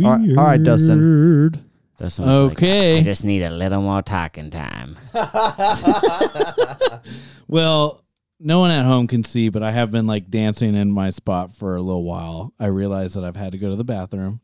[0.05, 1.70] All right- all right, Dustin.
[2.01, 2.99] That's what I'm like, Okay.
[2.99, 4.97] I just need a little more talking time.
[7.49, 8.05] Well,
[8.39, 11.55] no one at home can see, but I have been like dancing in my spot
[11.55, 12.53] for a little while.
[12.61, 14.41] I realized that I've had to go to the bathroom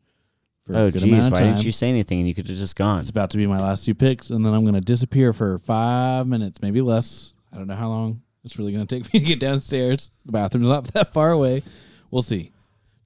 [0.65, 1.27] for Oh, a good geez.
[1.27, 2.99] of Why didn't you say anything and you could have just gone?
[2.99, 5.57] It's about to be my last two picks, and then I'm going to disappear for
[5.59, 7.33] five minutes, maybe less.
[7.53, 10.09] I don't know how long it's really going to take me to get downstairs.
[10.25, 11.63] The bathroom's not that far away.
[12.11, 12.51] We'll see.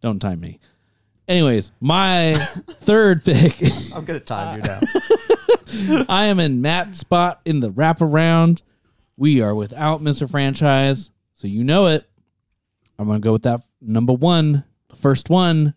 [0.01, 0.59] Don't time me.
[1.27, 2.35] Anyways, my
[2.69, 3.55] third pick.
[3.95, 6.05] I'm gonna time you now.
[6.09, 8.61] I am in Matt's spot in the wraparound.
[9.17, 10.29] We are without Mr.
[10.29, 12.09] Franchise, so you know it.
[12.99, 15.73] I'm gonna go with that number one, the first one,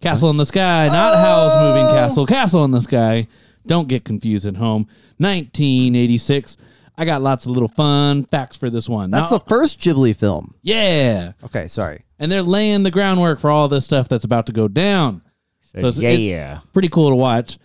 [0.00, 1.16] Castle in the Sky, not oh!
[1.18, 3.26] Howl's Moving Castle, Castle in the Sky.
[3.66, 4.86] Don't get confused at home.
[5.18, 6.56] 1986.
[6.96, 9.10] I got lots of little fun facts for this one.
[9.10, 10.54] That's Now- the first Ghibli film.
[10.62, 12.03] yeah, Okay, sorry.
[12.18, 15.22] And they're laying the groundwork for all this stuff that's about to go down.
[15.62, 16.60] So it's- yeah, it- yeah.
[16.72, 17.58] pretty cool to watch,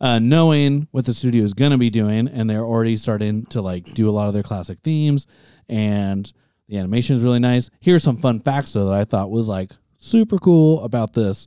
[0.00, 3.94] uh, knowing what the studio is gonna be doing, and they're already starting to like
[3.94, 5.26] do a lot of their classic themes,
[5.68, 6.32] and
[6.68, 7.70] the animation is really nice.
[7.80, 11.46] Here's some fun facts though that I thought was like super cool about this.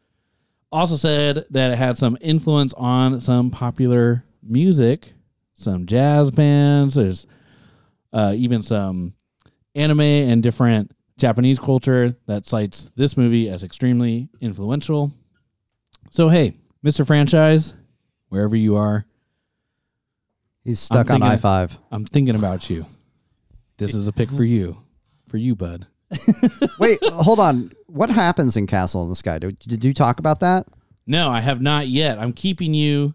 [0.73, 5.15] also said that it had some influence on some popular music,
[5.57, 6.95] some jazz bands.
[6.95, 7.27] There's
[8.13, 9.15] uh, even some
[9.75, 15.13] anime and different Japanese culture that cites this movie as extremely influential.
[16.11, 17.07] So, hey, Mr.
[17.07, 17.75] Franchise,
[18.29, 19.07] wherever you are,
[20.67, 21.79] He's stuck on I five.
[21.93, 22.87] I'm thinking about you.
[23.77, 24.83] This is a pick for you.
[25.29, 25.87] For you, bud.
[26.81, 27.71] Wait, hold on.
[27.87, 29.39] What happens in Castle in the Sky?
[29.39, 30.67] Did, did you talk about that?
[31.07, 32.19] No, I have not yet.
[32.19, 33.15] I'm keeping you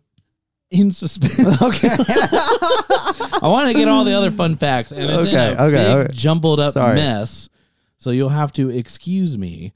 [0.71, 1.37] in suspense.
[1.61, 1.89] Okay.
[1.89, 5.71] I want to get all the other fun facts, and it's in Okay, a okay,
[5.75, 6.13] big okay.
[6.13, 6.95] jumbled up Sorry.
[6.95, 7.49] mess.
[7.97, 9.73] So you'll have to excuse me.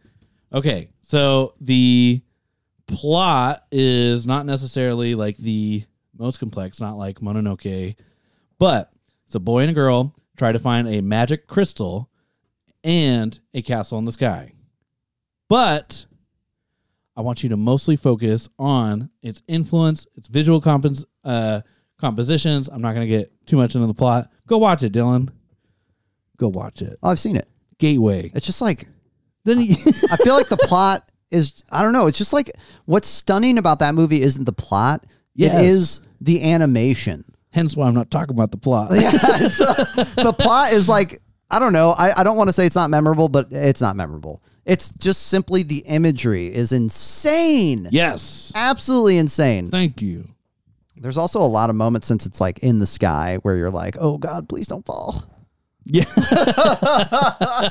[0.53, 2.21] Okay, so the
[2.87, 5.83] plot is not necessarily like the
[6.17, 7.95] most complex, not like Mononoke,
[8.57, 8.91] but
[9.25, 12.09] it's a boy and a girl try to find a magic crystal
[12.83, 14.53] and a castle in the sky.
[15.49, 16.05] But
[17.17, 21.61] I want you to mostly focus on its influence, its visual compos- uh,
[21.99, 22.67] compositions.
[22.67, 24.29] I'm not going to get too much into the plot.
[24.47, 25.29] Go watch it, Dylan.
[26.37, 26.97] Go watch it.
[27.01, 27.47] Oh, I've seen it.
[27.77, 28.31] Gateway.
[28.35, 28.87] It's just like
[29.45, 29.71] Then he,
[30.11, 32.07] I feel like the plot is I don't know.
[32.07, 32.51] It's just like
[32.85, 35.05] what's stunning about that movie isn't the plot.
[35.33, 35.59] Yes.
[35.61, 37.23] It is the animation.
[37.51, 38.91] hence why I'm not talking about the plot.
[38.93, 39.65] Yeah, so
[40.21, 41.19] the plot is like
[41.49, 41.91] I don't know.
[41.91, 44.41] I, I don't want to say it's not memorable, but it's not memorable.
[44.65, 47.87] It's just simply the imagery is insane.
[47.91, 48.51] Yes.
[48.55, 49.69] Absolutely insane.
[49.69, 50.27] Thank you.
[50.97, 53.97] There's also a lot of moments since it's like in the sky where you're like,
[53.99, 55.23] oh God, please don't fall.
[55.83, 56.05] Yeah.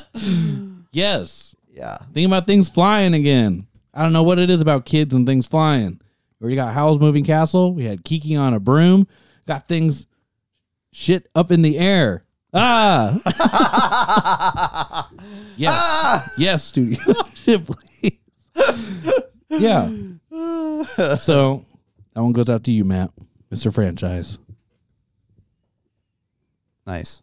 [0.93, 1.57] yes.
[1.69, 1.99] Yeah.
[2.13, 3.67] Think about things flying again.
[3.93, 6.01] I don't know what it is about kids and things flying.
[6.39, 7.75] We already got Howl's Moving Castle.
[7.75, 9.09] We had Kiki on a broom.
[9.47, 10.07] Got things
[10.93, 12.23] shit up in the air.
[12.57, 13.11] Ah.
[15.57, 16.31] yes.
[16.39, 16.99] Yes, Studio
[17.45, 18.19] Ghibli.
[19.49, 19.91] yeah.
[21.17, 21.65] So
[22.15, 23.11] that one goes out to you, Matt,
[23.53, 23.75] Mr.
[23.75, 24.39] Franchise.
[26.87, 27.23] Nice.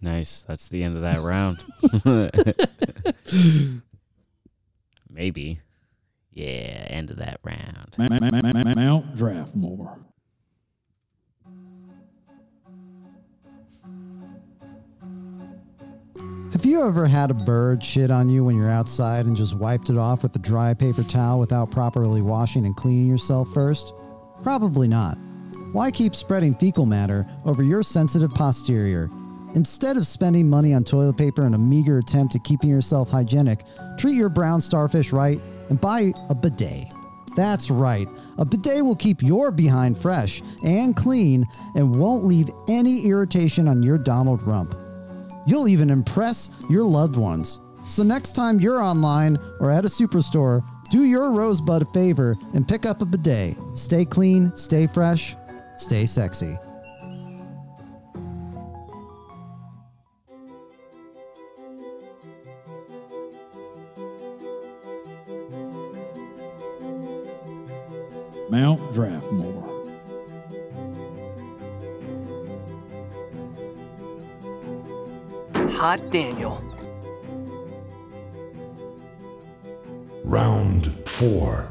[0.00, 0.42] Nice.
[0.42, 1.64] That's the end of that round.
[5.08, 5.60] Maybe.
[6.32, 7.94] Yeah, end of that round.
[7.98, 10.05] Mount Draftmore.
[16.56, 19.90] Have you ever had a bird shit on you when you're outside and just wiped
[19.90, 23.92] it off with a dry paper towel without properly washing and cleaning yourself first?
[24.42, 25.18] Probably not.
[25.72, 29.10] Why keep spreading fecal matter over your sensitive posterior?
[29.54, 33.62] Instead of spending money on toilet paper in a meager attempt at keeping yourself hygienic,
[33.98, 36.86] treat your brown starfish right and buy a bidet.
[37.36, 38.08] That's right.
[38.38, 43.82] A bidet will keep your behind fresh and clean and won't leave any irritation on
[43.82, 44.74] your Donald rump.
[45.46, 47.60] You'll even impress your loved ones.
[47.88, 52.66] So next time you're online or at a superstore, do your rosebud a favor and
[52.66, 53.56] pick up a bidet.
[53.74, 55.36] Stay clean, stay fresh,
[55.76, 56.56] stay sexy.
[68.48, 69.45] Mount Draftmore.
[75.76, 76.62] Hot Daniel.
[80.24, 81.70] Round four.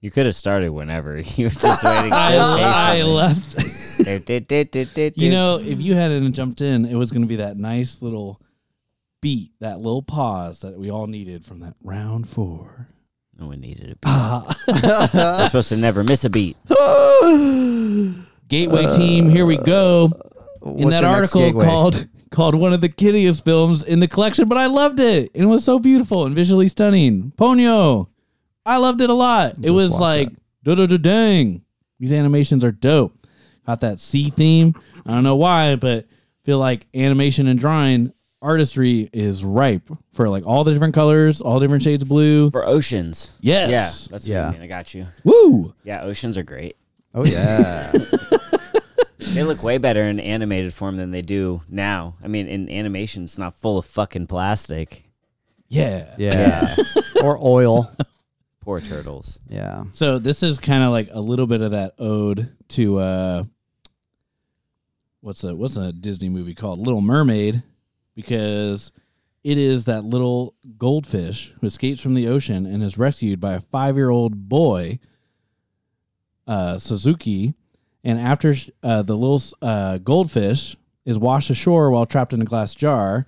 [0.00, 1.18] You could have started whenever.
[1.36, 2.12] You were just waiting.
[2.14, 3.54] I, I left.
[5.18, 8.40] you know, if you hadn't jumped in, it was going to be that nice little
[9.20, 12.88] beat, that little pause that we all needed from that round four.
[13.38, 15.14] No one needed a beat.
[15.14, 16.56] We're supposed to never miss a beat.
[18.48, 20.10] Gateway team, here we go.
[20.64, 24.66] In that article called called one of the kiddiest films in the collection, but I
[24.66, 25.30] loved it.
[25.34, 27.32] It was so beautiful and visually stunning.
[27.36, 28.08] Ponyo.
[28.66, 29.64] I loved it a lot.
[29.64, 30.28] it was like
[30.62, 31.62] da da da dang.
[32.00, 33.14] These animations are dope.
[33.66, 34.74] Got that sea theme.
[35.06, 36.06] I don't know why, but
[36.44, 38.12] feel like animation and drawing
[38.42, 42.50] artistry is ripe for like all the different colors, all different shades of blue.
[42.50, 43.32] For oceans.
[43.40, 43.70] Yes.
[43.70, 44.46] Yeah, that's Yeah.
[44.46, 44.62] what I mean.
[44.62, 45.06] I got you.
[45.24, 45.74] Woo.
[45.84, 46.76] Yeah, oceans are great.
[47.14, 47.92] Oh yeah.
[49.34, 52.14] They look way better in animated form than they do now.
[52.22, 55.10] I mean, in animation, it's not full of fucking plastic.
[55.68, 56.14] Yeah.
[56.18, 56.76] yeah.
[57.22, 57.92] or oil.
[58.60, 59.40] Poor turtles.
[59.48, 59.84] Yeah.
[59.90, 63.44] So this is kind of like a little bit of that ode to uh
[65.20, 67.64] what's a what's a Disney movie called Little Mermaid
[68.14, 68.92] because
[69.42, 73.60] it is that little goldfish who escapes from the ocean and is rescued by a
[73.60, 75.00] 5-year-old boy
[76.46, 77.54] uh Sosuke
[78.04, 80.76] and after uh, the little uh, goldfish
[81.06, 83.26] is washed ashore while trapped in a glass jar,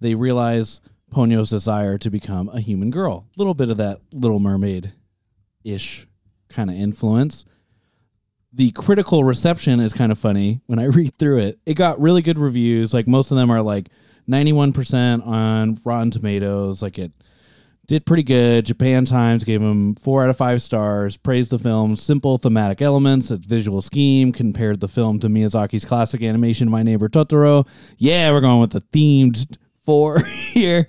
[0.00, 0.80] they realize
[1.12, 3.26] Ponyo's desire to become a human girl.
[3.34, 4.92] A little bit of that Little Mermaid
[5.64, 6.06] ish
[6.48, 7.44] kind of influence.
[8.52, 11.60] The critical reception is kind of funny when I read through it.
[11.64, 12.92] It got really good reviews.
[12.92, 13.88] Like most of them are like
[14.28, 16.82] 91% on Rotten Tomatoes.
[16.82, 17.12] Like it
[17.86, 18.66] did pretty good.
[18.66, 23.30] Japan Times gave him four out of five stars, praised the film's simple thematic elements,
[23.30, 27.66] its visual scheme, compared the film to Miyazaki's classic animation, My Neighbor Totoro.
[27.98, 30.86] Yeah, we're going with the themed four here.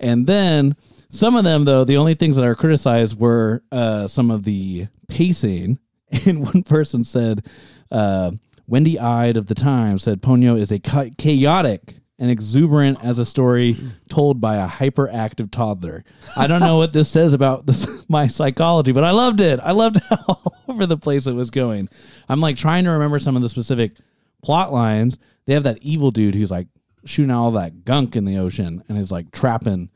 [0.00, 0.76] And then
[1.10, 4.88] some of them, though, the only things that are criticized were uh, some of the
[5.08, 5.78] pacing.
[6.26, 7.46] And one person said,
[7.90, 8.32] uh,
[8.66, 13.76] Wendy Ide of the Times said Ponyo is a chaotic and exuberant as a story
[14.08, 16.04] told by a hyperactive toddler.
[16.36, 19.58] I don't know what this says about this, my psychology, but I loved it.
[19.58, 21.88] I loved how all over the place it was going.
[22.28, 23.96] I'm like trying to remember some of the specific
[24.40, 25.18] plot lines.
[25.46, 26.68] They have that evil dude who's like
[27.04, 29.90] shooting out all that gunk in the ocean and is like trapping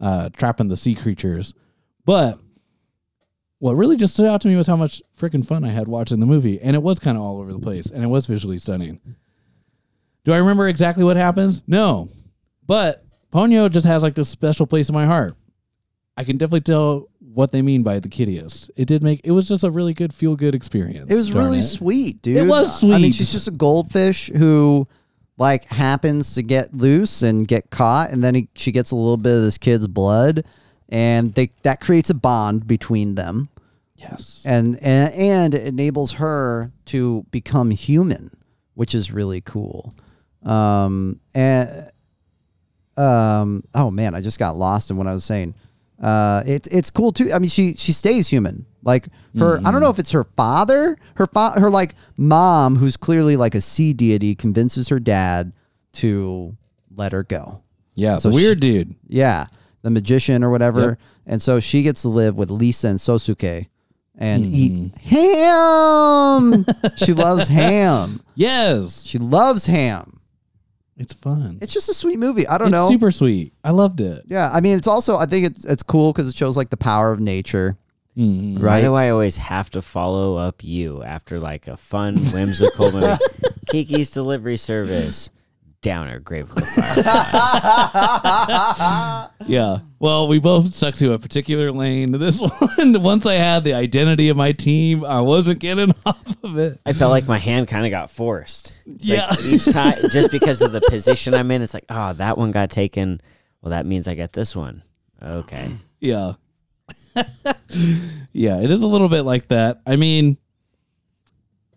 [0.00, 1.52] uh trapping the sea creatures.
[2.06, 2.40] But
[3.58, 6.20] what really just stood out to me was how much freaking fun I had watching
[6.20, 6.58] the movie.
[6.58, 8.98] And it was kind of all over the place and it was visually stunning.
[10.26, 11.62] Do I remember exactly what happens?
[11.68, 12.08] No.
[12.66, 15.36] But Ponyo just has like this special place in my heart.
[16.16, 18.70] I can definitely tell what they mean by the kiddiest.
[18.74, 21.12] It did make it was just a really good feel good experience.
[21.12, 21.62] It was really it.
[21.62, 22.38] sweet, dude.
[22.38, 22.94] It was sweet.
[22.94, 24.88] I mean, she's just a goldfish who,
[25.38, 29.18] like, happens to get loose and get caught, and then he, she gets a little
[29.18, 30.44] bit of this kid's blood,
[30.88, 33.48] and they that creates a bond between them,
[33.94, 34.42] Yes.
[34.44, 38.32] and and, and it enables her to become human,
[38.74, 39.94] which is really cool.
[40.46, 41.90] Um and
[42.96, 45.54] um oh man, I just got lost in what I was saying.
[46.02, 47.32] Uh, it's it's cool too.
[47.32, 48.66] I mean, she she stays human.
[48.82, 49.08] Like
[49.38, 53.36] her, I don't know if it's her father, her fa- her like mom, who's clearly
[53.36, 55.52] like a sea deity, convinces her dad
[55.94, 56.56] to
[56.94, 57.62] let her go.
[57.94, 58.94] Yeah, So the she- weird dude.
[59.08, 59.46] Yeah,
[59.82, 60.80] the magician or whatever.
[60.80, 60.98] Yep.
[61.26, 63.66] And so she gets to live with Lisa and Sosuke
[64.16, 64.54] and Mm-hmm.
[64.54, 66.64] eat ham.
[66.96, 68.20] she loves ham.
[68.36, 69.04] Yes.
[69.04, 70.15] She loves ham.
[70.98, 71.58] It's fun.
[71.60, 72.46] It's just a sweet movie.
[72.48, 72.88] I don't It's know.
[72.88, 73.52] super sweet.
[73.62, 74.24] I loved it.
[74.26, 76.76] yeah, I mean, it's also I think it's it's cool because it shows like the
[76.76, 77.76] power of nature.
[78.16, 78.60] Mhm.
[78.62, 83.12] Why do I always have to follow up you after like a fun, whimsical movie?
[83.68, 85.28] Kiki's Delivery Service.
[85.86, 87.04] Downer, Grave of the Fireflies.
[89.48, 89.78] Yeah.
[90.00, 92.10] Well, we both stuck to a particular lane.
[92.10, 92.40] This
[92.76, 96.80] one, once I had the identity of my team, I wasn't getting off of it.
[96.84, 98.74] I felt like my hand kind of got forced.
[98.86, 99.32] It's like Yeah.
[99.46, 102.70] each time, just because of the position I'm in, it's like, oh, that one got
[102.70, 103.20] taken.
[103.62, 104.82] Well, that means I get this one.
[105.22, 105.70] Okay.
[106.00, 106.32] Yeah.
[108.32, 109.80] yeah, it is a little bit like that.
[109.86, 110.36] I mean,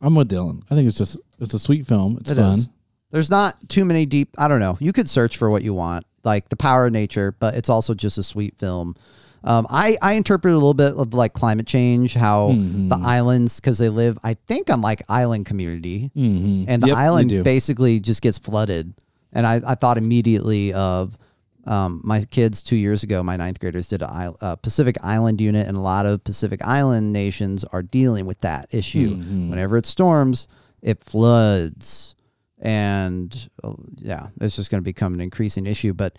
[0.01, 0.63] I'm with Dylan.
[0.71, 2.17] I think it's just it's a sweet film.
[2.19, 2.53] It's It fun.
[2.53, 2.69] is.
[3.11, 4.29] There's not too many deep.
[4.37, 4.77] I don't know.
[4.79, 7.93] You could search for what you want, like the power of nature, but it's also
[7.93, 8.95] just a sweet film.
[9.43, 12.89] Um, I I interpret a little bit of like climate change, how Mm-hmm.
[12.89, 16.65] the islands because they live, I think, on like island community, Mhm.
[16.67, 18.93] and the Yep, island basically just gets flooded.
[19.31, 21.17] And I, I thought immediately of
[21.65, 23.21] um, my kids two years ago.
[23.23, 27.13] My ninth graders did a, a Pacific Island unit, and a lot of Pacific Island
[27.13, 29.15] nations are dealing with that issue.
[29.17, 29.49] Mm-hmm.
[29.51, 30.47] Whenever it storms,
[30.81, 32.15] it floods,
[32.59, 35.93] and uh, yeah, it's just going to become an increasing issue.
[35.93, 36.17] But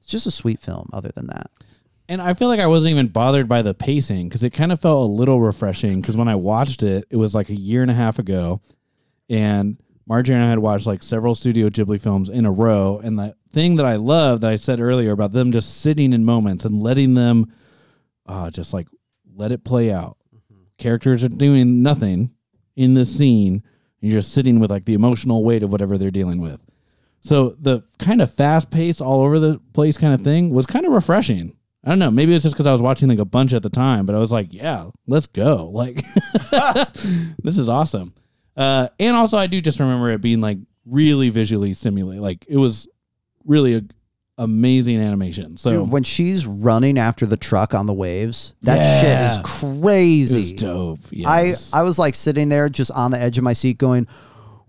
[0.00, 0.88] it's just a sweet film.
[0.92, 1.50] Other than that,
[2.08, 4.80] and I feel like I wasn't even bothered by the pacing because it kind of
[4.80, 6.00] felt a little refreshing.
[6.00, 8.60] Because when I watched it, it was like a year and a half ago,
[9.28, 13.00] and Marjorie and I had watched like several Studio Ghibli films in a row.
[13.02, 16.24] And the thing that I love that I said earlier about them just sitting in
[16.24, 17.52] moments and letting them,
[18.26, 18.88] uh, just like
[19.34, 20.18] let it play out.
[20.76, 22.32] Characters are doing nothing
[22.76, 23.62] in the scene.
[24.04, 26.60] You're just sitting with like the emotional weight of whatever they're dealing with.
[27.20, 30.84] So the kind of fast pace all over the place kind of thing was kind
[30.84, 31.56] of refreshing.
[31.82, 32.10] I don't know.
[32.10, 34.18] Maybe it's just because I was watching like a bunch at the time, but I
[34.18, 35.70] was like, yeah, let's go.
[35.72, 36.02] Like,
[37.42, 38.14] this is awesome.
[38.56, 42.22] Uh, and also, I do just remember it being like really visually stimulating.
[42.22, 42.86] Like, it was
[43.44, 43.82] really a
[44.38, 45.56] amazing animation.
[45.56, 49.00] So Dude, when she's running after the truck on the waves, that Yeah.
[49.00, 50.38] shit is crazy.
[50.40, 51.00] was dope.
[51.10, 51.72] Yes.
[51.72, 54.06] I I was like sitting there just on the edge of my seat going,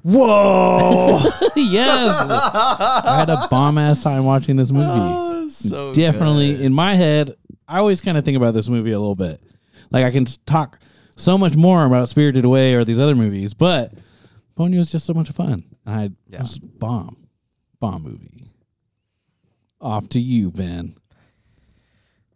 [0.04, 1.20] "Whoa!"
[1.56, 2.16] yes.
[2.30, 4.86] I had a bomb ass time watching this movie.
[4.88, 7.36] Oh, so Definitely in my head,
[7.68, 9.42] I always kind of think about this movie a little bit.
[9.92, 10.80] Like I can talk
[11.18, 13.94] so much more about Spirited Away or these other movies, but
[14.58, 15.64] Ponyo was just so much fun.
[15.86, 16.42] I Yeah.
[16.42, 17.18] was bomb,
[17.80, 18.48] bomb movie.
[19.82, 20.96] Off to you, Ben.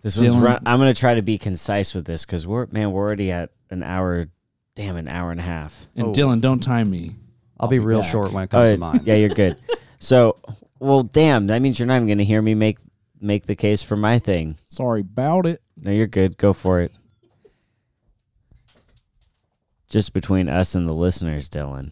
[0.01, 0.63] This one's Dylan- run.
[0.65, 3.83] I'm gonna try to be concise with this because we're man, we're already at an
[3.83, 4.27] hour.
[4.75, 5.87] Damn, an hour and a half.
[5.95, 6.11] And Oh.
[6.13, 7.15] Dylan, don't time me.
[7.59, 8.11] I'll be be real back.
[8.11, 8.99] short when it comes Oh, to mine.
[9.03, 9.57] yeah, you're good.
[9.99, 10.37] so,
[10.79, 12.77] well, damn, that means you're not even gonna hear me make
[13.19, 14.55] make the case for my thing.
[14.67, 15.61] Sorry about it.
[15.75, 16.37] No, you're good.
[16.37, 16.93] Go for it.
[19.89, 21.91] Just between us and the listeners, Dylan.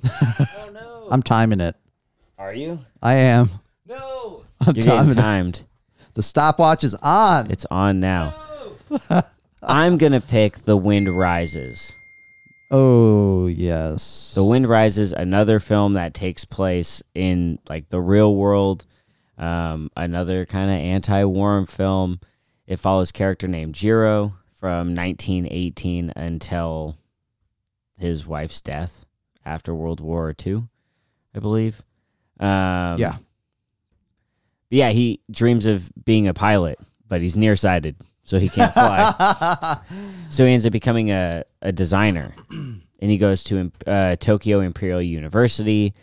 [1.12, 1.76] I'm timing it.
[2.38, 2.80] Are you?
[3.02, 3.50] I am.
[3.88, 4.44] No.
[4.68, 5.22] I'm You're timing getting it.
[5.22, 5.66] timed.
[6.14, 7.52] The stopwatch is on.
[7.52, 8.36] It's on now.
[9.62, 11.94] I'm gonna pick The Wind Rises.
[12.70, 14.34] Oh yes.
[14.36, 18.86] The Wind Rises, another film that takes place in like the real world.
[19.38, 22.20] Um, another kind of anti-war film.
[22.66, 26.98] It follows character named Jiro from 1918 until
[27.98, 29.06] his wife's death
[29.46, 30.64] after World War II,
[31.36, 31.84] I believe.
[32.40, 33.18] Um, yeah.
[34.70, 39.80] But yeah, he dreams of being a pilot, but he's nearsighted, so he can't fly.
[40.30, 42.34] so he ends up becoming a, a designer.
[43.00, 45.94] And he goes to uh, Tokyo Imperial University,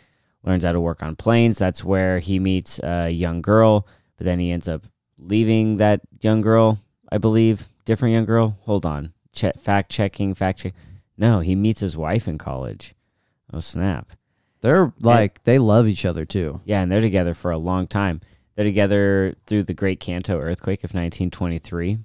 [0.45, 1.59] learns how to work on planes.
[1.59, 4.87] That's where he meets a young girl, but then he ends up
[5.19, 6.79] leaving that young girl,
[7.11, 7.69] I believe.
[7.85, 8.59] Different young girl?
[8.63, 9.13] Hold on.
[9.33, 10.75] Che- fact checking, fact check.
[11.19, 12.95] No, he meets his wife in college.
[13.53, 14.13] Oh, snap.
[14.61, 16.63] They're like they love each other too.
[16.65, 18.23] Yeah, and they're together for a long time.
[18.55, 21.99] They're together through the Great Kanto earthquake of 1923.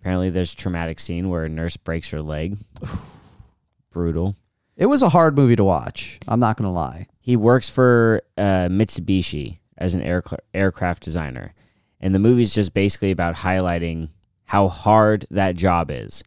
[0.00, 2.58] Apparently, there's a traumatic scene where a nurse breaks her leg.
[3.90, 4.36] Brutal.
[4.76, 6.18] It was a hard movie to watch.
[6.26, 7.06] I'm not gonna lie.
[7.20, 11.54] He works for uh, Mitsubishi as an aircra- aircraft designer.
[12.00, 14.10] And the movie's just basically about highlighting
[14.46, 16.22] how hard that job is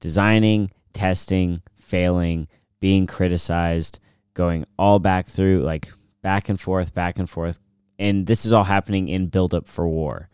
[0.00, 2.48] designing, testing, failing,
[2.80, 3.98] being criticized,
[4.32, 5.90] going all back through, like
[6.22, 7.60] back and forth, back and forth.
[8.00, 10.28] And this is all happening in buildup for war.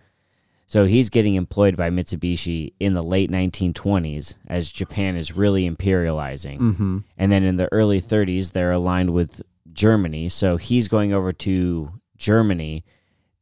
[0.69, 6.59] So he's getting employed by Mitsubishi in the late 1920s as Japan is really imperializing.
[6.59, 6.99] Mm-hmm.
[7.19, 10.29] And then in the early 30s, they're aligned with Germany.
[10.29, 12.85] So he's going over to Germany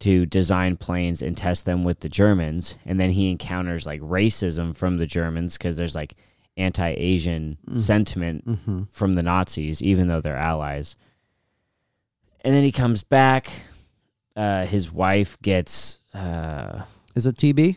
[0.01, 2.77] to design planes and test them with the Germans.
[2.85, 6.17] And then he encounters like racism from the Germans because there's like
[6.57, 8.83] anti Asian sentiment Mm-hmm.
[8.91, 10.97] from the Nazis, even though they're allies.
[12.43, 13.51] And then he comes back.
[14.37, 16.83] Uh, his wife gets, uh,
[17.15, 17.77] Is it TB?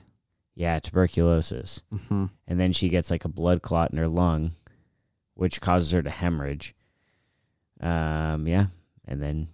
[0.56, 2.26] yeah, tuberculosis Mm-hmm.
[2.48, 4.52] and then she gets like a blood clot in her lung,
[5.36, 6.74] which causes her to hemorrhage.
[7.80, 8.68] Um, yeah,
[9.08, 9.50] and then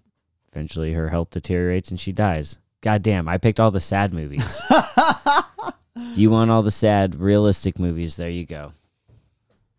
[0.53, 2.57] eventually her health deteriorates and she dies.
[2.79, 4.61] God damn, I picked all the sad movies.
[6.15, 8.15] you want all the sad, realistic movies?
[8.15, 8.71] There you go.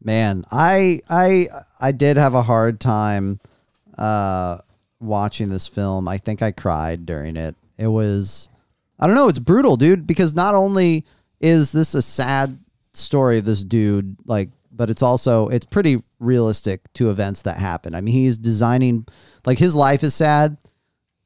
[0.02, 1.48] Man, I I
[1.80, 3.40] I did have a hard time
[3.96, 4.58] uh
[5.04, 6.08] watching this film.
[6.08, 7.54] I think I cried during it.
[7.78, 8.48] It was
[8.98, 11.04] I don't know, it's brutal, dude, because not only
[11.40, 12.58] is this a sad
[12.92, 17.94] story of this dude like but it's also it's pretty realistic to events that happen.
[17.94, 19.06] I mean, he's designing
[19.46, 20.56] like his life is sad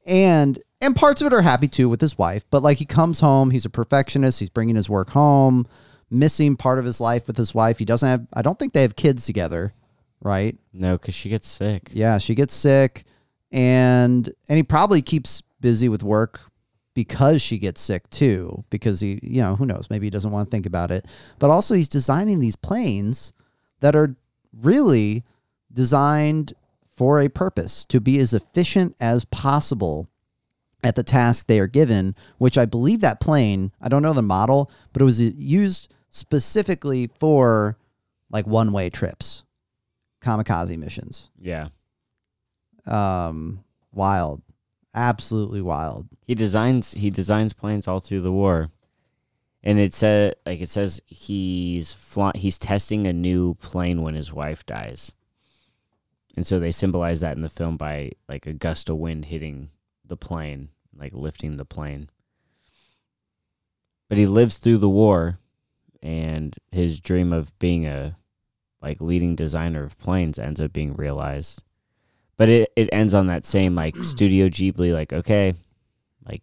[0.05, 3.19] and and parts of it are happy too with his wife, but like he comes
[3.19, 5.67] home, he's a perfectionist, he's bringing his work home,
[6.09, 7.79] missing part of his life with his wife.
[7.79, 9.73] He doesn't have I don't think they have kids together,
[10.21, 10.57] right?
[10.73, 11.89] No, because she gets sick.
[11.91, 13.05] Yeah, she gets sick
[13.51, 16.41] and and he probably keeps busy with work
[16.93, 20.47] because she gets sick too because he you know who knows maybe he doesn't want
[20.47, 21.05] to think about it
[21.39, 23.33] but also he's designing these planes
[23.79, 24.15] that are
[24.53, 25.23] really
[25.71, 26.53] designed
[26.91, 30.09] for a purpose to be as efficient as possible
[30.83, 34.21] at the task they are given, which I believe that plane, I don't know the
[34.21, 37.77] model, but it was uh, used specifically for
[38.29, 39.43] like one way trips,
[40.21, 41.29] kamikaze missions.
[41.39, 41.69] Yeah.
[42.89, 43.63] Um,
[43.93, 44.41] wild,
[44.93, 46.07] absolutely wild.
[46.25, 48.69] He designs he designs planes all through the war.
[49.61, 54.33] And it said like it says he's fly, he's testing a new plane when his
[54.33, 55.13] wife dies.
[56.35, 59.69] And so they symbolize that in the film by like a gust of wind hitting
[60.05, 62.09] the plane, like lifting the plane.
[64.07, 65.39] But he lives through the war
[66.01, 68.17] and his dream of being a
[68.81, 71.61] like leading designer of planes ends up being realized.
[72.39, 75.53] But it, it ends on that same like Studio Ghibli, like, okay,
[76.25, 76.41] like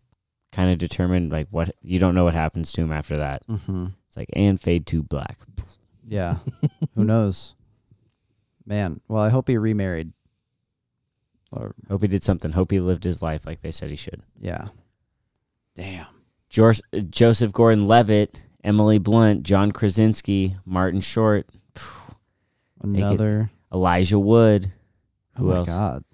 [0.52, 3.46] kind of determined like what you don't know what happens to him after that.
[3.48, 3.86] Mm-hmm.
[4.06, 5.38] It's like and fade to black.
[6.06, 6.36] Yeah.
[6.94, 7.54] Who knows?
[8.66, 10.12] Man, well, I hope he remarried.
[11.50, 12.52] Or Hope he did something.
[12.52, 14.22] Hope he lived his life like they said he should.
[14.38, 14.68] yeah.
[15.74, 16.06] Damn.
[16.50, 21.46] George, Joseph Gordon-Levitt, Emily Blunt, John Krasinski, Martin Short.
[22.82, 23.50] Another.
[23.72, 24.72] Elijah Wood,
[25.36, 25.68] who oh my else?
[25.68, 26.04] god.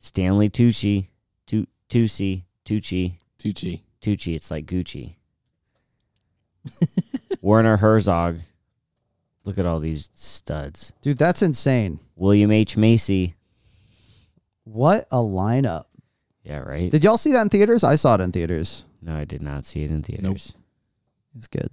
[0.00, 1.08] Stanley Tucci,
[1.46, 3.82] Tu- Tucci, Tucci, Tucci.
[4.00, 4.34] Tucci.
[4.34, 5.14] It's like Gucci.
[7.42, 8.38] Werner Herzog.
[9.44, 10.92] Look at all these studs.
[11.02, 11.98] Dude, that's insane.
[12.16, 12.76] William H.
[12.76, 13.34] Macy.
[14.64, 15.84] What a lineup.
[16.44, 16.90] Yeah, right.
[16.90, 17.82] Did y'all see that in theaters?
[17.84, 18.84] I saw it in theaters.
[19.00, 20.54] no, I did not see it in theaters.
[21.36, 21.68] It's good.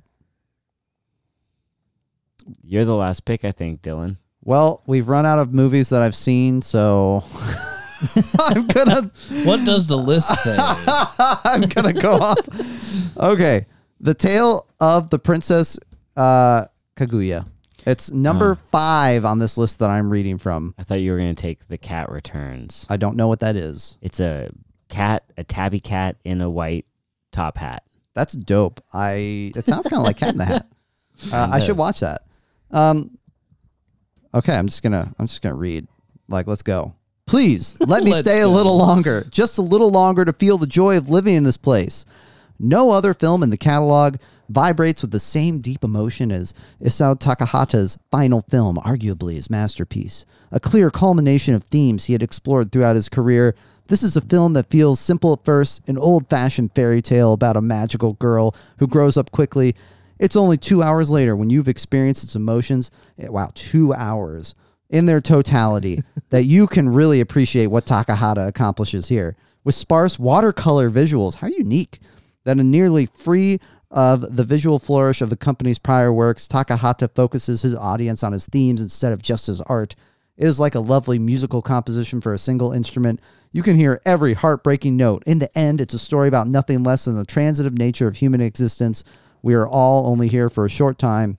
[2.63, 4.17] You're the last pick, I think, Dylan.
[4.49, 7.23] Well, we've run out of movies that I've seen, so
[8.39, 9.11] I'm gonna
[9.43, 10.57] What does the list say?
[10.59, 12.39] I'm gonna go off.
[13.15, 13.67] Okay,
[13.99, 15.77] the tale of the princess
[16.17, 16.65] uh,
[16.95, 17.45] Kaguya.
[17.85, 18.63] It's number Oh.
[18.71, 20.73] five on this list that I'm reading from.
[20.79, 22.87] I thought you were to take The Cat Returns.
[22.89, 23.99] I don't know what that is.
[24.01, 24.49] It's a
[24.87, 26.87] cat, a tabby cat in a white
[27.31, 27.83] top hat.
[28.15, 28.81] That's dope.
[28.95, 30.67] I it sounds kind of like Cat in the Hat.
[31.31, 32.21] Uh, I should watch that.
[32.71, 33.11] Um,
[34.33, 35.87] okay, I'm just gonna I'm just gonna read.
[36.27, 36.95] Like, let's go.
[37.25, 40.97] Please let me stay a little longer, just a little longer to feel the joy
[40.97, 42.05] of living in this place.
[42.59, 44.17] No other film in the catalog
[44.49, 50.25] vibrates with the same deep emotion as Isao Takahata's final film, arguably his masterpiece.
[50.51, 53.55] A clear culmination of themes he had explored throughout his career.
[53.87, 57.57] This is a film that feels simple at first, an old fashioned fairy tale about
[57.57, 59.75] a magical girl who grows up quickly.
[60.19, 62.91] It's only two hours later when you've experienced its emotions.
[63.17, 64.53] eh, Wow, two hours
[64.89, 69.35] in their totality that you can really appreciate what Takahata accomplishes here.
[69.63, 71.99] With sparse watercolor visuals, how unique
[72.43, 73.59] that are nearly free
[73.91, 78.45] of the visual flourish of the company's prior works, Takahata focuses his audience on his
[78.45, 79.95] themes instead of just his art.
[80.37, 83.19] It is like a lovely musical composition for a single instrument.
[83.51, 85.23] You can hear every heartbreaking note.
[85.25, 88.41] In the end, it's a story about nothing less than the transitive nature of human
[88.41, 89.03] existence.
[89.41, 91.37] We are all only here for a short time,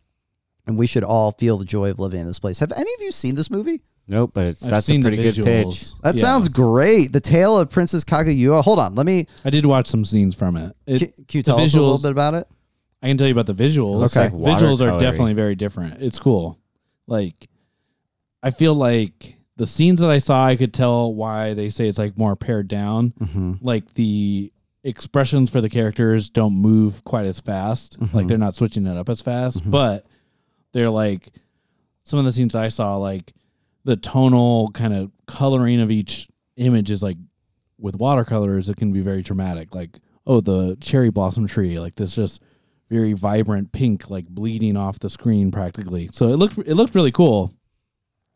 [0.66, 2.58] and we should all feel the joy of living in this place.
[2.60, 3.82] Have any of you seen this movie?
[4.08, 5.68] Nope, but it's, I've that's seen a pretty the good visuals.
[5.92, 5.92] pitch.
[6.02, 6.20] That Yeah.
[6.22, 7.12] sounds great.
[7.12, 8.62] The Tale of Princess Kaguya.
[8.64, 9.26] Hold on, let me.
[9.44, 10.74] I did watch some scenes from it.
[10.86, 12.48] it Can, can you the tell us a little visuals- bit about it?
[13.02, 14.04] I can tell you about the visuals.
[14.16, 14.34] Okay.
[14.36, 14.98] like visuals are watercolory.
[15.00, 16.02] definitely very different.
[16.02, 16.58] It's cool.
[17.06, 17.48] Like,
[18.42, 21.98] I feel like the scenes that I saw, I could tell why they say it's
[21.98, 23.12] like more pared down.
[23.20, 23.52] Mm-hmm.
[23.60, 24.52] Like the
[24.82, 27.98] expressions for the characters don't move quite as fast.
[28.00, 28.14] Mhm.
[28.14, 29.70] Like they're not switching it up as fast, Mhm.
[29.70, 30.06] but
[30.72, 31.30] they're like
[32.02, 33.32] some of the scenes I saw, like
[33.84, 37.18] the tonal kind of coloring of each image is like
[37.78, 39.74] with watercolors, it can be very dramatic.
[39.74, 42.40] Like, oh, the cherry blossom tree, like this just
[42.90, 46.10] very vibrant pink, like bleeding off the screen practically.
[46.12, 47.52] So it looked it looked really cool,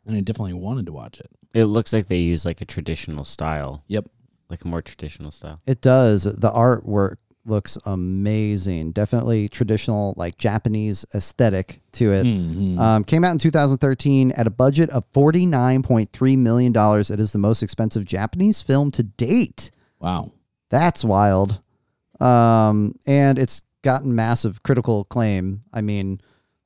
[0.06, 1.30] and I definitely wanted to watch it.
[1.52, 3.82] It looks like they use like a traditional style.
[3.88, 4.08] Yep.
[4.50, 5.60] Like a more traditional style.
[5.66, 6.24] It does.
[6.24, 7.16] The artwork
[7.46, 8.92] looks amazing.
[8.92, 12.24] Definitely traditional, like Japanese aesthetic to it.
[12.24, 12.78] Mhm.
[12.78, 16.72] Um, came out in 2013 at a budget of $49.3 million.
[16.76, 19.70] It is the most expensive Japanese film to date.
[20.00, 20.30] wow.
[20.70, 21.60] That's wild.
[22.20, 25.62] Um, and it's gotten massive critical acclaim.
[25.72, 26.20] I mean,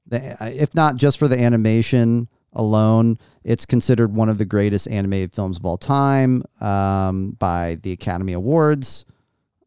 [0.06, 5.34] the, if not just for the animation alone, it's considered one of the greatest animated
[5.34, 9.04] films of all time um, by the Academy Awards.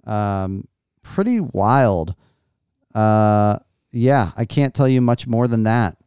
[0.05, 0.67] Um,
[1.03, 2.15] pretty wild.
[2.93, 3.59] Uh,
[3.91, 5.97] yeah, I can't tell you much more than that.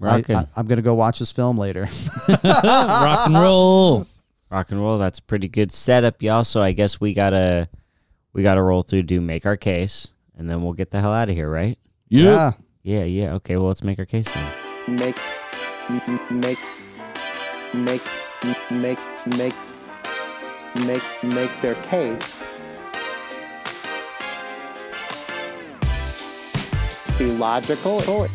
[0.00, 0.36] I, Rockin'.
[0.36, 1.88] I, I'm gonna go watch this film later.
[2.44, 4.06] Rock and roll.
[4.50, 4.98] Rock and roll.
[4.98, 6.44] That's pretty good setup, y'all.
[6.44, 7.68] So I guess we gotta
[8.32, 11.28] we gotta roll through, do make our case, and then we'll get the hell out
[11.28, 11.78] of here, right?
[12.08, 12.52] Yeah.
[12.82, 13.34] Yeah, yeah.
[13.34, 14.52] Okay, well let's make our case then.
[14.86, 15.16] make
[15.88, 16.58] make make
[17.74, 19.54] make make
[20.86, 22.36] make make their case
[27.06, 28.28] to be logical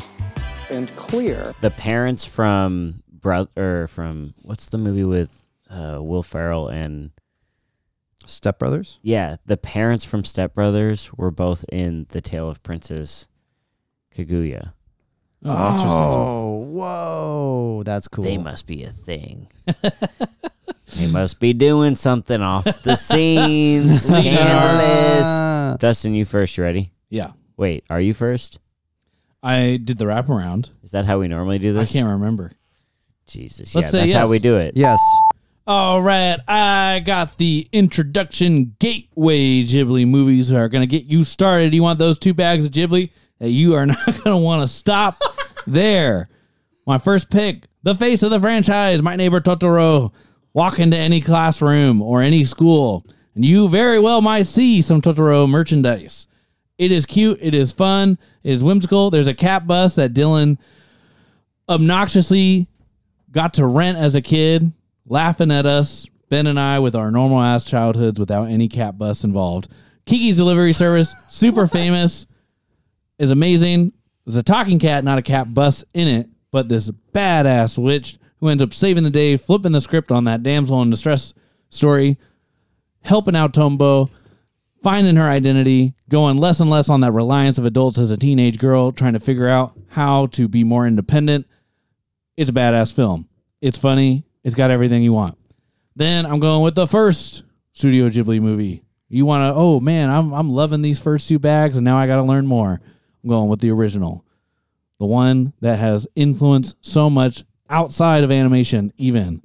[0.69, 1.53] and clear.
[1.61, 3.49] The parents from brother
[3.83, 7.11] or from what's the movie with uh, Will Ferrell and
[8.25, 8.99] Step Brothers.
[9.01, 13.27] yeah, the parents from Step Brothers were both in The Tale of Princess
[14.15, 14.73] Kaguya.
[15.45, 15.53] Oh.
[15.53, 18.23] Oh, whoa, that's cool.
[18.23, 19.47] They must be a thing.
[20.97, 24.03] they must be doing something off the scenes.
[24.03, 25.79] Scandalous.
[25.79, 26.57] Dustin, you first.
[26.57, 26.91] You ready?
[27.09, 27.31] Yeah.
[27.57, 28.59] Wait, are you first?
[29.41, 30.69] I did the wraparound.
[30.83, 31.89] Is that how we normally do this?
[31.91, 32.53] I can't remember.
[33.27, 34.75] Jesus, Let's yeah, say that's how we do it.
[34.75, 34.99] yes.
[35.65, 41.23] All right, I got the introduction gateway Ghibli movies that are going to get you
[41.23, 41.73] started.
[41.73, 44.67] You want those two bags of Ghibli that you are not going to want to
[44.67, 45.15] stop
[45.65, 46.27] there.
[46.85, 50.11] My first pick, the face of the franchise, My Neighbor Totoro.
[50.53, 53.03] Walk into any classroom or any school,
[53.33, 56.27] and you very well might see some Totoro merchandise.
[56.77, 59.09] It is cute, it is fun, it is whimsical.
[59.09, 60.59] There's a cat bus that Dylan
[61.67, 62.67] obnoxiously
[63.31, 64.71] got to rent as a kid,
[65.07, 69.23] laughing at us, Ben and I, with our normal ass childhoods without any cat bus
[69.23, 69.69] involved.
[70.05, 72.27] Kiki's delivery service, super famous,
[73.17, 73.91] is amazing.
[74.25, 78.47] There's a talking cat, not a cat bus in it, but this badass witch who
[78.47, 81.33] ends up saving the day, flipping the script on that damsel in distress
[81.69, 82.15] story,
[83.01, 84.11] helping out Tombo,
[84.83, 88.59] finding her identity, going less and less on that reliance of adults as a teenage
[88.59, 91.47] girl, trying to figure out how to be more independent.
[92.37, 93.27] It's a badass film.
[93.59, 94.23] It's funny.
[94.43, 95.37] It's got everything you want.
[95.95, 98.83] Then I'm going with the first Studio Ghibli movie.
[99.09, 99.59] You want to?
[99.59, 102.45] Oh man, I'm I'm loving these first two bags, and now I got to learn
[102.45, 102.79] more.
[103.23, 104.22] I'm going with the original,
[105.03, 109.41] the one that has influenced so much outside of animation, even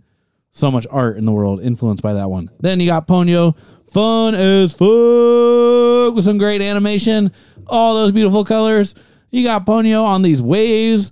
[0.53, 2.49] so much art in the world influenced by that one.
[2.61, 3.57] Then you got Ponyo,
[3.91, 7.33] fun as fuck with some great animation,
[7.67, 8.95] all those beautiful colors.
[9.33, 11.11] You got Ponyo on these waves.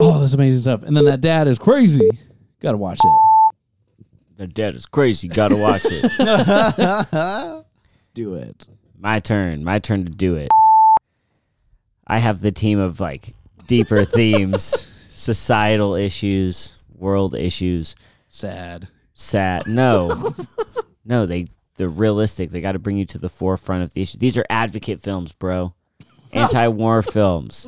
[0.00, 0.82] Oh, that's amazing stuff.
[0.82, 2.10] And then that dad is crazy.
[2.58, 4.06] Got to watch it.
[4.38, 5.28] The dad is crazy.
[5.28, 7.64] Got to watch it.
[8.14, 8.66] Do it.
[8.98, 9.62] my turn.
[9.62, 10.48] My turn to do it.
[12.06, 13.34] I have the team of like
[13.66, 17.94] deeper themes, societal issues, world issues.
[18.28, 18.88] Sad.
[19.14, 19.66] Sad.
[19.68, 20.32] No,
[21.04, 21.26] no.
[21.26, 22.50] They they're realistic.
[22.50, 24.18] They got to bring you to the forefront of the issue.
[24.18, 25.74] These are advocate films, bro.
[26.32, 27.66] Anti-war films.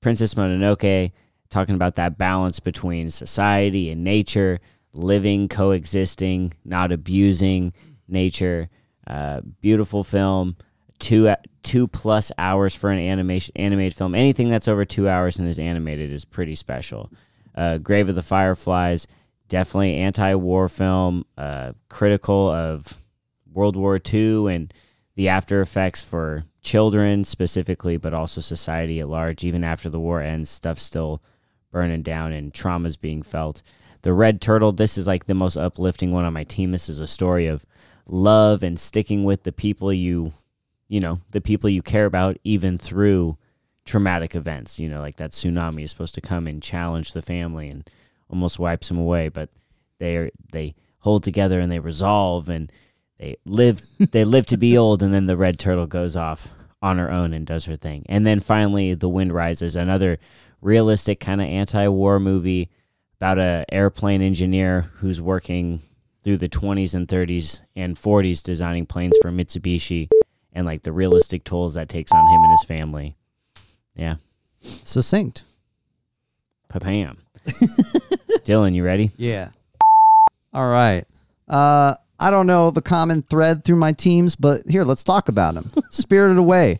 [0.00, 1.12] Princess Mononoke
[1.48, 4.60] talking about that balance between society and nature,
[4.94, 7.72] living, coexisting, not abusing
[8.08, 8.68] nature.
[9.06, 10.56] Uh, beautiful film.
[11.00, 14.14] Two two plus hours for an animation animated film.
[14.14, 17.10] Anything that's over two hours and is animated is pretty special.
[17.54, 19.06] Uh, Grave of the Fireflies,
[19.48, 22.98] definitely anti-war film, uh, critical of
[23.52, 24.72] World War II and
[25.16, 29.44] the after effects for children specifically, but also society at large.
[29.44, 31.22] Even after the war ends, stuff's still
[31.70, 33.62] burning down and trauma's being felt.
[34.02, 36.72] The Red Turtle, this is like the most uplifting one on my team.
[36.72, 37.66] This is a story of
[38.06, 40.32] love and sticking with the people you,
[40.90, 43.38] you know, the people you care about, even through
[43.84, 44.78] traumatic events.
[44.78, 47.88] You know, like that tsunami is supposed to come and challenge the family and
[48.28, 49.50] almost wipes them away, but
[50.00, 52.72] they are, they hold together and they resolve and
[53.18, 53.80] they live
[54.10, 56.48] they live to be old and then the red turtle goes off
[56.82, 60.18] on her own and does her thing and then finally the wind rises another
[60.62, 62.70] realistic kind of anti-war movie
[63.16, 65.80] about a airplane engineer who's working
[66.22, 70.08] through the 20s and 30s and 40s designing planes for Mitsubishi
[70.52, 73.14] and like the realistic tolls that takes on him and his family
[73.94, 74.16] yeah
[74.62, 75.42] Succinct.
[76.68, 77.16] papam
[78.44, 79.50] Dylan you ready Yeah.
[80.52, 81.04] All right.
[81.48, 85.54] Uh, I don't know the common thread through my teams, but here, let's talk about
[85.54, 85.70] them.
[85.90, 86.78] Spirited Away.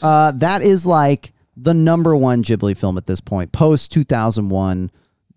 [0.00, 4.90] Uh, that is like the number one Ghibli film at this point, post 2001.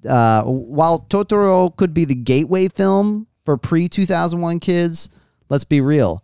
[0.07, 5.09] Uh, while Totoro could be the gateway film for pre 2001 kids,
[5.49, 6.23] let's be real.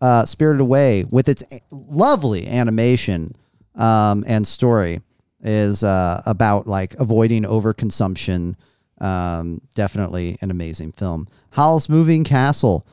[0.00, 3.34] Uh, Spirited Away, with its lovely animation
[3.74, 5.00] um, and story,
[5.42, 8.56] is uh, about like avoiding overconsumption.
[8.98, 11.28] Um, definitely an amazing film.
[11.50, 12.86] Howl's Moving Castle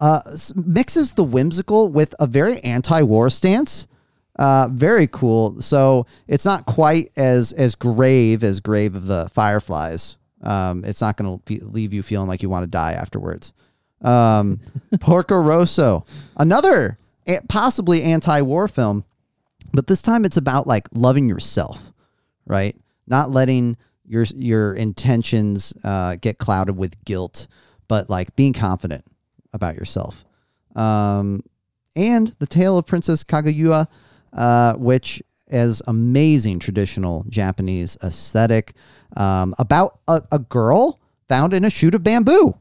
[0.00, 0.22] uh,
[0.54, 3.86] mixes the whimsical with a very anti-war stance.
[4.36, 5.60] Uh, very cool.
[5.60, 10.16] So it's not quite as as grave as Grave of the Fireflies.
[10.42, 13.52] Um, it's not going to leave you feeling like you want to die afterwards.
[14.02, 14.60] Um,
[15.00, 16.06] Porco Rosso,
[16.36, 16.98] another
[17.48, 19.04] possibly anti-war film,
[19.72, 21.92] but this time it's about like loving yourself,
[22.46, 22.76] right?
[23.06, 27.46] Not letting your your intentions uh, get clouded with guilt,
[27.88, 29.04] but like being confident
[29.52, 30.24] about yourself.
[30.74, 31.42] Um,
[31.94, 33.86] and the tale of Princess Kaguya,
[34.32, 38.72] uh, which is amazing traditional Japanese aesthetic
[39.16, 42.56] um, about a, a girl found in a shoot of bamboo,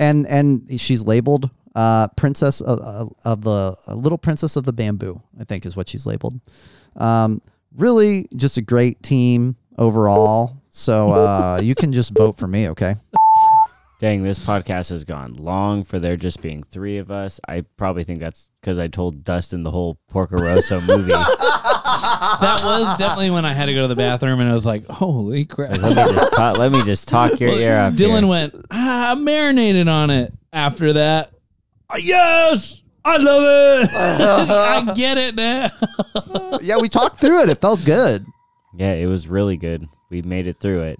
[0.00, 5.20] and and she's labeled uh, princess of, of- the little princess of the bamboo.
[5.38, 6.40] I think is what she's labeled.
[6.96, 7.40] Um,
[7.76, 10.56] really, just a great team overall.
[10.70, 12.94] So uh, you can just vote for me, okay?
[14.00, 17.38] Dang, this podcast has gone long for there just being three of us.
[17.46, 21.12] I probably think that's because I told Dustin the whole Porco Rosso movie.
[21.12, 24.86] That was definitely when I had to go to the bathroom, and I was like,
[24.86, 26.56] "Holy crap!" let me just talk.
[26.56, 27.92] Let me just talk your ear off.
[27.92, 28.26] Dylan here.
[28.26, 30.32] went, ah, I'm marinated on it.
[30.50, 31.34] After that,
[31.90, 33.42] "Ah, yes, I love
[33.82, 33.90] it.
[33.94, 35.70] I get it now.
[36.62, 37.50] yeah, we talked through it.
[37.50, 38.24] It felt good.
[38.78, 39.86] Yeah, it was really good.
[40.08, 40.98] We made it through it,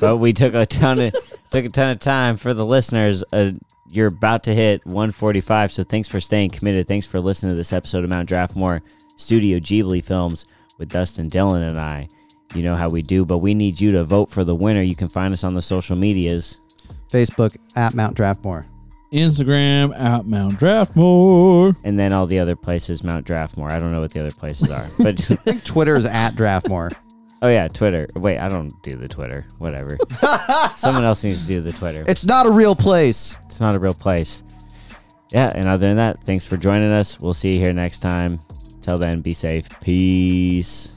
[0.00, 1.14] but we took a ton of
[1.50, 3.22] took a ton of time for the listeners.
[3.32, 3.52] Uh,
[3.90, 6.88] you're about to hit 145, so thanks for staying committed.
[6.88, 8.80] Thanks for listening to this episode of Mount Draftmore
[9.16, 10.44] Studio Ghibli Films
[10.78, 12.08] with Dustin Dylan and I.
[12.54, 14.82] You know how we do, but we need you to vote for the winner.
[14.82, 16.58] You can find us on the social medias.
[17.10, 18.66] Facebook at Mount Draftmore.
[19.12, 21.76] Instagram at Mount Draftmore.
[21.84, 23.70] and then all the other places Mount Draftmore.
[23.70, 26.92] I don't know what the other places are, but I think Twitter is at Draftmore.
[27.46, 28.08] Oh yeah, Twitter.
[28.16, 29.46] Wait, I don't do the Twitter.
[29.58, 29.98] Whatever.
[30.76, 32.04] Someone else needs to do the Twitter.
[32.08, 33.38] It's not a real place.
[33.44, 34.42] It's not a real place.
[35.32, 37.18] Yeah, and other than that, thanks for joining us.
[37.20, 38.40] We'll see you here next time.
[38.82, 39.68] Till then, be safe.
[39.80, 40.95] Peace.